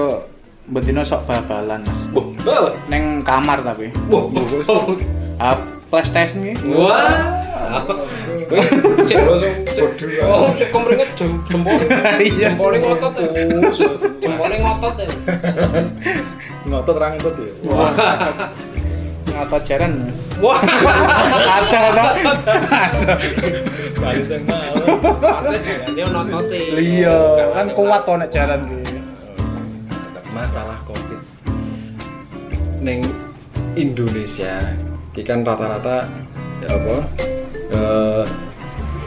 bendina 0.68 1.00
sok 1.00 1.24
bal-balan, 1.24 1.80
Mas. 1.80 2.12
Wah, 2.12 2.26
wah, 2.44 2.68
Neng 2.92 3.24
kamar 3.24 3.64
tapi. 3.64 3.88
wah, 4.12 4.28
wah. 4.28 4.84
Ah, 5.40 5.56
PlayStation 5.88 6.44
iki. 6.44 6.76
Wah, 6.76 7.16
apa? 7.72 7.92
Cek 8.46 9.18
cek- 9.66 10.22
Oh, 10.22 10.50
cek 10.54 10.68
komringnya 10.70 11.06
jem 11.14 11.30
jempol. 11.46 11.74
Iya. 12.20 12.54
Jempolnya 12.54 12.78
ngotot 12.84 13.12
ya. 13.16 13.28
Jempolnya 14.22 14.58
ngotot 14.62 14.94
ya. 14.96 15.06
ngotot 16.66 16.96
ngotot 16.98 17.34
ya 17.38 17.52
Ngotot 19.26 19.62
jaran, 19.68 19.92
Mas. 20.00 20.32
wah. 20.40 20.56
Ada, 20.56 21.78
ada. 21.92 22.02
kali 23.96 24.22
sing 24.24 24.42
mau 24.48 24.72
Dia 25.92 26.06
notote. 26.08 26.56
Iya, 26.72 27.16
kan 27.52 27.66
kuat 27.70 28.02
to 28.02 28.12
nek 28.16 28.30
jaran 28.30 28.60
masalah 30.32 30.76
covid 30.84 31.20
neng 32.78 33.00
Indonesia 33.72 34.52
iki 35.10 35.24
kan 35.24 35.40
rata-rata 35.40 36.04
ya 36.60 36.76
apa 36.76 36.96
eh 37.68 38.24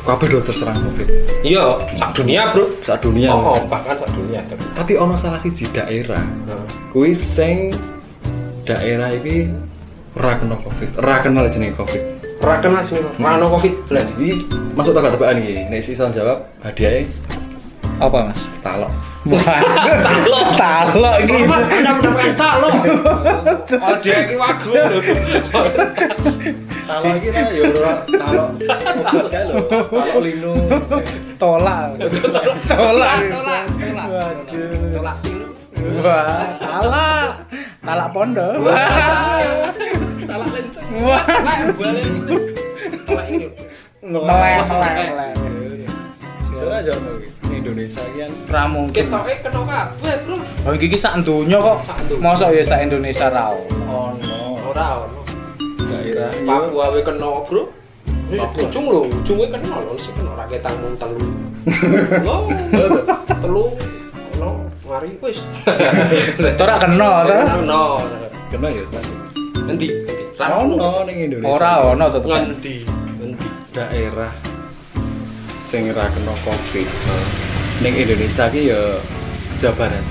kabeh 0.01 0.27
do 0.27 0.39
terserang 0.41 0.79
covid 0.81 1.07
Iya, 1.39 1.79
sak 1.95 2.11
dunia, 2.13 2.49
Bro. 2.49 2.65
saat 2.81 2.99
dunia 2.99 3.29
Oh, 3.29 3.53
oh, 3.53 3.59
bahkan 3.67 3.95
sak 3.95 4.09
dunia. 4.11 4.41
tapi 4.73 4.95
ono 4.95 5.13
salah 5.13 5.37
siji 5.37 5.69
daerah 5.69 6.23
Nah. 6.43 6.63
kuwi 6.89 7.11
sing 7.11 7.71
daerah 8.63 9.11
iki 9.11 9.47
ora 10.13 10.35
kena 10.35 10.55
covid 10.57 10.89
ora 10.97 11.15
kenal 11.19 11.45
jenenge 11.45 11.75
covid 11.75 12.01
Ora 12.39 12.55
kenal 12.57 12.79
sih, 12.81 12.95
Rano 13.19 13.51
Covid 13.51 13.75
belas. 13.85 14.07
iki 14.15 14.47
masuk 14.71 14.95
tak 14.95 15.11
tebakan 15.11 15.43
iki 15.43 15.67
nek 15.67 15.83
iso 15.83 16.07
jawab 16.07 16.39
hadiahnya 16.61 17.03
Apa, 17.99 18.31
Mas? 18.31 18.39
talok 18.59 18.87
Wah. 19.27 19.59
Talok. 19.99 20.47
Talok 20.55 21.15
iki. 21.19 21.43
Mendapatkan 21.43 22.31
talok. 22.39 22.73
Oh, 23.75 23.95
dia 23.99 24.23
ini 24.23 24.35
wagu 24.39 24.71
loh. 24.71 25.01
talok 26.87 27.13
iki 27.19 27.29
ta 27.35 27.41
ya 27.51 27.67
kae 29.27 29.41
lho 29.43 29.59
talok 29.91 30.17
lino 30.23 30.53
Tolak. 31.35 31.99
Tolak. 32.63 33.19
Tolak, 33.19 33.19
tolak. 33.27 33.63
Waduh. 34.07 34.71
Tolak 34.95 35.15
silu. 35.19 35.47
Wah, 35.99 36.47
talak. 36.55 37.29
Talak 37.83 38.07
pondok. 38.15 38.55
Salah 40.23 40.47
lenceng. 40.47 40.87
Wah. 41.03 41.23
Balik. 43.09 43.51
Meleng, 43.99 44.63
meleng, 44.63 44.95
meleng. 45.11 45.35
Sebenarnya 46.55 46.91
aja 46.91 46.93
mau 47.03 47.38
Indonesia 47.69 48.01
kan 48.01 48.31
Ra 48.49 48.63
mungkin. 48.65 49.03
Ketoknya 49.05 49.35
kena 49.45 49.61
kabeh, 49.61 50.15
Bro. 50.25 50.37
Oh, 50.65 50.73
iki 50.73 50.97
sak 50.97 51.21
donya 51.21 51.57
kok. 51.61 51.77
Mosok 52.17 52.49
ya 52.57 52.63
sak 52.65 52.81
Indonesia 52.89 53.29
ra 53.29 53.53
ono. 53.53 54.57
Ora 54.65 55.05
ono. 55.05 55.21
daerah 55.89 56.33
iya. 56.33 56.45
Papua 56.49 56.85
we 56.89 57.01
kena, 57.05 57.29
Bro. 57.45 57.61
Papua. 58.29 58.61
ujung 58.65 58.85
lho, 58.89 59.01
ujungnya 59.05 59.47
kena 59.53 59.77
lho, 59.85 59.93
sih 60.01 60.13
kena 60.17 60.31
rakyat 60.33 60.61
tanggung 60.65 60.95
telu. 60.97 61.29
Telu, 63.39 63.65
kena, 64.33 64.49
mari 64.89 65.09
wis. 65.21 65.37
Itu 66.41 66.61
ora 66.65 66.75
kena 66.81 67.09
to. 67.25 67.33
Kena, 67.37 67.81
kena 68.49 68.67
ya 68.73 68.83
tadi 68.89 69.13
Nanti, 69.69 69.87
ono 70.41 71.05
ning 71.05 71.17
Indonesia 71.29 71.53
Ora 71.53 71.71
ono 71.93 72.05
tetep. 72.09 72.29
Ngendi, 72.33 72.75
ngendi. 73.21 73.47
daerah 73.69 74.33
sing 75.69 75.85
ora 75.93 76.09
kena 76.09 76.33
covid 76.41 76.89
ning 77.79 77.93
Indonesia 77.95 78.45
ki 78.51 78.61
ya 78.71 78.81
Jawa 79.59 79.73
Barat 79.79 80.03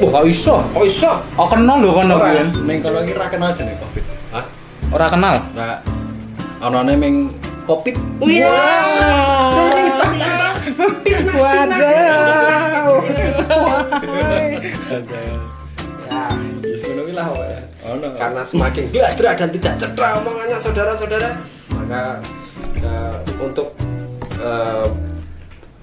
Wah, 0.00 0.08
kok 0.18 0.24
iso? 0.24 0.56
Oh 0.72 0.82
iso? 0.88 1.20
Oh, 1.36 1.44
kena 1.46 1.76
lho 1.78 1.92
kono 1.92 2.16
kuwi. 2.16 2.42
ning 2.64 2.78
kono 2.80 3.04
iki 3.04 3.12
ra 3.14 3.28
kenal 3.28 3.52
jenenge 3.52 3.76
covid 3.82 4.04
Hah? 4.32 4.44
Ora 4.88 5.06
kenal. 5.10 5.36
ra 5.52 5.78
onone 6.64 6.94
ming 6.96 7.14
covid 7.68 7.94
Iya. 8.22 8.50
Waduh. 11.38 11.78
Ya, 16.08 17.22
kok 17.22 17.46
ya. 17.46 17.60
Karena 18.16 18.42
semakin 18.46 18.84
gladra 18.88 19.30
dan 19.36 19.48
tidak 19.52 19.74
cedera 19.76 20.08
omongannya 20.22 20.56
saudara-saudara 20.56 21.28
maka 21.76 22.02
eh, 22.80 23.16
untuk 23.42 23.68
eh, 24.40 24.86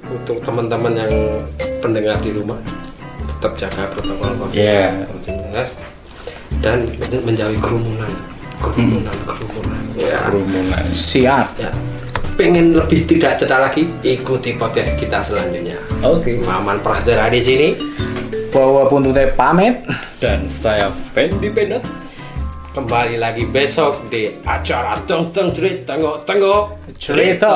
untuk 0.10 0.42
teman-teman 0.42 0.94
yang 0.94 1.14
pendengar 1.80 2.18
di 2.20 2.32
rumah 2.32 2.58
tetap 3.30 3.54
jaga 3.56 3.88
protokol 3.90 4.32
covid 4.38 4.58
Iya. 4.58 5.06
dan 6.60 6.84
men- 7.08 7.24
menjauhi 7.24 7.58
kerumunan 7.58 8.12
kerumunan 8.60 9.16
kerumunan 9.24 9.82
ya, 9.96 10.16
Kerumunan. 10.20 10.84
Siap. 10.92 11.48
ya. 11.56 11.72
pengen 12.36 12.72
lebih 12.74 13.04
tidak 13.06 13.36
cedera 13.36 13.68
lagi 13.68 13.88
ikuti 14.02 14.56
podcast 14.56 14.96
kita 14.96 15.20
selanjutnya 15.22 15.76
Oke. 16.02 16.40
Maman 16.42 16.80
Praja 16.80 17.28
di 17.28 17.40
sini 17.40 17.70
Bawa 18.50 18.90
buntutnya 18.90 19.30
pamit. 19.30 19.86
Dan 20.18 20.50
saya 20.50 20.90
Fendi 21.14 21.48
Pendot. 21.48 21.86
kembali 22.70 23.16
lagi 23.16 23.46
besok 23.46 24.10
di 24.10 24.34
acara 24.42 24.98
teng 25.04 25.30
teng 25.30 25.52
cerit 25.52 25.86
tengok 25.86 26.24
tengok 26.24 26.64
Cerita. 26.98 27.54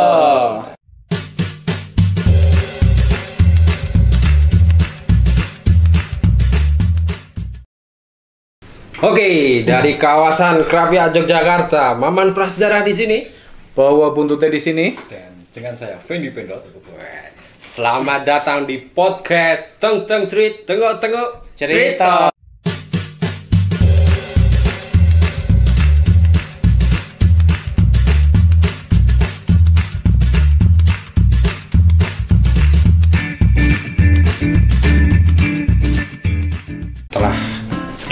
Oke, 9.03 9.67
dari 9.67 9.99
kawasan 9.99 10.63
Krapia 10.63 11.11
Yogyakarta, 11.11 11.99
Maman 11.99 12.31
Prasejarah 12.31 12.87
di 12.87 12.95
sini. 12.95 13.17
Bawa 13.75 14.15
buntutnya 14.15 14.47
di 14.47 14.63
sini. 14.63 14.95
Dan 15.11 15.43
dengan 15.51 15.75
saya 15.75 15.99
Fendi 15.99 16.31
Pendot. 16.31 16.63
Selamat 17.59 18.23
datang 18.23 18.63
di 18.63 18.79
podcast 18.79 19.75
Teng 19.83 20.07
Teng 20.07 20.23
Cerit 20.31 20.63
Tengok 20.63 21.03
Tengok 21.03 21.29
Cerita. 21.51 22.31
Setelah 22.31 22.32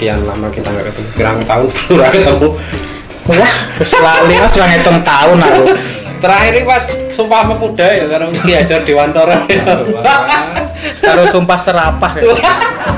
sekian 0.02 0.18
lama 0.26 0.50
kita 0.50 0.66
nggak 0.66 0.86
ketemu, 0.90 1.08
kurang 1.14 1.38
tahun 1.46 1.68
kurang 1.94 2.10
ketemu. 2.10 2.48
Wah, 3.22 3.54
selalu 3.86 4.34
mas 4.34 4.54
bang 4.58 4.70
hitung 4.74 4.98
tahun 5.06 5.38
aku. 5.38 5.64
Terakhir 6.18 6.52
ini 6.58 6.66
pas 6.66 6.84
Sumpah 7.14 7.40
Pemuda 7.46 7.86
ya 7.86 8.04
karena 8.10 8.26
Ki 8.34 8.50
Hajar 8.50 8.82
Dewantara. 8.82 9.46
Sekarang 10.98 11.30
sumpah 11.30 11.58
serapah. 11.62 12.18
ya. 12.18 12.34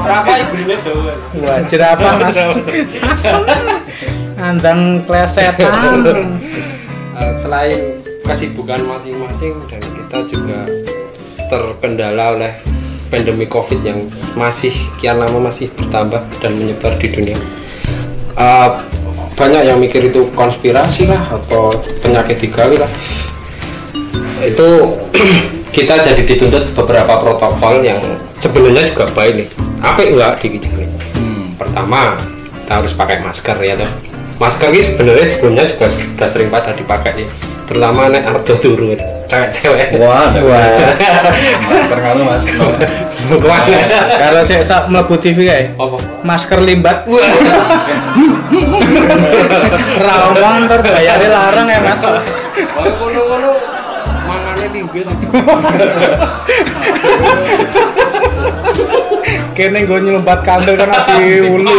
Berapa 0.00 0.32
ibunya 0.48 0.76
doang? 0.80 1.20
Wah, 1.44 1.60
jerapah 1.68 2.12
mas. 2.16 2.40
Andang 4.40 5.04
klesetan. 5.04 5.68
Eh, 7.20 7.32
selain 7.44 8.00
kesibukan 8.24 8.80
masing-masing 8.80 9.52
dan 9.68 9.80
kita 9.92 10.18
juga 10.24 10.60
terkendala 11.52 12.40
oleh 12.40 12.73
pandemi 13.08 13.44
covid 13.48 13.80
yang 13.84 14.04
masih 14.34 14.72
kian 15.00 15.20
lama 15.20 15.50
masih 15.50 15.68
bertambah 15.74 16.20
dan 16.40 16.52
menyebar 16.56 16.96
di 17.00 17.08
dunia. 17.10 17.36
Eh, 18.34 18.70
banyak 19.34 19.62
yang 19.66 19.78
mikir 19.78 20.10
itu 20.10 20.26
konspirasi 20.34 21.10
lah 21.10 21.22
atau 21.30 21.70
penyakit 22.02 22.38
digawi 22.38 22.78
lah. 22.78 22.90
Itu 24.42 24.66
kita 25.76 25.94
jadi 26.02 26.22
dituntut 26.22 26.74
beberapa 26.74 27.18
protokol 27.18 27.82
yang 27.82 27.98
sebenarnya 28.38 28.90
juga 28.90 29.10
baik 29.14 29.32
nih. 29.42 29.48
Apa 29.82 30.00
enggak 30.06 30.40
dikijengin 30.40 30.90
Hmm. 31.14 31.54
pertama 31.54 32.18
kita 32.66 32.82
harus 32.82 32.92
pakai 32.96 33.22
masker 33.22 33.54
ya 33.62 33.78
toh. 33.78 33.86
Masker 34.42 34.74
ini 34.74 34.82
sebenarnya 34.82 35.26
sebelumnya 35.30 35.64
juga 35.70 35.86
sudah 35.94 36.26
sering 36.26 36.50
pada 36.50 36.74
dipakai 36.74 37.22
nih 37.22 37.28
terutama 37.64 38.12
nek 38.12 38.28
ardo 38.28 38.54
turun 38.54 38.98
cewek-cewek 39.24 39.96
Wah, 39.98 40.30
Wah. 40.36 40.64
Masker 41.64 41.98
kamu 41.98 42.22
Mas. 42.22 42.44
Ke 42.44 43.46
mana 43.48 43.78
Kalau 44.20 44.42
saya 44.44 44.60
sak 44.60 44.92
mlebu 44.92 45.16
TV 45.16 45.48
kae. 45.48 45.72
apa 45.74 45.96
Masker 46.22 46.60
limbat. 46.60 47.08
Rawang 49.96 50.68
ntar 50.68 50.80
bayarnya 50.84 51.28
larang 51.32 51.66
ya 51.66 51.80
mas. 51.80 52.04
kono-kono 52.04 53.50
mangane 54.28 54.66
linggis 54.70 55.08
Kene 59.54 59.78
gue 59.86 59.98
nyelumpat 59.98 60.38
kandel 60.42 60.74
kan 60.76 60.90
di 61.16 61.40
ulu. 61.40 61.78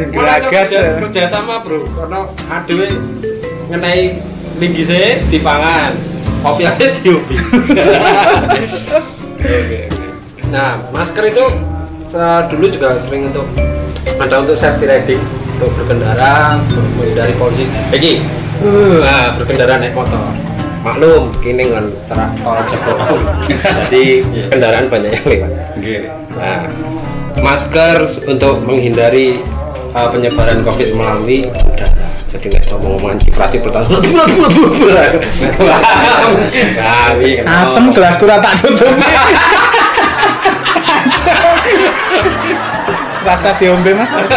Geragas. 0.00 0.70
kerja, 0.74 0.96
kerja 0.96 1.22
sama 1.28 1.60
bro 1.60 1.84
karena 1.86 2.24
adewe 2.48 2.88
ngenai 3.68 4.16
linggise 4.60 5.24
dipangan. 5.32 5.96
Kopi 6.44 6.62
aja 6.68 6.86
diopi. 7.00 7.36
Nah 10.50 10.82
masker 10.90 11.30
itu 11.30 11.46
dulu 12.50 12.66
juga 12.66 12.98
sering 12.98 13.30
untuk 13.30 13.46
ada 14.18 14.42
untuk 14.42 14.58
safety 14.58 14.82
riding 14.90 15.22
untuk 15.56 15.70
berkendara 15.78 16.58
untuk 16.58 16.82
menghindari 16.98 17.30
polusi 17.38 17.70
Bagi 17.94 18.18
nah 19.00 19.38
berkendara 19.38 19.78
naik 19.78 19.94
motor. 19.94 20.20
Maklum 20.80 21.28
kini 21.44 21.70
kan 21.70 21.86
cerah 22.08 22.32
tol 22.40 22.58
jebol. 22.66 22.96
Jadi 23.86 24.24
kendaraan 24.48 24.88
banyak 24.88 25.12
yang 25.12 25.26
lewat. 25.28 25.52
Nggih. 25.76 26.00
Nah, 26.40 26.64
masker 27.44 28.08
untuk 28.32 28.64
menghindari 28.64 29.36
uh, 29.92 30.08
penyebaran 30.08 30.64
COVID 30.64 30.96
melalui 30.96 31.44
udah 31.52 31.90
jadi 32.30 32.46
nggak 32.46 32.70
ngomong 32.70 33.02
ngomongan 33.02 33.18
ciprati 33.26 33.58
pertama 33.58 33.98
iya? 37.18 37.42
Asem 37.42 37.90
gelas 37.90 38.14
kurang 38.22 38.38
tak 38.38 38.54
tutup. 38.62 38.94
Rasa 43.26 43.50
diombe 43.58 43.98
mas. 43.98 44.14
Nah, 44.14 44.30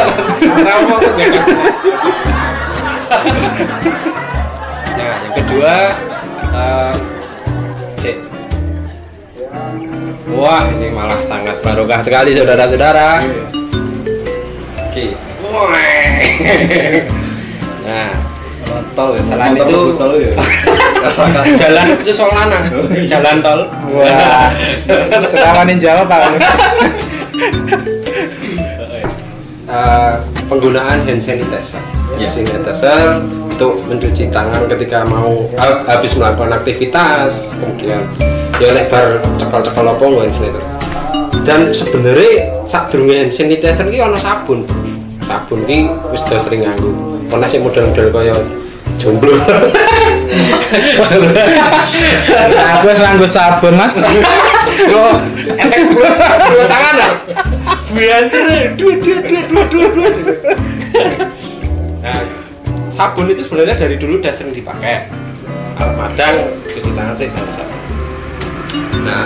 yang 4.98 5.38
kedua 5.38 5.94
uh, 6.50 6.98
cek. 8.02 8.18
Wah, 10.34 10.66
ini 10.66 10.90
malah 10.90 11.22
sangat 11.30 11.62
barokah 11.62 12.02
sekali 12.02 12.34
saudara-saudara. 12.34 13.22
Oke. 14.82 15.14
Nah, 17.84 18.12
Tol 18.96 19.12
ya. 19.12 19.22
Selain 19.22 19.52
itu- 19.54 19.92
tol 20.00 20.16
ya. 20.16 20.32
jalan 21.60 21.86
khusus 22.00 22.16
soal 22.16 22.32
lanang, 22.32 22.64
jalan 23.06 23.44
tol. 23.44 23.68
Wah. 23.92 24.48
Serawanin 25.22 25.78
jawab 25.78 26.08
pak. 26.08 26.32
Eh, 29.64 30.14
penggunaan 30.46 31.02
hand 31.02 31.18
sanitizer. 31.18 31.82
Ya. 32.14 32.30
Hand 32.30 32.46
sanitizer 32.46 33.18
untuk 33.48 33.82
mencuci 33.88 34.30
tangan 34.30 34.70
ketika 34.70 35.02
mau 35.08 35.50
ha- 35.58 35.82
habis 35.88 36.14
melakukan 36.14 36.54
aktivitas, 36.54 37.58
kemudian 37.58 38.06
ya 38.60 38.70
nek 38.70 38.92
bar 38.92 39.18
cekal-cekal 39.40 39.88
apa 39.88 40.04
hand 40.04 40.30
sanitizer. 40.30 40.64
Dan 41.42 41.60
sebenarnya 41.74 42.54
sak 42.64 42.94
durunge 42.94 43.18
hand 43.18 43.34
sanitizer 43.34 43.88
iki 43.88 43.98
ana 43.98 44.20
sabun. 44.20 44.62
Sabun 45.26 45.66
iki 45.66 45.90
wis 46.12 46.22
udah 46.28 46.40
sering 46.44 46.62
nganggo. 46.68 47.13
Pernah 47.34 47.50
sih 47.50 47.58
model-model 47.66 48.14
kaya 48.14 48.38
jomblo. 49.02 49.34
Aku 52.78 52.86
harus 52.86 53.02
nganggo 53.02 53.26
sabun 53.26 53.74
mas. 53.74 54.06
Yo, 54.86 55.18
efek 55.42 55.82
sepuluh 55.90 56.14
tangan 56.70 56.94
lah. 57.02 57.12
Buantir, 57.90 58.78
dua 58.78 58.94
dua 59.02 59.18
dua 59.26 59.42
dua 59.50 59.66
dua 59.66 60.10
dua. 60.14 60.54
Nah, 62.06 62.22
sabun 62.94 63.34
itu 63.34 63.42
sebenarnya 63.50 63.82
dari 63.82 63.98
dulu 63.98 64.22
udah 64.22 64.30
sering 64.30 64.54
dipakai. 64.54 65.10
Kalau 65.74 65.98
madang 65.98 66.38
cuci 66.70 66.94
tangan 66.94 67.18
sih 67.18 67.34
nggak 67.34 67.50
usah. 67.50 67.66
Nah, 69.10 69.26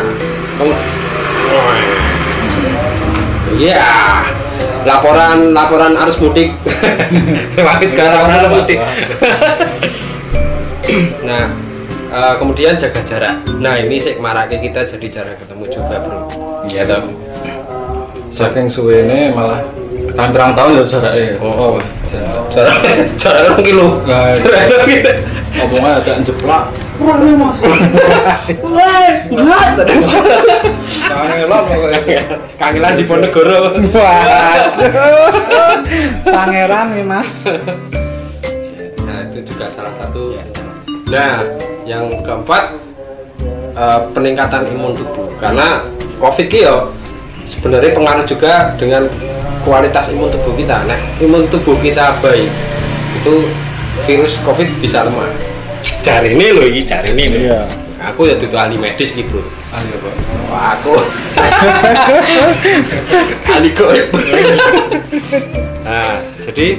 kamu, 0.56 0.72
ya 3.56 3.88
laporan 4.84 5.56
laporan 5.56 5.96
arus 5.96 6.20
mudik. 6.20 6.52
Terima 7.56 7.80
kasih 7.80 7.90
sekarang 7.96 8.28
arus 8.28 8.52
mudik. 8.52 8.80
nah, 11.28 11.48
eh, 12.12 12.34
kemudian 12.40 12.76
jaga 12.76 13.00
jarak. 13.08 13.36
Nah, 13.64 13.80
ini 13.80 14.00
sih 14.00 14.20
marake 14.20 14.60
kita 14.60 14.84
jadi 14.84 15.08
jarak 15.08 15.36
ketemu 15.40 15.66
juga, 15.72 15.96
Bro. 16.04 16.20
Iya 16.68 16.84
dong. 16.88 17.16
Saking 18.28 18.68
suwene 18.68 19.32
malah 19.32 19.64
kan 20.16 20.32
pirang 20.36 20.52
tahun 20.56 20.80
ya 20.80 20.84
jarake. 20.84 21.40
Oh, 21.40 21.76
oh. 21.76 21.76
Jarak 22.52 22.76
jarak 23.16 23.42
rong 23.52 23.64
kilo. 23.64 23.88
Nah, 24.10 24.32
Jarak 24.36 24.64
rong 24.72 24.88
kilo. 24.88 25.12
Ngomongnya 25.58 25.92
ada 26.04 26.14
jeplak. 26.22 26.64
kurang 26.98 27.38
mas 27.38 27.62
kangelan 31.08 31.62
pokoknya 31.66 32.00
kangelan 32.60 32.94
di 33.00 33.04
Ponegoro. 33.08 33.60
Waduh. 33.96 34.92
Pangeran 36.28 36.88
nih, 36.96 37.06
Mas. 37.06 37.48
nah 39.08 39.20
itu 39.32 39.40
juga 39.48 39.72
salah 39.72 39.94
satu. 39.96 40.36
Nah 41.08 41.44
yang 41.88 42.12
keempat 42.24 42.76
eh, 43.76 44.00
peningkatan 44.12 44.68
imun 44.76 44.94
tubuh. 44.96 45.32
Karena 45.40 45.80
covid 46.20 46.48
ini 46.52 46.66
ya 46.68 46.76
sebenarnya 47.48 47.92
pengaruh 47.96 48.26
juga 48.28 48.76
dengan 48.76 49.08
kualitas 49.64 50.12
imun 50.12 50.28
tubuh 50.34 50.54
kita. 50.60 50.84
Nah 50.84 51.00
imun 51.24 51.48
tubuh 51.48 51.78
kita 51.80 52.20
baik 52.20 52.52
itu 53.24 53.34
virus 54.04 54.38
covid 54.44 54.68
bisa 54.84 55.08
lemah. 55.08 55.30
Cari 56.04 56.36
ini 56.36 56.52
loh 56.52 56.64
ini 56.68 56.82
cari 56.84 57.12
ini 57.16 57.26
loh 57.32 57.40
Iya. 57.48 57.62
aku 58.12 58.30
ya 58.32 58.36
itu 58.40 58.48
ahli 58.56 58.80
medis 58.80 59.12
nih 59.18 59.28
bro 59.28 59.44
ahli 59.78 59.92
apa? 59.94 60.10
Wah, 60.50 60.74
aku. 60.74 60.94
Ahli 63.48 63.72
goib 63.74 64.08
nah 65.82 66.20
jadi 66.44 66.78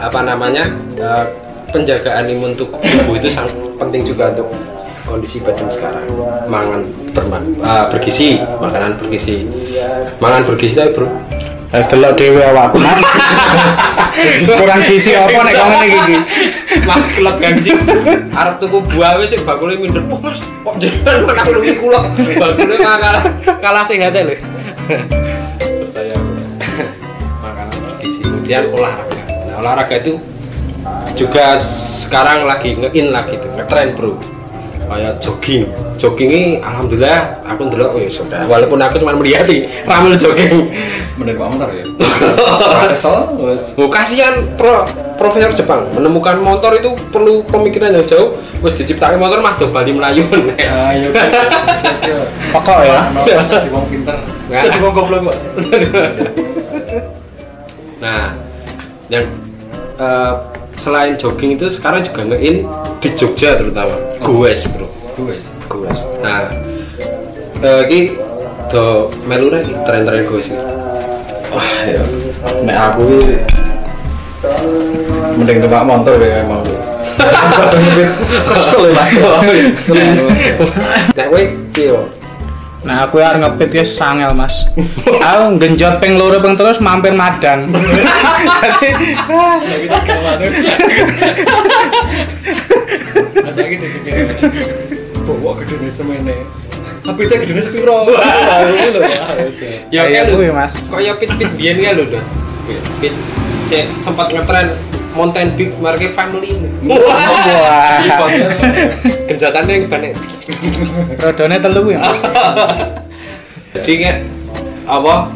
apa 0.00 0.20
namanya 0.24 0.66
eh, 0.96 1.24
penjagaan 1.70 2.26
imun 2.26 2.56
tubuh 2.56 2.80
itu 3.14 3.28
sangat 3.28 3.52
penting 3.76 4.02
juga 4.02 4.32
untuk 4.32 4.48
kondisi 5.04 5.36
badan 5.44 5.68
sekarang. 5.68 6.02
Mangan 6.48 6.80
berma- 7.12 7.44
eh, 7.44 7.84
bergizi 7.92 8.40
makanan 8.58 8.96
bergizi. 8.98 9.46
Mangan 10.18 10.42
bergizi 10.48 10.74
tapi 10.74 10.90
bro 10.96 11.06
delok 11.90 12.12
dhewe 12.14 12.42
awakku, 12.42 12.78
Mas. 12.78 13.02
Kurang 14.46 14.80
gizi 14.86 15.18
apa 15.18 15.42
nek 15.42 15.54
kok 15.58 15.66
ngene 15.66 15.86
iki? 15.90 16.16
maklek 16.86 17.36
gaji. 17.42 17.70
Arep 18.30 18.54
tuku 18.62 18.78
buah 18.94 19.18
wis 19.18 19.34
bakule 19.42 19.74
minder. 19.74 20.02
Mas 20.06 20.38
kok 20.38 20.74
jenengan 20.78 21.26
makan 21.26 21.44
luwih 21.58 21.74
kula? 21.82 22.00
Bakule 22.14 22.74
kalah 22.78 23.22
kalah 23.58 23.82
sehat 23.82 24.14
lho. 24.14 24.38
Percaya 25.58 26.14
aku. 26.14 26.32
makanan 27.42 27.76
bergizi 27.82 28.20
kemudian 28.22 28.62
olahraga. 28.70 29.20
Nah 29.50 29.54
olahraga 29.58 29.96
itu 29.98 30.14
juga 31.14 31.56
sekarang 31.58 32.44
lagi 32.44 32.76
nge-in 32.76 33.10
lagi 33.14 33.40
tuh 33.40 33.50
ngetren 33.56 33.96
bro 33.96 34.33
kayak 34.94 35.12
jogging. 35.18 35.64
Jogging 35.98 36.30
ini 36.30 36.44
alhamdulillah 36.62 37.42
aku 37.42 37.66
ndelok 37.66 37.98
ya 37.98 38.10
sudah. 38.10 38.40
Walaupun 38.46 38.78
aku 38.78 39.02
cuma 39.02 39.18
melihat 39.18 39.44
nih 39.50 39.66
ramel 39.86 40.14
jogging. 40.14 40.70
Bener 41.18 41.34
pak 41.38 41.46
motor 41.50 41.68
ya? 41.70 41.84
Kesel 42.90 43.18
wes. 43.42 43.74
Oh, 43.78 43.90
kasihan 43.90 44.34
pro, 44.58 44.86
profesor 45.18 45.50
Jepang. 45.54 45.86
Menemukan 45.94 46.38
motor 46.42 46.74
itu 46.78 46.90
perlu 47.10 47.42
pemikiran 47.46 47.94
yang 47.94 48.06
jauh. 48.06 48.38
Wis 48.62 48.74
diciptakan 48.78 49.18
motor 49.18 49.38
mah 49.42 49.58
do 49.58 49.70
bali 49.70 49.94
melayu. 49.94 50.26
Ayo 50.58 51.10
sia-sia 51.78 52.22
Pokok 52.54 52.78
ya. 52.86 53.02
jadi 53.22 53.68
wong 53.70 53.86
pinter. 53.90 54.16
Nggak. 54.50 54.62
jadi 54.70 54.78
wong 54.82 54.92
goblok 54.94 55.22
nah 58.04 58.36
yang 59.08 59.24
eh, 59.96 60.32
selain 60.76 61.16
jogging 61.16 61.56
itu 61.56 61.72
sekarang 61.72 62.04
juga 62.04 62.34
ngein 62.34 62.68
di 63.00 63.08
Jogja 63.16 63.56
terutama. 63.56 63.96
Goes 64.20 64.68
bro 64.72 64.83
wes 65.22 65.54
goes 65.70 66.00
nah 66.18 66.50
eh, 67.62 67.82
ini 67.86 68.18
do 68.66 69.06
melu 69.30 69.46
rek 69.54 69.62
iki, 69.62 69.74
tren-tren 69.86 70.26
goes 70.26 70.50
iki. 70.50 70.58
wah 71.54 71.70
ya 71.86 72.02
nek 72.66 72.76
aku 72.90 73.02
ini 73.22 73.36
mending 75.38 75.58
numpak 75.64 75.82
motor 75.88 76.20
ya 76.24 76.44
emang. 76.44 76.60
Kesel 78.44 78.84
mas. 78.92 79.10
Nah 81.16 81.24
kowe 81.30 81.42
piye 81.72 81.96
Nah, 82.84 83.08
aku 83.08 83.16
arep 83.16 83.40
ngepit 83.40 83.80
ya 83.80 83.84
sangel, 83.88 84.36
Mas. 84.36 84.68
Aku 85.08 85.56
genjot 85.56 86.04
ping 86.04 86.20
loro 86.20 86.36
ping 86.36 86.52
terus 86.52 86.84
mampir 86.84 87.16
Madang. 87.16 87.72
Ke 90.04 90.16
mana 90.20 90.44
masa 93.44 93.70
ini 93.70 93.86
gede 95.74 95.88
semene 95.90 96.36
tapi 97.04 97.20
itu 97.26 97.34
gede 97.42 97.62
sepiro 97.62 98.08
wah 98.08 98.64
ini 98.64 98.88
loh 98.94 99.02
ya 99.90 100.02
kayak 100.08 100.32
kuwi, 100.32 100.48
Mas. 100.54 100.88
kaya 100.88 101.12
pit-pit 101.18 101.50
biyen 101.58 101.76
kan 101.82 101.98
lho 101.98 102.20
pit 103.02 103.14
saya 103.64 103.88
sempat 104.00 104.30
ngetren 104.32 104.76
Mountain 105.14 105.54
Big 105.54 105.70
Market 105.78 106.10
Family. 106.12 106.58
Wah. 106.90 108.26
genjatannya 109.30 109.72
yang 109.78 109.86
banyak. 109.86 110.18
Rodone 111.22 111.56
telu 111.62 111.82
ya. 111.94 112.02
Mas. 112.02 112.18
jadi 113.78 113.92
kayak 113.94 114.18
apa? 114.90 115.30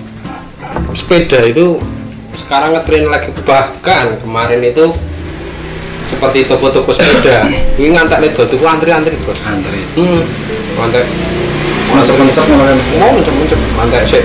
Sepeda 0.98 1.46
itu 1.46 1.78
sekarang 2.34 2.74
ngetren 2.74 3.06
lagi. 3.06 3.30
Bahkan 3.46 4.26
kemarin 4.26 4.60
itu 4.66 4.90
seperti 6.08 6.48
toko-toko 6.48 6.90
sepeda. 6.90 7.46
Ini 7.76 7.92
ngantak 7.92 8.24
lihat 8.24 8.34
batu 8.40 8.56
antri-antri 8.64 9.14
bos. 9.22 9.38
Antri. 9.44 9.84
Hmm. 9.94 10.24
Ngantak 10.80 11.04
mencep-mencep 11.88 12.44
mana 12.52 12.74
mau 13.00 13.10
mencep-mencep 13.16 13.60
ngantak 13.76 14.02
sih 14.08 14.24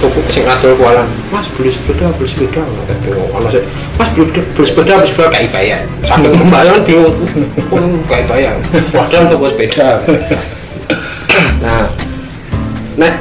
tuku 0.00 0.20
sing 0.32 0.44
ngadol 0.48 0.72
kualan. 0.80 1.06
Mas 1.28 1.46
beli 1.54 1.68
sepeda 1.68 2.08
beli 2.16 2.28
sepeda. 2.28 2.64
Ngantak 2.64 2.96
bingung 3.04 3.28
kalau 3.28 3.48
sih 3.52 3.62
mas 4.00 4.10
beli 4.16 4.26
beli 4.32 4.66
sepeda 4.66 4.92
beli 4.96 5.08
sepeda. 5.08 5.28
Kayak 5.28 5.50
bayar 5.52 5.80
sampai 6.08 6.30
kebayang 6.32 6.80
bingung 6.88 7.14
oh, 7.76 7.98
kayak 8.08 8.24
bayar 8.26 8.54
padahal 8.96 9.24
tuku 9.28 9.46
sepeda. 9.52 9.88
Nah. 11.58 11.86
Nek. 12.98 13.14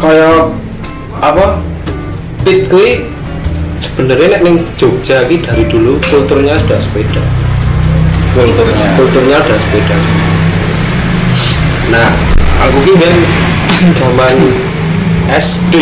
Kaya 0.00 0.48
apa? 1.20 1.60
Pit 2.44 2.68
kuwi 2.68 3.04
sebenarnya 3.78 4.38
nek 4.38 4.42
ning 4.44 4.56
Jogja 4.78 5.24
iki 5.26 5.42
dari 5.42 5.64
dulu 5.66 5.98
kulturnya 6.10 6.54
sudah 6.66 6.78
sepeda. 6.82 7.22
Kulturnya. 8.34 8.86
Kulturnya 8.98 9.38
sudah 9.42 9.58
sepeda. 9.58 9.96
Nah 11.94 12.08
aku 12.66 12.78
ki 12.84 12.94
kan 12.98 13.14
zaman 13.98 14.36
SD 15.30 15.74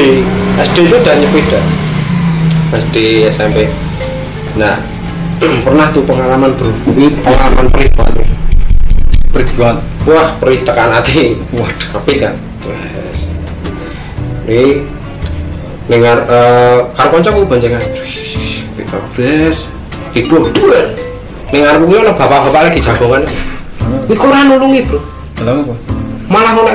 SD 0.61 0.77
itu 0.87 0.97
udah 0.97 1.15
nyepeda. 1.17 1.61
SD 2.77 2.97
SMP 3.31 3.69
nah 4.57 4.81
pernah 5.69 5.87
tuh 5.93 6.01
pengalaman 6.03 6.49
bro 6.57 6.73
ini 6.97 7.13
pengalaman 7.21 7.69
perih 7.69 7.93
banget 7.93 8.27
wah 10.07 10.29
perih 10.39 10.61
tekan 10.63 10.91
hati. 10.95 11.35
Waduh. 11.59 11.89
Tapi 11.99 12.13
kan? 12.23 12.35
Ini 14.47 14.79
dengar 15.87 16.19
eh 16.27 16.79
karo 16.99 17.09
kancaku 17.15 17.41
banjengan 17.47 17.83
kita 18.77 18.99
bres 19.15 19.71
ibu. 20.15 20.51
Dua 20.51 20.81
dengar 21.51 21.79
kuwi 21.79 21.97
ono 22.03 22.13
bapak-bapak 22.19 22.71
lagi 22.71 22.81
jagongan 22.83 23.23
ini 24.07 24.15
kurang 24.19 24.51
nulungi 24.51 24.81
bro? 24.87 24.99
Apa? 25.43 25.75
malah 26.27 26.51
ngono 26.59 26.73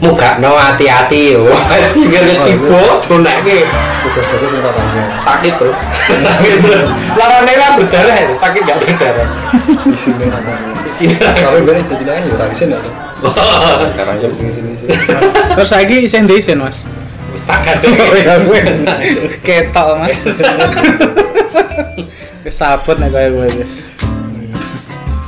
muga 0.00 0.40
no 0.40 0.56
hati-hati 0.56 1.36
yo. 1.36 1.52
Singkir 1.92 2.24
aku 2.24 3.10
minta 3.12 4.70
tanggung. 4.72 5.08
Sakit 5.20 5.52
bro. 5.60 5.72
Larane 7.18 7.52
kan 7.52 7.70
berdarah 7.76 8.16
ya, 8.16 8.28
sakit 8.32 8.62
gak 8.64 8.78
berdarah. 8.80 9.28
Di 9.88 9.96
sini 9.96 10.24
sini 10.98 11.14
Tapi 11.16 11.58
bener 11.62 11.82
sejenak 11.82 12.14
ya 12.26 12.34
orang 12.34 12.54
sini 12.54 12.74
ada 12.74 12.90
Sekarang 13.88 14.16
ya 14.20 14.28
sini 14.34 14.50
sini 14.52 14.70
sini 14.74 14.92
Terus 15.54 15.68
saiki 15.70 15.96
isen 16.04 16.26
desain, 16.26 16.58
Mas. 16.58 16.84
Wis 17.38 17.46
takat 17.46 17.78
deh 17.78 17.94
Ketok, 19.40 19.86
Mas. 19.96 20.26
Wis 22.42 22.54
sabut 22.54 22.96
nek 22.96 23.08
kaya 23.08 23.28
gue 23.28 23.46
wis. 23.56 23.92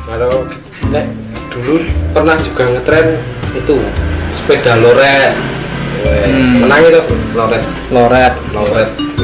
kalau 0.02 0.42
nek 0.90 1.06
dulu 1.48 1.78
pernah 2.10 2.34
juga 2.36 2.62
ngetren 2.68 3.06
itu 3.52 3.76
sepeda 4.32 4.76
loret 4.76 5.32
Hmm. 6.00 6.64
menang 6.64 6.80
itu 6.82 6.96
loret 7.34 7.60
Loret. 7.92 8.32
loret 8.56 8.88
itu 8.96 9.22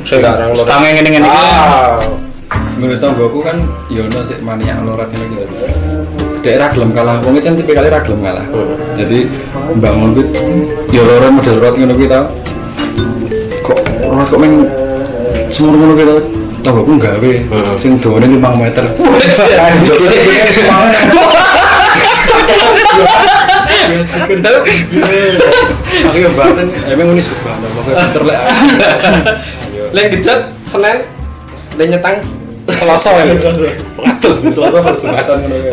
Sekarang 0.00 0.56
Tangan 0.56 0.80
ngene-ngene 0.88 1.22
iki. 1.22 1.28
ah 1.36 2.00
Menurut 2.74 2.96
tangga 2.96 3.20
aku 3.20 3.44
kan 3.44 3.60
Yono 3.92 4.24
sih 4.24 4.40
maniak 4.40 4.80
lorat 4.80 5.12
ini 5.12 5.28
gitu 5.28 5.44
daerah 6.40 6.68
gelem 6.72 6.90
kalah. 6.92 7.16
Wong 7.24 7.36
tipe 7.40 7.72
kali 7.72 7.88
ra 7.88 8.00
gelem 8.04 8.20
kalah. 8.24 8.44
Hmm. 8.50 8.74
jadi 8.96 9.18
bangun 9.80 10.10
tuh 10.16 10.26
ya 10.92 11.02
lorat 11.04 11.30
model 11.32 11.54
lorat 11.60 11.74
ngono 11.76 11.94
kuwi 11.96 12.08
tau. 12.08 12.24
Kok 13.64 13.78
lorat 14.08 14.26
kok 14.28 14.40
meng 14.40 14.54
semur 15.52 15.74
ngono 15.76 15.92
kuwi 15.96 16.06
tau. 16.08 16.20
Aku 16.60 16.92
gawe 17.00 17.32
Hmm. 17.50 17.72
sing 17.74 17.96
dawane 17.98 18.28
5 18.28 18.40
meter. 18.60 18.84
Aku 26.00 26.16
yang 26.20 26.34
batin, 26.38 26.68
emang 26.88 27.12
ini 27.16 27.22
suka, 27.24 27.52
pokoknya 27.58 27.96
pinter 28.06 28.22
lah. 28.24 28.40
lek 29.90 30.06
gejet 30.14 30.40
senen 30.70 31.02
lek 31.74 31.86
nyetang 31.90 32.22
Selasa 32.80 33.12
ya. 33.12 33.34
Waduh. 34.00 34.34
Selasa 34.54 34.78
perjumatan 34.80 35.36
ngono 35.44 35.56
ya. 35.60 35.72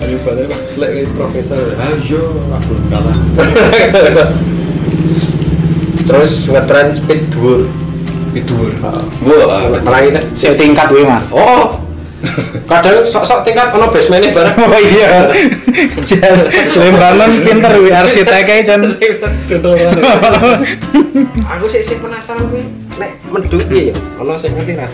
Ayo 0.00 0.16
badhe 0.24 0.44
lek 0.80 0.90
kayak 0.96 1.12
profesor. 1.12 1.60
Ayo 1.76 2.22
aku 2.56 2.72
kalah. 2.88 3.16
Terus 6.08 6.32
ngetren 6.48 6.96
speed 6.96 7.20
dhuwur. 7.34 7.68
Itu. 8.32 8.54
Wah, 9.26 9.68
ngetelangi 9.68 10.08
kan. 10.12 10.24
Sik 10.32 10.56
tingkat 10.56 10.88
kuwi, 10.88 11.04
Mas. 11.04 11.32
Oh. 11.34 11.82
Kadang 12.70 13.04
sok-sok 13.04 13.44
tingkat 13.44 13.68
ono 13.76 13.92
basement 13.92 14.24
bareng. 14.32 14.56
Oh 14.56 14.80
iya. 14.80 15.28
Jan 16.02 16.36
Lembanon 16.74 17.30
pinter 17.44 17.72
wi 17.78 17.92
arsitek 17.92 18.64
jan. 18.64 18.96
Aku 21.46 21.64
sih 21.68 21.84
sih 21.84 22.00
penasaran 22.00 22.48
kuwi 22.48 22.64
nek 22.96 23.12
medhut 23.28 23.62
piye 23.68 23.92
ya 23.92 23.94
ono 24.16 24.40
sing 24.40 24.56
ngerti 24.56 24.80
ra 24.80 24.88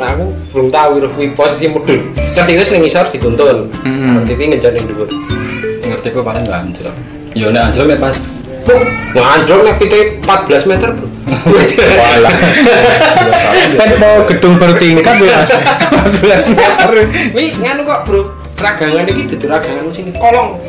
nah 0.00 0.08
aku 0.16 0.24
belum 0.56 0.68
tahu 0.72 1.04
kuwi 1.14 1.28
posisi 1.36 1.68
medhut 1.68 2.00
ketika 2.32 2.64
ning 2.72 2.80
ngisor 2.84 3.04
dituntun 3.12 3.68
nanti 3.84 4.32
iki 4.32 4.44
ngejar 4.48 4.72
ning 4.72 4.84
dhuwur 4.88 5.08
ngerti 5.92 6.08
kok 6.08 6.24
paling 6.24 6.44
nggak 6.48 6.60
anjlok. 6.64 6.96
Yo 7.36 7.52
nek 7.52 7.62
anjlok 7.70 7.86
nek 7.92 8.00
pas 8.00 8.16
Wah, 8.62 9.34
anjlok 9.34 9.66
nek 9.66 9.74
pite 9.82 10.22
14 10.22 10.70
meter, 10.70 10.94
Bro. 10.94 11.10
Walah. 11.98 12.30
Kan 13.78 13.90
mau 13.98 14.22
gedung 14.22 14.54
bertingkat 14.54 15.18
ya. 15.18 15.42
14 16.22 16.54
meter. 16.54 16.90
Wi 17.34 17.50
nganu 17.58 17.82
kok, 17.82 18.06
Bro. 18.06 18.30
Ragangan 18.62 19.10
iki 19.10 19.26
dudu 19.34 19.50
ragangan 19.50 19.90
sing 19.90 20.14
kolong. 20.14 20.62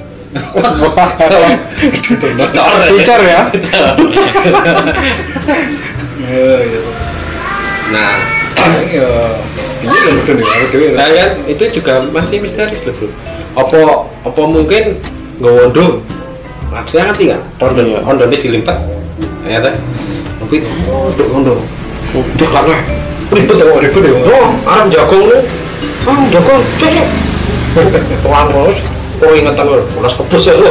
Bocor. 2.89 3.21
Ya. 3.29 3.45
Nah, 7.93 8.15
ya 8.93 9.09
ini 9.83 9.97
kan 9.97 10.13
udah 10.15 10.33
nih, 10.37 10.45
aku 10.47 10.65
dewe. 10.71 10.87
Nah 10.95 11.07
kan 11.11 11.31
itu 11.49 11.63
juga 11.81 11.93
masih 12.13 12.37
misteris 12.39 12.85
loh 12.87 12.93
bro. 12.95 13.07
Apa 13.59 13.79
apa 14.25 14.41
mungkin 14.45 14.97
nggak 15.41 15.53
wondo? 15.53 15.99
Maksudnya 16.69 17.11
ngerti 17.11 17.23
nggak? 17.33 17.41
Rondo 17.61 17.81
rondo 18.01 18.23
ini 18.29 18.37
dilipat, 18.37 18.77
ya 19.45 19.59
kan? 19.61 19.73
Tapi 20.41 20.55
untuk 20.89 21.27
wondo, 21.33 21.53
udah 22.13 22.49
karena 22.49 22.75
ribet 23.33 23.57
ya, 23.57 23.65
ribet 23.81 24.03
ya. 24.05 24.13
Oh, 24.29 24.47
aram 24.69 24.87
jagung 24.89 25.23
lu, 25.25 25.37
ah 26.09 26.19
jagung, 26.29 26.61
cek, 26.77 27.07
tuang 28.23 28.47
terus. 28.49 28.79
Kau 29.21 29.31
ingetan 29.31 29.65
lu, 29.69 29.79
ulas 30.01 30.13
kepus 30.17 30.43
ya 30.49 30.53
lu. 30.57 30.69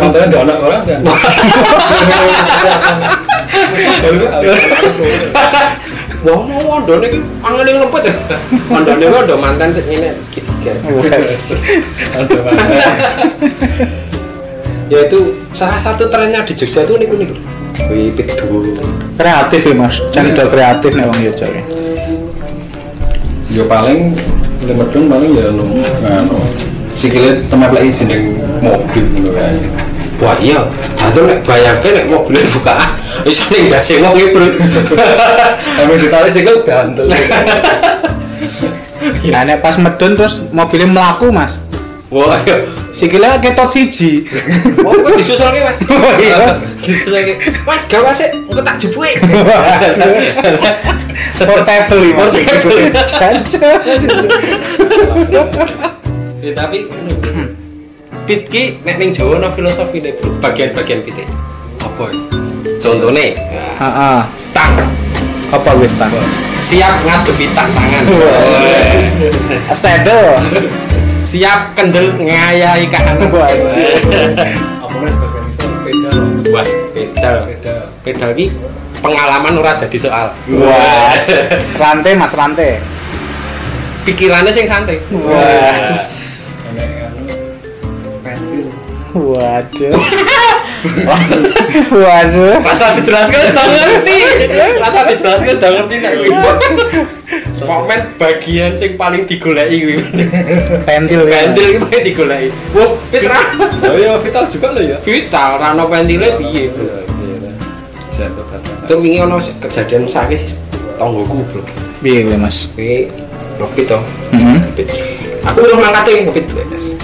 Ada 0.00 0.36
anak 0.42 0.58
orang 0.60 0.82
kan. 0.88 1.00
Wah, 6.24 6.40
mau 6.40 6.60
wondo 6.64 6.96
nih, 7.04 7.20
angin 7.44 7.64
yang 7.68 7.78
lempet 7.84 8.02
ya. 8.08 8.14
Wondo 8.72 8.92
nih 8.96 9.08
wondo 9.12 9.34
mantan 9.36 9.68
segini 9.68 10.08
segitiga. 10.24 10.72
Ada 12.16 12.38
mana? 12.40 12.64
yaitu 14.92 15.32
salah 15.56 15.80
satu 15.80 16.12
trennya 16.12 16.44
di 16.44 16.52
Jogja 16.52 16.84
itu 16.84 16.94
niku 17.00 17.14
niku 17.16 17.34
wipit 17.88 18.28
dulu 18.36 18.76
Kreatif 19.16 19.60
ya, 19.64 19.74
Mas. 19.74 19.96
Jan 20.12 20.30
udah 20.30 20.46
kreatif 20.50 20.92
nih 20.92 21.04
wong 21.08 21.18
Jogja. 21.24 21.46
ya. 21.48 21.62
Yo 23.54 23.64
paling 23.70 24.12
lemedun 24.64 25.04
paling 25.08 25.30
ya 25.36 25.44
anu 25.52 25.64
sikile 26.94 27.42
tempat 27.46 27.70
lagi 27.70 27.90
jeneng 27.90 28.22
mobil 28.62 29.04
ngono 29.12 29.30
kae. 29.34 29.58
wah 30.22 30.36
iya 30.38 30.60
atau 30.96 31.26
nek 31.26 31.42
bayangke 31.42 31.90
nek 31.90 32.06
mobilnya 32.08 32.46
bukaan 32.54 32.88
iso 33.26 33.50
ning 33.50 33.66
dasi 33.68 33.98
wong 33.98 34.14
iki 34.14 34.30
bro 34.30 34.46
Emang 35.82 35.98
ditarik 35.98 36.30
sikil 36.30 36.62
gantel. 36.62 37.10
Nah, 39.04 39.44
nek 39.44 39.60
pas 39.60 39.76
medun 39.76 40.16
terus 40.16 40.40
mobilnya 40.48 40.88
melaku, 40.88 41.28
Mas. 41.28 41.60
wah 42.08 42.40
iya 42.40 42.64
Sikilnya 42.88 43.36
ketot 43.36 43.68
siji. 43.68 44.24
wah 44.80 44.94
kok 45.02 45.18
disusulke 45.18 45.60
mas 45.60 45.78
Oh, 45.84 46.12
iya. 46.16 46.56
disusulke 46.80 47.34
mas 47.66 47.82
gawa 47.84 48.14
sih 48.14 48.30
engko 48.32 48.62
tak 48.62 48.78
jebuke 48.78 49.12
Portable 51.34 52.00
ini. 52.00 52.14
Portable. 52.14 52.80
Jajan. 52.94 53.34
Ya 56.44 56.52
tapi 56.52 56.84
pit 58.28 58.42
ki 58.52 58.62
nek 58.84 59.00
ning 59.00 59.10
Jawa 59.16 59.40
no 59.40 59.48
filosofi 59.52 60.04
bro 60.04 60.28
bagian-bagian 60.44 61.00
pit 61.00 61.16
Apa 61.80 62.04
ya? 62.12 62.20
contohnya 62.80 63.32
Heeh. 63.80 64.20
stang 64.36 64.72
Apa 65.48 65.70
wis 65.80 65.96
ta? 65.96 66.08
siap 66.60 67.00
ngadepi 67.04 67.46
tantangan 67.52 68.04
Wah. 68.12 69.72
Sedo. 69.72 70.20
siap 71.24 71.72
kendel 71.72 72.12
ngayahi 72.20 72.84
kahanan. 72.92 73.28
Apa 73.28 73.48
nih 75.00 75.14
bagian 75.16 75.44
iso 75.48 75.66
pedal. 75.82 76.16
Wah, 76.52 76.66
pedal. 76.92 77.36
Pedal. 77.48 77.80
Pedal 78.04 78.30
ki 78.36 78.46
pengalaman 79.00 79.56
ora 79.56 79.72
dadi 79.76 79.96
soal. 79.96 80.32
Wah. 80.52 81.12
Rantai 81.76 82.12
Mas 82.14 82.32
rantai. 82.34 82.76
Pikirannya 84.04 84.52
sing 84.52 84.68
santai. 84.68 85.00
Wah. 85.08 85.88
Nek 86.76 87.08
anu 87.08 87.24
pentil. 88.20 88.68
Waduh. 89.16 89.96
Waduh. 91.88 92.54
Rasa 92.60 93.00
dijelaskan 93.00 93.40
udah 93.56 93.64
ngerti. 93.64 94.18
Rasa 94.84 95.00
dijelaskan 95.08 95.56
udah 95.56 95.70
ngerti 95.80 95.94
nek. 96.04 96.12
Momen 97.64 98.00
bagian 98.20 98.76
sing 98.76 99.00
paling 99.00 99.24
digoleki 99.24 99.76
kuwi. 99.88 99.96
Pentil 100.84 101.24
ya. 101.24 101.48
Pentil 101.48 101.66
ki 101.72 101.78
paling 101.80 102.02
digoleki. 102.04 102.48
Wah, 102.76 102.92
Fitra. 103.08 103.40
Oh 103.88 103.96
iya 103.96 104.20
vital 104.20 104.44
juga 104.52 104.68
lo 104.76 104.80
ya. 104.84 105.00
Vital 105.00 105.50
rano 105.56 105.88
pentile 105.88 106.36
piye? 106.36 106.68
Jatuh 108.12 108.44
kata. 108.52 108.70
Itu 108.84 108.94
wingi 109.00 109.24
ono 109.24 109.40
kejadian 109.40 110.04
sakit 110.12 110.36
sih 110.36 110.60
tonggoku, 111.00 111.40
Bro. 111.48 111.64
Piye 112.04 112.28
kuwi, 112.28 112.36
Mas? 112.36 112.76
Kuwi 112.76 113.08
ngepit 113.60 113.84
to. 113.90 113.98
Heeh. 114.34 114.56
Ngepit. 114.58 114.88
Aku 115.44 115.58
terus 115.60 115.76
mangkat 115.76 116.04
yang 116.08 116.30
ngepit 116.30 116.46
wes. 116.56 116.96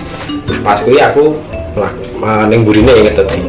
Pas 0.65 0.79
kuwi 0.81 0.99
aku 0.99 1.37
lah 1.77 1.93
ning 2.49 2.67
burine 2.67 2.93
ya 3.07 3.13
tadi. 3.15 3.43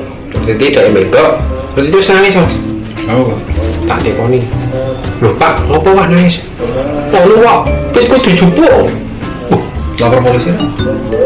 Itu 0.47 0.68
dari 0.74 0.89
mendok. 0.91 1.38
Terus 1.78 1.86
itu 1.88 1.97
nangis 2.12 2.36
mas. 2.36 2.56
Oh. 3.10 3.34
Tak 3.89 3.99
tekoni. 4.06 4.39
Loh 5.22 5.34
pak, 5.38 5.54
ngopo 5.70 5.89
wah 5.93 6.08
nangis? 6.08 6.49
Oh 7.12 7.24
lu 7.28 7.43
wah, 7.43 7.66
pitku 7.91 8.16
dijupuk. 8.22 8.89
Lapor 10.02 10.18
polisi? 10.26 10.49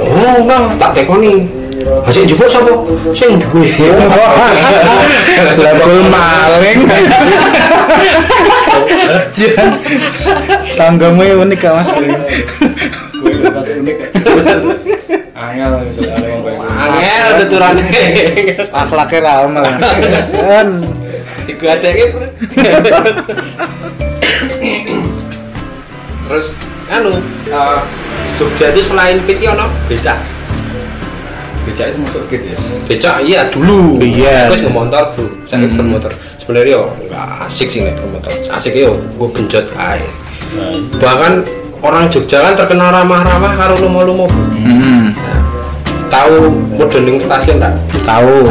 Oh 0.04 0.36
enggak, 0.44 0.76
tak 0.76 0.92
tekoni. 0.92 1.48
Hasil 1.84 2.24
jupuk 2.24 2.48
sapa? 2.48 2.72
Sing 3.12 3.36
duwe. 3.36 3.68
Label 5.60 6.08
maling. 6.08 6.80
Jan. 9.36 9.70
Tanggamu 10.80 11.44
unik 11.44 11.60
gak 11.60 11.76
Mas? 11.76 11.92
Unik. 12.00 12.20
Angel. 15.36 15.74
Angel 16.80 17.30
tuturane. 17.44 17.84
Akhlaknya 18.72 19.20
ramah. 19.20 19.76
Kan. 20.32 20.68
Iku 21.52 21.64
adeke. 21.68 22.06
Terus 26.26 26.48
anu 26.90 27.20
eh, 27.52 27.80
Jogja 28.36 28.68
itu 28.74 28.82
selain 28.82 29.20
pit 29.28 29.38
ki 29.44 29.48
ono 29.52 29.70
becak. 29.86 30.35
Becak 31.66 31.86
itu 31.92 31.98
masuk 32.02 32.22
gitu 32.30 32.46
ya. 32.46 32.58
Becak 32.86 33.16
iya 33.26 33.42
dulu. 33.50 33.98
Iya. 33.98 34.54
Terus 34.54 34.62
ngemotor, 34.70 35.04
Bro. 35.14 35.26
Saya 35.44 35.66
Hmm. 35.66 35.74
bermotor. 35.74 36.12
Sebenarnya 36.38 36.72
yo 36.78 36.84
enggak 37.02 37.26
asik 37.50 37.68
sih 37.68 37.82
nek 37.82 37.98
bermotor. 37.98 38.32
Asik 38.54 38.74
yo 38.74 38.94
gue 38.94 39.30
genjot 39.34 39.66
ae. 39.76 40.02
Bahkan 41.02 41.34
orang 41.82 42.06
Jogja 42.08 42.42
kan 42.42 42.54
terkenal 42.54 42.94
ramah-ramah 42.94 43.54
karo 43.58 43.74
lumo-lumo. 43.82 44.30
Hmm. 44.30 45.10
Tahu 46.08 46.54
modeling 46.78 47.18
stasiun 47.18 47.58
tak? 47.58 47.74
Tahu. 48.06 48.46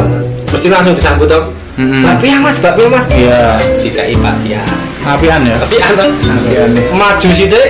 Mesti 0.51 0.67
langsung 0.69 0.93
disambut 0.93 1.27
tuh. 1.27 1.43
Hmm. 1.75 2.03
Mbak 2.07 2.15
Pia 2.23 2.37
mas, 2.39 2.55
Mbak 2.59 2.73
Pia 2.77 2.87
mas. 2.87 3.05
Iya. 3.11 3.59
Dikai 3.79 4.15
Mbak 4.15 4.35
Pia. 4.43 4.61
Apian 5.05 5.41
ya. 5.43 5.55
Tapi 5.59 5.75
Apian. 5.79 6.69
maju 6.91 7.29
sih 7.31 7.47
deh. 7.47 7.67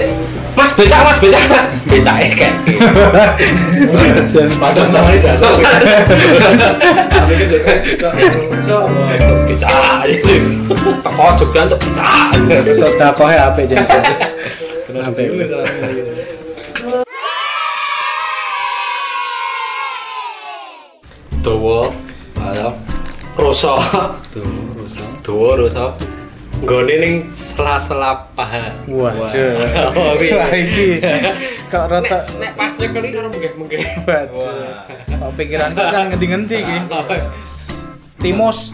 Mas 0.56 0.72
becak 0.72 1.01
mas 1.03 1.18
becak 1.20 1.43
mas 1.51 1.64
becak 1.91 2.16
eh 2.24 2.32
kan. 2.32 2.53
Padahal 4.56 4.88
namanya 4.91 5.20
jasa. 5.20 5.47
Jadi 7.28 7.45
Becak 9.45 10.03
itu. 10.08 10.36
Teko 11.03 11.26
Jogja 11.36 11.62
untuk 11.68 11.80
becak. 11.84 12.28
Sodakohnya 12.72 13.51
apa 13.51 13.60
Jan? 13.68 13.84
Kenapa? 14.88 15.20
Dawa, 21.45 21.93
halo. 22.41 22.70
Rosa. 23.38 23.76
Tuh, 24.34 24.41
rusak. 24.80 25.06
Dawa 25.22 25.49
rosa. 25.62 25.86
Gone 26.64 26.95
ning 26.95 27.16
sela-sela 27.36 28.32
paha. 28.32 28.72
Waduh. 28.88 29.60
Oh. 29.91 30.16
Wah, 30.16 30.49
iki 30.56 31.03
kok 31.68 31.91
rata 31.91 32.24
Nek, 32.24 32.39
nek 32.39 32.51
pas 32.56 32.72
nyekeli 32.80 33.10
karo 33.12 33.28
menggeh-menggeh. 33.28 33.82
waduh. 34.08 34.47
Kok 35.12 35.32
pikiranku 35.36 35.84
kan 35.84 36.16
ngendi-ngendi 36.16 36.56
iki. 36.64 36.78
Timus. 38.24 38.72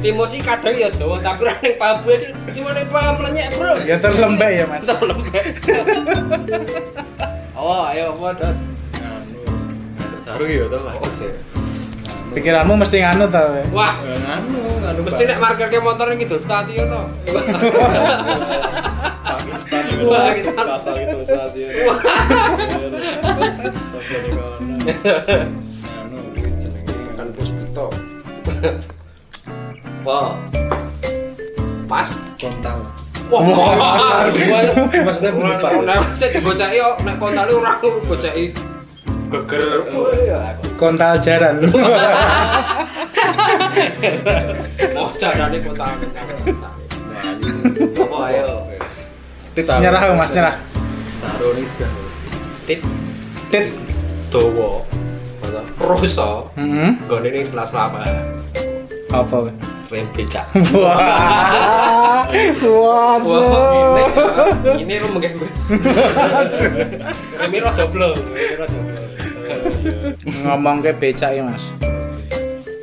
Timur 0.00 0.28
sih 0.30 0.40
kadang 0.40 0.76
ya 0.78 0.88
Jawa, 0.94 1.18
tapi 1.18 1.48
ra 1.48 1.54
ning 1.58 1.74
Pabu 1.76 2.12
iki 2.14 2.28
gimana 2.54 2.86
paham 2.86 3.18
lenyek, 3.24 3.56
Bro. 3.58 3.74
Ya 3.82 3.96
terlembek 3.98 4.50
ya, 4.62 4.64
Mas. 4.70 4.86
Terlembek. 4.86 5.44
Oh, 7.54 7.86
ayo 7.88 8.12
apa, 8.18 8.28
Dot? 8.44 8.56
Anu, 9.00 9.40
sarung 10.20 10.50
ya 10.52 10.68
to, 10.68 10.78
Pak. 10.84 11.63
Ya. 12.24 12.32
Pikiranmu 12.34 12.74
mesti 12.74 12.96
nganu 12.98 13.28
ta. 13.28 13.40
we. 13.46 13.62
Wah, 13.70 13.94
Anu, 14.26 14.58
anu 14.80 15.00
mesti 15.04 15.22
nek 15.22 15.38
markerke 15.38 15.78
motor 15.78 16.08
ning 16.08 16.18
Kidul 16.18 16.40
stasiun 16.40 16.88
to. 16.88 17.02
Pakistan 19.24 19.82
kita- 20.34 20.66
asal 20.68 20.94
itu 20.96 21.18
stasiun. 21.22 21.70
Anu, 25.94 26.18
jenenge 26.34 26.82
Kan 27.14 27.28
puspito. 27.32 27.86
Wah. 30.02 30.34
Pas. 31.84 32.08
kontal. 32.34 32.78
Wah, 33.32 33.40
wah, 33.40 34.28
Maksudnya. 34.28 35.32
Nek 35.80 36.00
sik 36.12 36.30
dibocaki 36.34 36.76
yo 36.76 36.88
nek 37.00 37.16
kontale 37.16 37.52
ora 37.52 37.72
bocaki 37.80 38.52
geger. 39.42 39.82
Kontal 40.78 41.18
jaran. 41.18 41.56
Oh, 44.94 45.10
jarane 45.18 45.58
kontal. 45.64 45.90
Apa 47.98 48.18
ayo? 48.30 48.46
Nyerah 49.54 50.02
Mas, 50.14 50.30
nyerah. 50.30 50.54
Sarung 51.18 51.56
ini 51.58 51.66
sudah. 51.66 51.90
Tit 52.66 52.80
Tit. 53.50 53.66
dawa. 54.30 54.82
Rusa. 55.78 56.46
Heeh. 56.58 56.90
Gone 57.06 57.28
ning 57.30 57.44
sela-sela 57.46 57.90
apa? 57.90 57.98
Apa? 59.14 59.36
we? 59.46 59.50
Rem 59.94 60.06
becak. 60.16 60.42
Wah. 60.74 62.26
Wah, 62.66 63.14
ini 64.74 64.82
ini 64.82 64.94
rum 64.98 65.14
mungkin 65.14 65.38
Remi 67.38 67.58
rada 67.62 67.84
blong, 67.86 68.18
remi 68.18 68.58
rada. 68.58 68.78
Ngomong 70.44 70.80
ke 70.80 70.92
becak 70.92 71.36
ya, 71.36 71.42
Mas. 71.44 71.64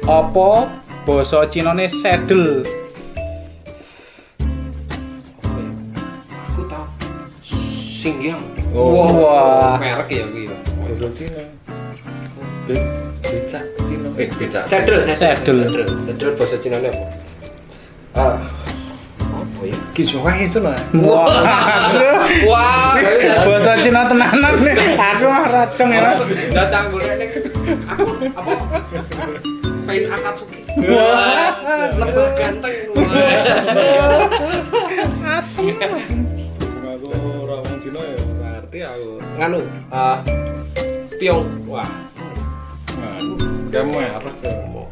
Apa 0.06 0.70
basa 1.04 1.46
Cinane 1.48 1.90
saddle? 1.90 2.62
Aku 6.52 6.62
tahu. 6.66 6.86
Singgyang. 7.42 8.42
Oh. 8.72 9.26
Wah. 9.26 9.76
merek 9.78 10.10
ya 10.10 10.26
kuwi. 10.30 10.48
Bahasa 10.82 11.08
Cina. 11.10 11.42
Be- 12.66 12.86
Becak 13.22 13.64
Cina. 13.86 14.08
Eh, 14.18 14.30
becak. 14.38 14.64
Saddle, 14.66 15.02
saddle, 15.02 15.34
Saddle. 15.38 15.62
saddle. 15.66 15.86
Saddle 16.06 16.32
bahasa 16.38 16.56
Cina 16.60 16.76
apa? 16.82 16.92
Ah. 18.12 18.36
Apa 19.62 19.70
ya? 19.70 19.78
Kijauan 19.94 20.42
itu 20.42 20.58
lah. 20.58 20.74
Wah. 21.06 21.30
Wah, 22.50 22.98
Bahasa 23.46 23.78
Cina 23.78 24.10
tenanan 24.10 24.58
nih. 24.58 24.74
Aku 24.98 25.26
mah 25.30 25.46
radong 25.54 25.90
ya, 25.94 26.02
Mas. 26.02 26.22
datang 26.50 26.90
ning 26.98 27.30
aku 27.86 28.10
apa? 28.34 28.52
Pain 29.86 30.04
Akatsuki. 30.10 30.66
Wah. 30.82 31.94
Lebah 31.94 32.28
ganteng. 32.42 32.74
Asli. 35.30 35.74
Aku 36.82 37.08
orang 37.46 37.78
Cina 37.78 38.02
ya, 38.02 38.18
ngerti 38.18 38.80
aku. 38.82 39.10
Nganu, 39.38 39.62
ah 39.94 40.18
Piong. 41.22 41.46
Wah. 41.70 41.86
Kamu 43.70 43.94
merah. 43.94 44.34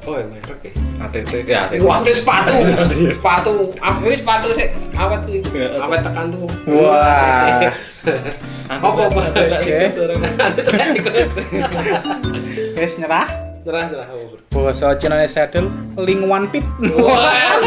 Oh, 0.07 0.15
ya 0.15 0.23
merek 0.31 0.59
ya. 0.63 0.71
ATT. 1.03 1.31
Ya, 1.43 1.67
ATT. 1.67 1.83
Wah, 1.83 1.99
itu 1.99 2.23
sepatu. 2.23 2.55
sepatu. 3.19 3.75
Apa 3.83 3.99
ini 4.07 4.15
sepatu 4.15 4.47
sih? 4.55 4.71
Awet 4.95 5.27
kuwi. 5.27 5.43
Ya. 5.51 5.75
Awet 5.83 6.07
tekan 6.07 6.31
tuh. 6.31 6.47
Wah. 6.71 7.67
Apa 8.69 9.11
apa? 9.11 9.21
Wis 12.79 12.95
nyerah. 12.95 13.27
Apa, 13.69 13.91
Bro? 13.91 14.39
Bahasa 14.55 14.95
Cinane 14.95 15.27
saddle 15.27 15.67
lingwan 15.99 16.47
pit. 16.47 16.63
Wah. 16.95 17.59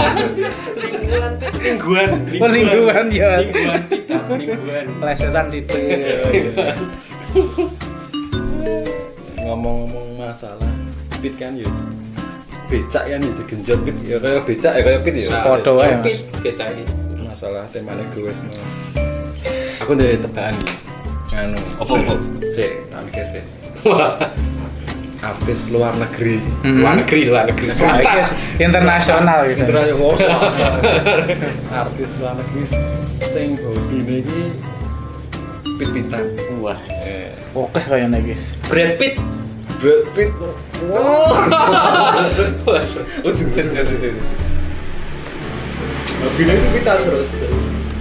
Oh, 2.41 2.49
lingkungan 2.49 3.13
ya. 3.13 3.45
Lingkungan 3.45 3.85
tidak 3.93 4.25
lingkungan. 4.35 4.85
Lesesan 5.05 5.53
itu. 5.53 5.77
Ngomong-ngomong 9.43 10.17
masalah 10.17 10.71
pit 11.21 11.37
kan 11.37 11.53
ya. 11.55 11.69
Becak 12.73 13.05
kan 13.05 13.21
ya 13.21 13.33
digenjot 13.37 13.79
pit 13.85 13.97
ya 14.01 14.17
kayak 14.17 14.49
becak 14.49 14.73
ya 14.73 14.81
kayak 14.81 15.01
pit 15.05 15.15
ya. 15.15 15.29
Wae. 15.29 15.93
Pit 16.01 16.19
beda 16.41 16.65
ini. 16.73 16.85
Masalah 17.21 17.69
temanya 17.69 18.01
gue 18.17 18.33
semua. 18.33 18.65
Aku 19.85 19.93
dari 19.93 20.17
tebakan 20.17 20.57
nih. 20.57 20.73
Anu, 21.33 21.57
Apa 21.81 21.93
apa? 21.97 22.15
sih, 22.53 22.73
tak 22.93 23.01
mikir. 23.09 23.25
Artis 25.23 25.71
luar 25.73 25.93
negeri. 26.01 26.41
Hmm. 26.65 26.81
Luar 26.81 26.95
negeri, 26.97 27.21
luar 27.29 27.45
negeri. 27.49 27.67
Swasta. 27.73 28.25
internasional 28.57 29.49
gitu. 29.53 29.65
Internasional. 29.65 30.81
Artis 31.85 32.11
luar 32.21 32.35
negeri 32.41 32.65
sing 33.21 33.61
hobi 33.61 34.01
ini 34.25 34.43
pit-pitan. 35.77 36.25
Wah. 36.59 36.81
Eh, 37.05 37.33
Oke 37.53 37.81
kayaknya 37.85 38.19
guys. 38.25 38.57
Brad 38.65 38.97
Pitt. 38.97 39.42
Brad 39.83 40.07
Pitt. 40.15 40.31
Oh. 40.39 40.55
Oh, 43.27 43.33
jelas. 43.35 43.91
Hobi 46.23 46.43
itu 46.47 46.69
pitan 46.79 46.97
terus. 47.03 47.35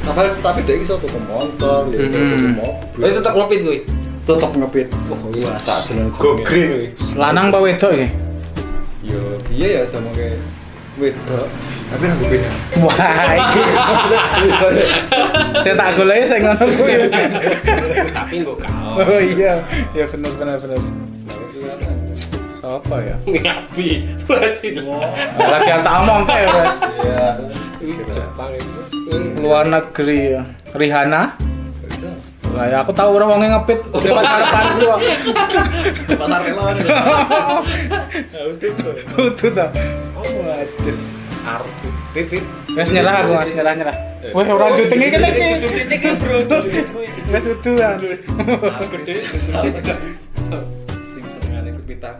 Tapi 0.06 0.30
tapi 0.46 0.60
dia 0.66 0.78
iso 0.78 0.98
tuku 1.02 1.18
motor, 1.26 1.90
ya 1.90 2.06
iso 2.06 2.18
tuku 2.22 2.38
Hmm. 2.38 2.62
Oh, 2.62 2.78
mobil. 2.78 3.10
itu 3.10 3.18
tetap 3.18 3.34
ngepit 3.34 3.60
kuwi. 3.66 3.80
tetep 4.22 4.52
ngepit. 4.54 4.88
Oh 5.10 5.30
iya, 5.34 5.58
sak 5.58 5.90
jeneng 5.90 6.14
Go 6.22 6.38
green. 6.38 6.94
Lanang 7.18 7.50
apa 7.50 7.58
wedok 7.66 7.90
iki? 7.98 8.08
Yo, 9.02 9.18
piye 9.50 9.82
ya 9.82 9.90
demo 9.90 10.14
ke 10.14 10.38
wedok. 11.02 11.50
Tapi 11.90 12.06
aku 12.08 12.24
beda. 12.30 12.50
Wah, 12.86 12.98
saya 15.66 15.74
tak 15.74 15.90
golek 15.98 16.30
sing 16.30 16.46
ngono. 16.46 16.62
Tapi 18.14 18.36
nggo 18.46 18.54
kaos. 18.62 19.02
Oh 19.02 19.18
iya, 19.18 19.66
ya 19.98 20.06
bener 20.06 20.32
bener 20.38 20.58
bener. 20.62 20.78
Siapa 22.62 22.95
ya? 23.01 23.18
Ngapi. 23.26 24.05
Wasin. 24.30 24.86
Lagi 25.41 25.72
omong 25.82 26.30
kae, 26.30 26.45
Mas. 26.45 26.78
Iya. 27.01 27.41
Jepang 27.82 28.53
itu. 28.53 28.82
Luar 29.41 29.66
negeri 29.66 30.38
ya. 30.38 30.45
Rihanna. 30.78 31.34
Lah 32.51 32.68
ya 32.68 32.84
aku 32.84 32.91
tahu 32.93 33.16
orang 33.18 33.34
wongnya 33.34 33.57
ngepit 33.57 33.80
lewat 33.96 34.28
harapan 34.28 34.66
gua. 34.78 34.97
Pasar 36.20 36.42
udah 38.46 38.71
tuh. 38.78 38.93
Utuh 39.25 39.50
ta. 39.55 39.66
Oh, 40.20 40.29
waduh. 40.46 40.97
Artis 41.42 41.97
titit. 42.13 42.43
Wes 42.78 42.93
nyerah 42.93 43.25
aku, 43.25 43.33
Mas, 43.42 43.50
nyerah 43.55 43.74
nyerah. 43.74 43.96
Wah, 44.38 44.46
ora 44.46 44.70
dutengi 44.78 45.09
kene 45.09 45.28
iki. 45.33 45.66
Iki 45.96 46.09
bro. 46.21 46.38
Wes 47.33 47.46
utuhan. 47.50 47.97
Artis. 47.97 49.25
Sing 51.09 51.24
senengane 51.25 51.71
kepitan. 51.82 52.16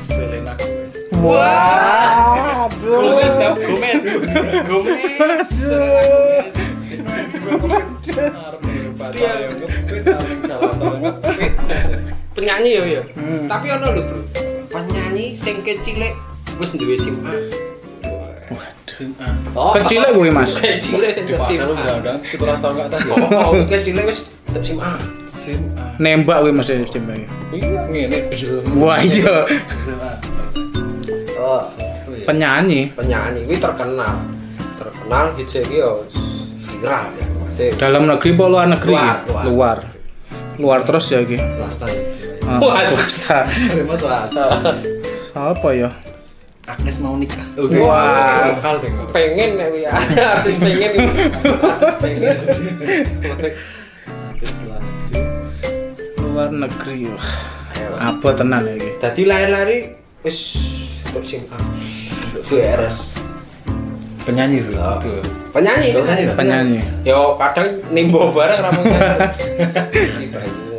Selena 0.00 0.56
Gomez. 0.56 0.94
Wah, 1.20 2.64
Gomez, 2.80 3.32
tau? 3.36 3.52
Gomez. 3.60 4.04
Gomez. 4.64 5.48
Penyanyi 12.32 12.70
ya 12.72 12.82
ya. 12.88 13.02
Hmm. 13.12 13.44
Tapi 13.44 13.66
ono 13.76 13.86
lho, 13.92 14.02
Bro. 14.08 14.18
Penyanyi 14.72 15.36
sing 15.36 15.60
kecilek 15.60 16.16
wis 16.56 16.72
duwe 16.72 16.96
SIM 16.96 17.20
A. 17.28 17.32
A. 19.20 19.28
Oh, 19.56 19.72
Kecilek 19.72 20.12
kuwi, 20.16 20.32
Mas. 20.32 20.56
Kecilek 20.56 21.12
sing 21.12 21.24
SIM 21.28 21.60
A. 21.60 21.68
undang-undang 21.68 22.18
17 22.24 22.40
tahun 22.40 22.74
ke 22.76 22.82
atas 22.88 23.00
ya. 23.04 23.14
Oh, 23.44 23.52
kecilek 23.68 24.04
wis 24.08 24.32
SIM 24.64 24.80
A. 24.80 25.19
Sim 25.40 25.72
A. 25.80 25.96
Nembak 25.96 26.44
kuwi 26.44 26.52
Mas 26.52 26.68
Jembang. 26.68 27.24
Iya, 27.48 27.88
ngene. 27.88 28.28
Wah, 28.76 29.00
iya. 29.00 29.48
Oh, 31.40 31.56
ya? 31.56 32.28
Penyanyi 32.28 32.92
penyanyi 32.92 33.48
kuwi 33.48 33.56
terkenal. 33.56 34.20
Terkenal 34.76 35.32
hits 35.40 35.56
iki 35.56 35.80
yo 35.80 36.04
viral 36.76 37.08
ya. 37.16 37.24
Masih 37.40 37.72
dalam 37.80 38.04
negeri 38.04 38.36
apa 38.36 38.44
luar 38.52 38.66
negeri? 38.68 38.92
Luar, 38.92 39.16
luar. 39.24 39.44
Luar. 39.48 39.78
Luar 40.60 40.80
terus 40.84 41.08
ya 41.08 41.24
iki. 41.24 41.40
Swasta 41.48 41.88
ya. 41.88 42.02
Ah, 42.44 42.60
Wah. 42.60 42.84
swasta. 42.84 43.38
Terima 43.48 43.96
swasta. 43.96 44.44
Siapa 45.32 45.68
ya? 45.72 45.88
Agnes 46.68 47.00
mau 47.00 47.16
nikah. 47.16 47.48
Wah. 47.80 48.60
kok. 48.60 49.08
pengen 49.16 49.56
ya 49.56 49.90
artis 50.36 50.60
pengen 50.60 50.92
artis 51.00 52.20
pengen 52.20 53.52
luar 56.30 56.50
negeri 56.54 57.10
wah 57.10 57.28
apa 57.98 58.28
tenan 58.38 58.62
ya 58.64 58.74
iki 58.78 58.90
jadi 59.02 59.22
lari-lari 59.26 59.78
wis 60.22 60.38
untuk 61.10 61.26
sing 61.26 61.42
CRS. 62.40 63.18
Penyanyi 64.22 64.62
tuh. 64.62 64.78
Oh. 64.78 64.96
Tuh. 65.02 65.40
penyanyi 65.50 65.90
penyanyi. 65.94 66.26
penyanyi 66.38 66.80
yo 67.02 67.34
kadang 67.34 67.82
nimbo 67.90 68.30
bareng 68.30 68.62
banyu 70.30 70.78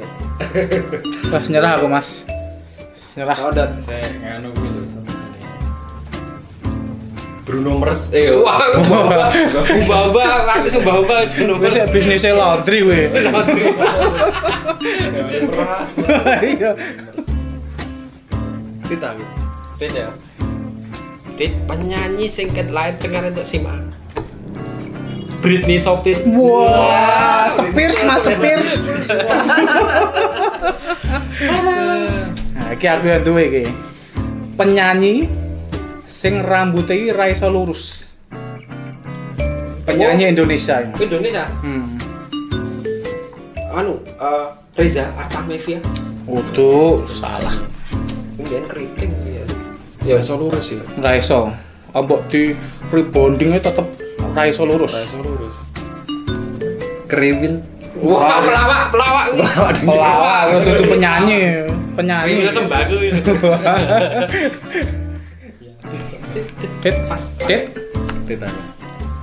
wah 1.27 1.43
nyerah 1.51 1.71
aku 1.75 1.87
mas 1.91 2.23
nyerah 3.19 3.37
oh 3.43 3.51
dat 3.51 3.75
Saya 3.83 4.07
nganu 4.23 4.55
sama 4.87 5.10
Bruno 7.51 7.83
Mars. 7.83 8.15
Eh, 8.15 8.31
wah 8.39 8.63
ubah-ubah 9.83 10.47
artis 10.55 10.79
ubah-ubah 10.79 11.35
jenuh 11.35 11.59
wis 11.59 11.75
ya 11.75 11.83
bisnisnya 11.91 12.31
laundry 12.31 12.79
we 12.79 13.11
Beras. 15.51 15.91
iya 16.39 16.71
Kita 18.87 19.07
aku. 19.15 19.23
Dit 19.79 19.91
ya 19.91 20.07
Dit 21.35 21.51
penyanyi 21.67 22.31
singkat 22.31 22.71
lain 22.71 22.95
tengah 23.03 23.27
untuk 23.27 23.43
Sima 23.43 23.75
Britney 25.41 25.75
Spears 25.75 26.21
wah 26.31 27.49
Spears 27.51 27.97
mas 28.07 28.23
Spears 28.29 28.69
nah 32.55 32.69
iki 32.71 32.85
aku 32.87 33.05
yang 33.09 33.25
duwe 33.25 33.43
iki 33.49 33.63
penyanyi 34.53 35.25
sing 36.11 36.43
rambutnya 36.43 36.91
iki 36.91 37.15
ra 37.15 37.31
iso 37.31 37.47
lurus. 37.47 38.11
Penyanyi 39.87 40.35
Indonesia 40.35 40.83
ini. 40.83 40.93
Indonesia? 40.99 41.47
Hmm. 41.63 41.95
anu 43.71 43.95
eh, 43.95 44.47
Reza 44.75 45.07
Artamevia. 45.15 45.79
Utuh 46.27 47.07
salah. 47.07 47.55
Kemudian 48.35 48.67
keriting 48.67 49.15
ya 49.23 49.43
Ya 50.03 50.15
iso 50.19 50.35
lurus 50.35 50.75
ya. 50.75 50.83
ra 50.99 51.15
iso. 51.15 51.47
Ambok 51.95 52.27
di 52.27 52.51
rebondingnya 52.91 53.63
tetep 53.63 53.87
ra 54.35 54.43
iso 54.43 54.67
lurus. 54.67 54.91
Ra 54.91 55.01
iso 55.01 55.17
lurus. 55.23 55.55
Kriwil. 57.07 57.63
wah 58.01 58.41
pelawak 58.41 58.81
pelawak 58.89 59.25
pelawak 59.77 60.41
wis 60.57 60.65
itu 60.65 60.83
penyanyi 60.89 61.37
penyanyi. 61.93 62.27
Kriwil 62.27 62.49
sembako 62.49 62.95
Dit, 66.31 66.97
pas. 67.07 67.21
Dit, 67.43 67.63
Kita. 68.25 68.47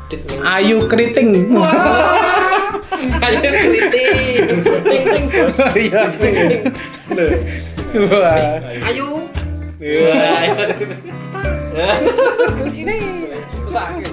Dit 0.08 0.20
ning- 0.28 0.44
ayu 0.44 0.76
keriting. 0.84 1.28
Ayo 3.24 3.38
keriting? 3.44 4.44
Ting 4.84 5.04
ting 5.04 5.26
bos. 5.32 5.56
Iya. 5.78 6.10
Wah. 8.10 8.60
ayo 8.84 9.06
sini. 12.68 12.98
Sakit 13.68 14.10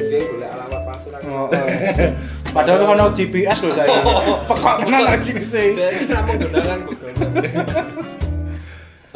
dia 0.00 0.20
boleh 0.24 0.48
alamat 0.48 0.80
pasir 0.82 1.12
aku. 1.14 1.28
Oh, 1.28 1.46
oh. 1.46 2.10
Padahal 2.48 2.88
ono 2.88 3.12
GPS 3.12 3.60
loh 3.62 3.76
saya. 3.76 4.00
Pekok 4.48 4.76
tenan 4.82 5.04
aja 5.06 5.34
sih. 5.36 5.68
Kan 5.76 6.24
menggunakan 6.26 6.78
Google 6.82 8.27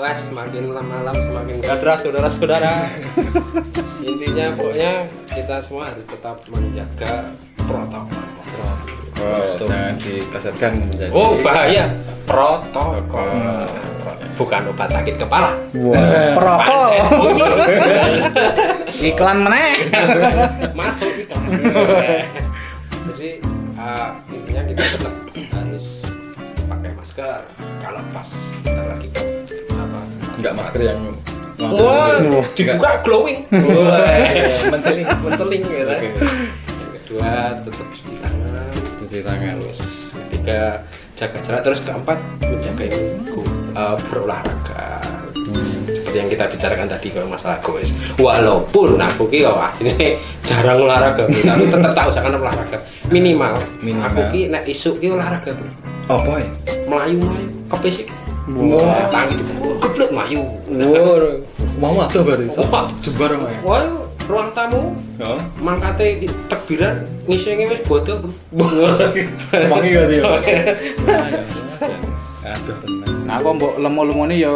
Wah, 0.03 0.19
semakin 0.19 0.67
malam 0.75 1.15
semakin 1.15 1.63
gadras 1.63 2.03
saudara-saudara. 2.03 2.91
Intinya 4.11 4.51
pokoknya 4.59 5.07
kita 5.31 5.63
semua 5.63 5.95
harus 5.95 6.03
tetap 6.11 6.43
menjaga 6.51 7.31
protokol. 7.71 8.27
Oh, 9.23 9.55
jangan 9.63 9.95
dikasetkan 10.03 10.75
menjadi 10.83 11.15
Oh 11.15 11.39
bahaya 11.47 11.87
protokol. 12.27 13.71
Bukan 14.35 14.75
obat 14.75 14.91
sakit 14.91 15.23
kepala. 15.23 15.55
Oh, 15.71 15.95
iya. 15.95 17.07
Iklan 19.15 19.47
meneh. 19.47 19.87
Masuk 20.75 21.15
itu. 21.15 21.37
Jadi 23.07 23.31
uh, 23.79 24.19
intinya 24.35 24.63
kita 24.67 24.83
tetap 24.99 25.15
harus 25.31 26.03
pakai 26.67 26.91
masker 26.99 27.41
kalau 27.79 28.03
pas 28.11 28.31
kita 28.67 28.82
enggak 30.43 30.55
masker 30.59 30.83
yang 30.83 31.01
Wah, 31.63 32.19
Wah. 32.19 32.43
dibuka 32.59 32.91
glowing. 33.07 33.47
menceling 34.67 35.07
menceling 35.25 35.63
gitu. 35.63 35.87
Oke. 35.87 36.09
Yang 36.11 36.91
kedua 36.99 37.31
tetap 37.63 37.87
cuci 37.87 38.15
tangan. 38.19 38.73
cuci 38.99 39.19
tangan 39.23 39.55
Terus 39.63 39.81
ketiga 40.27 40.61
jaga 41.15 41.39
jarak. 41.47 41.61
Terus 41.63 41.81
keempat 41.87 42.19
menjaga 42.43 42.85
imunku 42.91 43.41
uh, 43.79 43.95
berolahraga. 44.11 44.99
Seperti 45.87 46.17
yang 46.19 46.29
kita 46.35 46.45
bicarakan 46.51 46.87
tadi 46.91 47.09
kalau 47.15 47.29
masalah 47.31 47.59
goes. 47.63 47.95
Walaupun 48.19 48.99
aku 48.99 49.31
ki 49.31 49.47
yo 49.47 49.55
asline 49.55 50.19
jarang 50.43 50.83
olahraga, 50.83 51.31
tapi 51.31 51.65
tetap 51.71 51.93
tahu 51.95 52.11
jangan 52.11 52.43
olahraga. 52.43 52.79
Minimal, 53.09 53.55
Minimal. 53.87 54.09
aku 54.11 54.21
ki 54.35 54.41
nek 54.51 54.67
isuk 54.67 54.99
ki 54.99 55.15
olahraga. 55.15 55.55
Bro. 55.55 55.71
apa 56.11 56.43
ya 56.43 56.49
Melayu-melayu 56.91 57.49
kepesik. 57.71 58.11
Wah. 58.53 59.09
Tangi 59.09 59.35
itu 59.35 59.69
geblek 59.79 60.11
melayu. 60.11 60.43
wow 60.73 61.19
mau 61.79 61.97
ada 61.99 62.21
berarti 62.21 62.47
Wah. 62.63 62.87
jebar 63.01 63.31
sama 63.33 63.49
ya 63.49 63.61
Wah, 63.63 63.83
ruang 64.23 64.51
tamu 64.53 64.95
oh 65.19 65.41
mangkate 65.59 66.07
tekbiran 66.47 66.95
ngisi 67.27 67.59
wis 67.61 67.83
bodoh. 67.85 68.23
semangi 69.53 69.89
gak 69.91 70.07
dia 70.09 70.23
aduh 72.43 72.77
tenang 72.79 73.13
Nah, 73.23 73.39
aku 73.39 73.49
mbok 73.55 73.73
lemu-lemu 73.79 74.23
ini 74.29 74.45
ya 74.45 74.53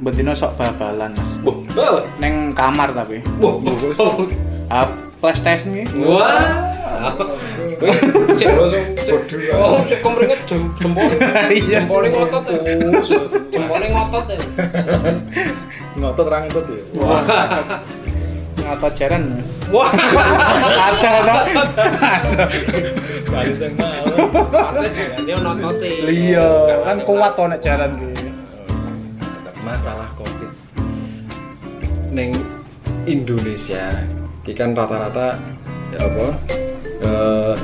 bendino 0.00 0.32
sok 0.32 0.56
bal-balan, 0.56 1.12
Mas. 1.12 1.36
Wah, 1.44 2.00
Neng 2.16 2.56
kamar 2.56 2.90
tapi. 2.90 3.20
wah, 3.38 3.54
Ah, 4.66 4.88
PlayStation 5.20 5.76
iki. 5.76 6.00
wah. 6.02 6.68
Cek. 8.36 8.48
Oh, 9.56 9.80
cek 9.88 10.00
jempol. 10.44 11.04
Iya. 11.56 11.84
Ngotot 11.88 12.44
ya. 12.48 12.58
Jempolnya 13.52 13.88
ngotot 13.96 14.24
ya. 14.28 14.38
ngotot 16.00 16.26
orang 16.28 16.48
ngotot 16.48 16.64
ya 16.68 16.80
Wah. 16.96 17.22
Ngapa 18.60 18.88
jaran, 18.92 19.22
Mas? 19.40 19.56
Wah. 19.72 19.88
Ada, 19.88 21.08
ada. 21.24 21.32
malam 23.72 24.28
Padahal 24.44 24.84
dia. 25.80 26.04
Iya, 26.08 26.48
kan 26.84 26.98
kuat 27.08 27.32
to 27.36 27.44
nek 27.48 27.60
jaran 27.64 27.96
ki. 27.96 28.08
masalah 29.60 30.08
covid 30.18 30.50
neng 32.10 32.32
Indonesia 33.06 33.86
iki 34.40 34.52
kan 34.52 34.72
rata-rata 34.72 35.36
ya 35.90 36.00
apa 36.00 36.26
eh 37.00 37.54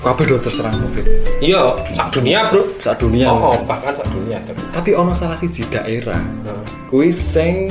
kabeh 0.00 0.24
do 0.24 0.36
terserang 0.38 0.72
covid 0.80 1.04
Iya, 1.40 1.76
sak 1.92 2.08
dunia, 2.10 2.44
Bro. 2.46 2.64
saat 2.76 2.96
dunia 2.96 3.28
Oh, 3.28 3.52
oh, 3.52 3.56
bahkan 3.64 3.92
sak 3.92 4.08
dunia. 4.08 4.40
tapi. 4.40 4.60
tapi 4.72 4.90
ono 4.92 5.12
salah 5.12 5.36
siji 5.36 5.64
daerah 5.68 6.20
Nah. 6.40 6.56
kuwi 6.88 7.08
sing 7.08 7.68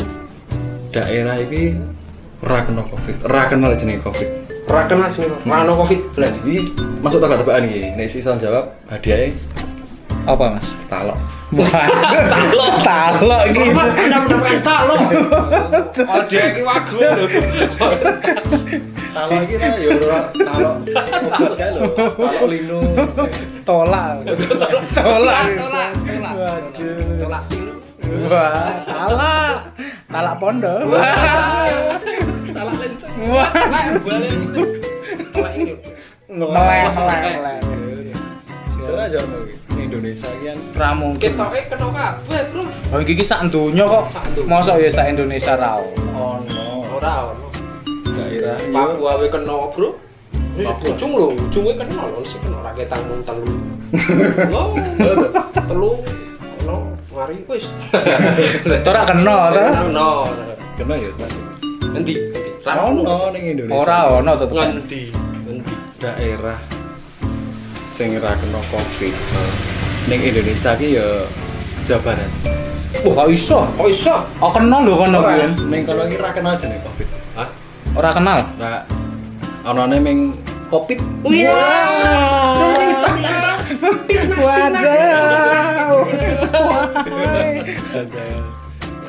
daerah 0.89 1.37
iki 1.37 1.73
ora 2.41 2.61
kena 2.61 2.81
covid 2.81 3.15
ora 3.23 3.45
kenal 3.47 3.73
jenenge 3.73 4.01
covid 4.01 4.29
Ora 4.69 4.85
kena 4.85 5.09
sih, 5.09 5.25
ora 5.25 5.65
ono 5.65 5.81
Covid 5.81 5.97
belas. 6.13 6.33
iki 6.45 6.69
masuk 7.01 7.17
tebak-tebakan 7.17 7.65
iki 7.65 7.89
nek 7.91 8.05
iso 8.07 8.29
jawab 8.35 8.69
hadiahnya 8.85 9.33
Apa, 10.25 10.53
Mas? 10.53 10.65
talok 10.85 11.17
Wah. 11.49 11.85
Talok 12.85 13.41
iki. 13.49 13.73
Anda 13.73 14.17
mendapatkan 14.21 14.61
talo. 14.61 14.95
Oh, 16.05 16.21
dia 16.29 16.43
iki 16.53 16.61
wagu 16.61 16.97
lho. 17.01 17.25
talok 19.09 19.41
iki 19.49 19.55
ra 19.57 19.69
ya 19.81 19.89
ora 19.97 20.19
talok 20.37 20.75
talok 21.57 22.45
lino 22.45 22.79
Tolak. 23.65 24.29
Tolak. 24.29 24.73
Tolak, 24.93 25.45
tolak, 25.57 25.89
tolak. 26.05 26.33
Waduh. 26.37 27.17
Tolak 27.17 27.41
silu. 27.49 27.73
Wah, 28.29 28.69
talak. 28.85 29.53
Talak 30.05 30.35
pondok. 30.37 30.79
talak 32.53 32.75
lenceng 32.77 33.13
Wah. 33.25 33.49
Nah, 33.49 33.85
balik. 34.05 34.33
Tolak 35.33 35.51
ini. 35.57 35.73
Meleh, 36.29 36.83
meleh. 36.93 37.57
Sebenarnya 38.77 39.17
aja 39.17 39.58
Indonesia 39.89 40.29
kan 40.29 40.57
Ra 40.77 40.89
mungkin. 40.93 41.29
Kita 41.33 41.45
eh 41.49 41.65
kena 41.65 41.87
kabeh, 41.89 42.41
Bro. 42.53 42.63
Oh, 42.93 42.99
iki 43.01 43.13
ki 43.17 43.25
sak 43.25 43.49
donya 43.49 43.89
kok. 43.89 44.05
Mosok 44.45 44.77
ya 44.77 44.89
sak 44.93 45.09
Indonesia 45.09 45.57
ra 45.57 45.81
ono. 45.81 46.85
Ora 46.93 47.33
ono. 47.33 47.47
daerah 48.13 48.57
Papua 48.69 49.11
we 49.17 49.27
kena, 49.33 49.57
Bro. 49.73 49.89
Wis 50.59 50.67
ujung 50.85 51.11
lho, 51.15 51.27
ujunge 51.33 51.73
kena 51.73 52.03
lho, 52.05 52.19
sing 52.27 52.39
kena 52.45 52.59
ra 52.61 52.71
ketang 52.77 53.01
mung 53.09 53.23
telu. 53.25 53.55
Lho, 54.53 54.63
telu 55.55 55.91
ono 56.61 56.75
mari 57.15 57.39
wis. 57.49 57.65
Ora 58.89 59.01
kena 59.09 59.35
to. 59.55 59.63
Kena. 59.65 60.09
kena 60.77 60.95
ya. 60.99 61.11
Nanti. 61.95 62.13
Ono 62.69 63.33
ning 63.33 63.43
Indonesia. 63.57 63.79
Ora 63.81 63.97
ono 64.19 64.31
tetep. 64.37 64.55
Nanti, 64.59 65.01
nanti. 65.47 65.73
daerah 65.99 66.59
sing 67.99 68.15
ora 68.15 68.31
kena 68.39 68.59
Covid. 68.71 69.78
Ning 70.07 70.21
Indonesia 70.23 70.71
ki 70.79 70.95
ya 70.95 71.07
Jawa 71.83 71.99
Barat. 72.05 72.29
Wah, 73.03 73.13
kok 73.23 73.27
iso? 73.31 73.59
Oh 73.75 73.87
iso. 73.91 74.15
Oh 74.39 74.49
kenal 74.53 74.81
lho 74.87 74.95
kono 74.95 75.19
kuwi. 75.25 75.45
ning 75.67 75.81
kono 75.83 76.07
ki 76.07 76.15
ora 76.21 76.31
kenal 76.31 76.53
jenenge 76.55 76.83
Covid. 76.87 77.07
Hah? 77.35 77.47
Ora 77.97 78.09
kenal. 78.15 78.39
Ora 78.55 78.81
onone 79.67 79.97
ming 79.99 80.19
Covid. 80.71 80.99
Wih. 81.27 81.49
Wadaw. 84.39 85.93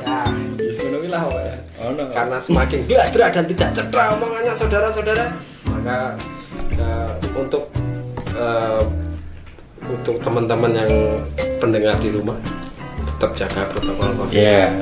Ya, 0.01 0.17
Wis 0.57 0.77
ngono 0.81 0.97
ki 1.01 1.09
lah 1.09 1.23
wae. 1.29 1.53
Ono. 1.81 2.03
karena 2.13 2.37
semakin 2.37 2.79
gladra 2.85 3.25
dan 3.33 3.45
tidak 3.49 3.69
cedera 3.73 4.13
omongannya 4.13 4.53
saudara-saudara, 4.53 5.33
maka 5.73 6.13
eh, 6.77 7.11
untuk 7.33 7.73
eh, 8.37 8.81
untuk 9.89 10.21
teman-teman 10.21 10.71
yang 10.75 10.91
pendengar 11.57 11.97
di 11.97 12.09
rumah 12.13 12.37
tetap 13.05 13.31
jaga 13.37 13.61
protokol 13.69 14.09
COVID 14.17 14.33
Iya. 14.33 14.81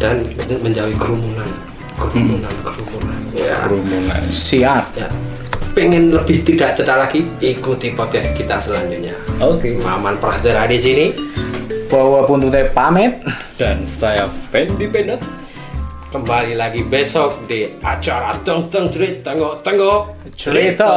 dan 0.00 0.24
menjauhi 0.64 0.96
kerumunan, 0.96 1.48
kerumunan, 1.96 2.54
kerumunan. 2.64 3.18
Ya. 3.36 3.52
kerumunan. 3.64 4.20
Siap. 4.32 4.84
ya. 4.96 5.08
Pengen 5.76 6.10
lebih 6.10 6.42
tidak 6.42 6.74
cedera 6.74 7.06
lagi, 7.06 7.28
ikuti 7.38 7.92
podcast 7.94 8.32
kita 8.34 8.58
selanjutnya. 8.58 9.14
Oke. 9.38 9.78
Maman 9.84 10.18
Praja 10.18 10.66
di 10.66 10.78
sini. 10.80 11.06
Bawa 11.86 12.26
puntutnya 12.26 12.66
pamit. 12.74 13.22
Dan 13.54 13.84
saya 13.86 14.26
Fendi 14.50 14.88
Penat. 14.90 15.20
Kembali 16.10 16.58
lagi 16.58 16.82
besok 16.82 17.46
di 17.46 17.70
acara 17.86 18.34
Teng 18.42 18.66
Teng 18.66 18.90
Cerit 18.90 19.22
Tengok 19.22 19.62
Tengok 19.62 20.00
Cerita. 20.34 20.90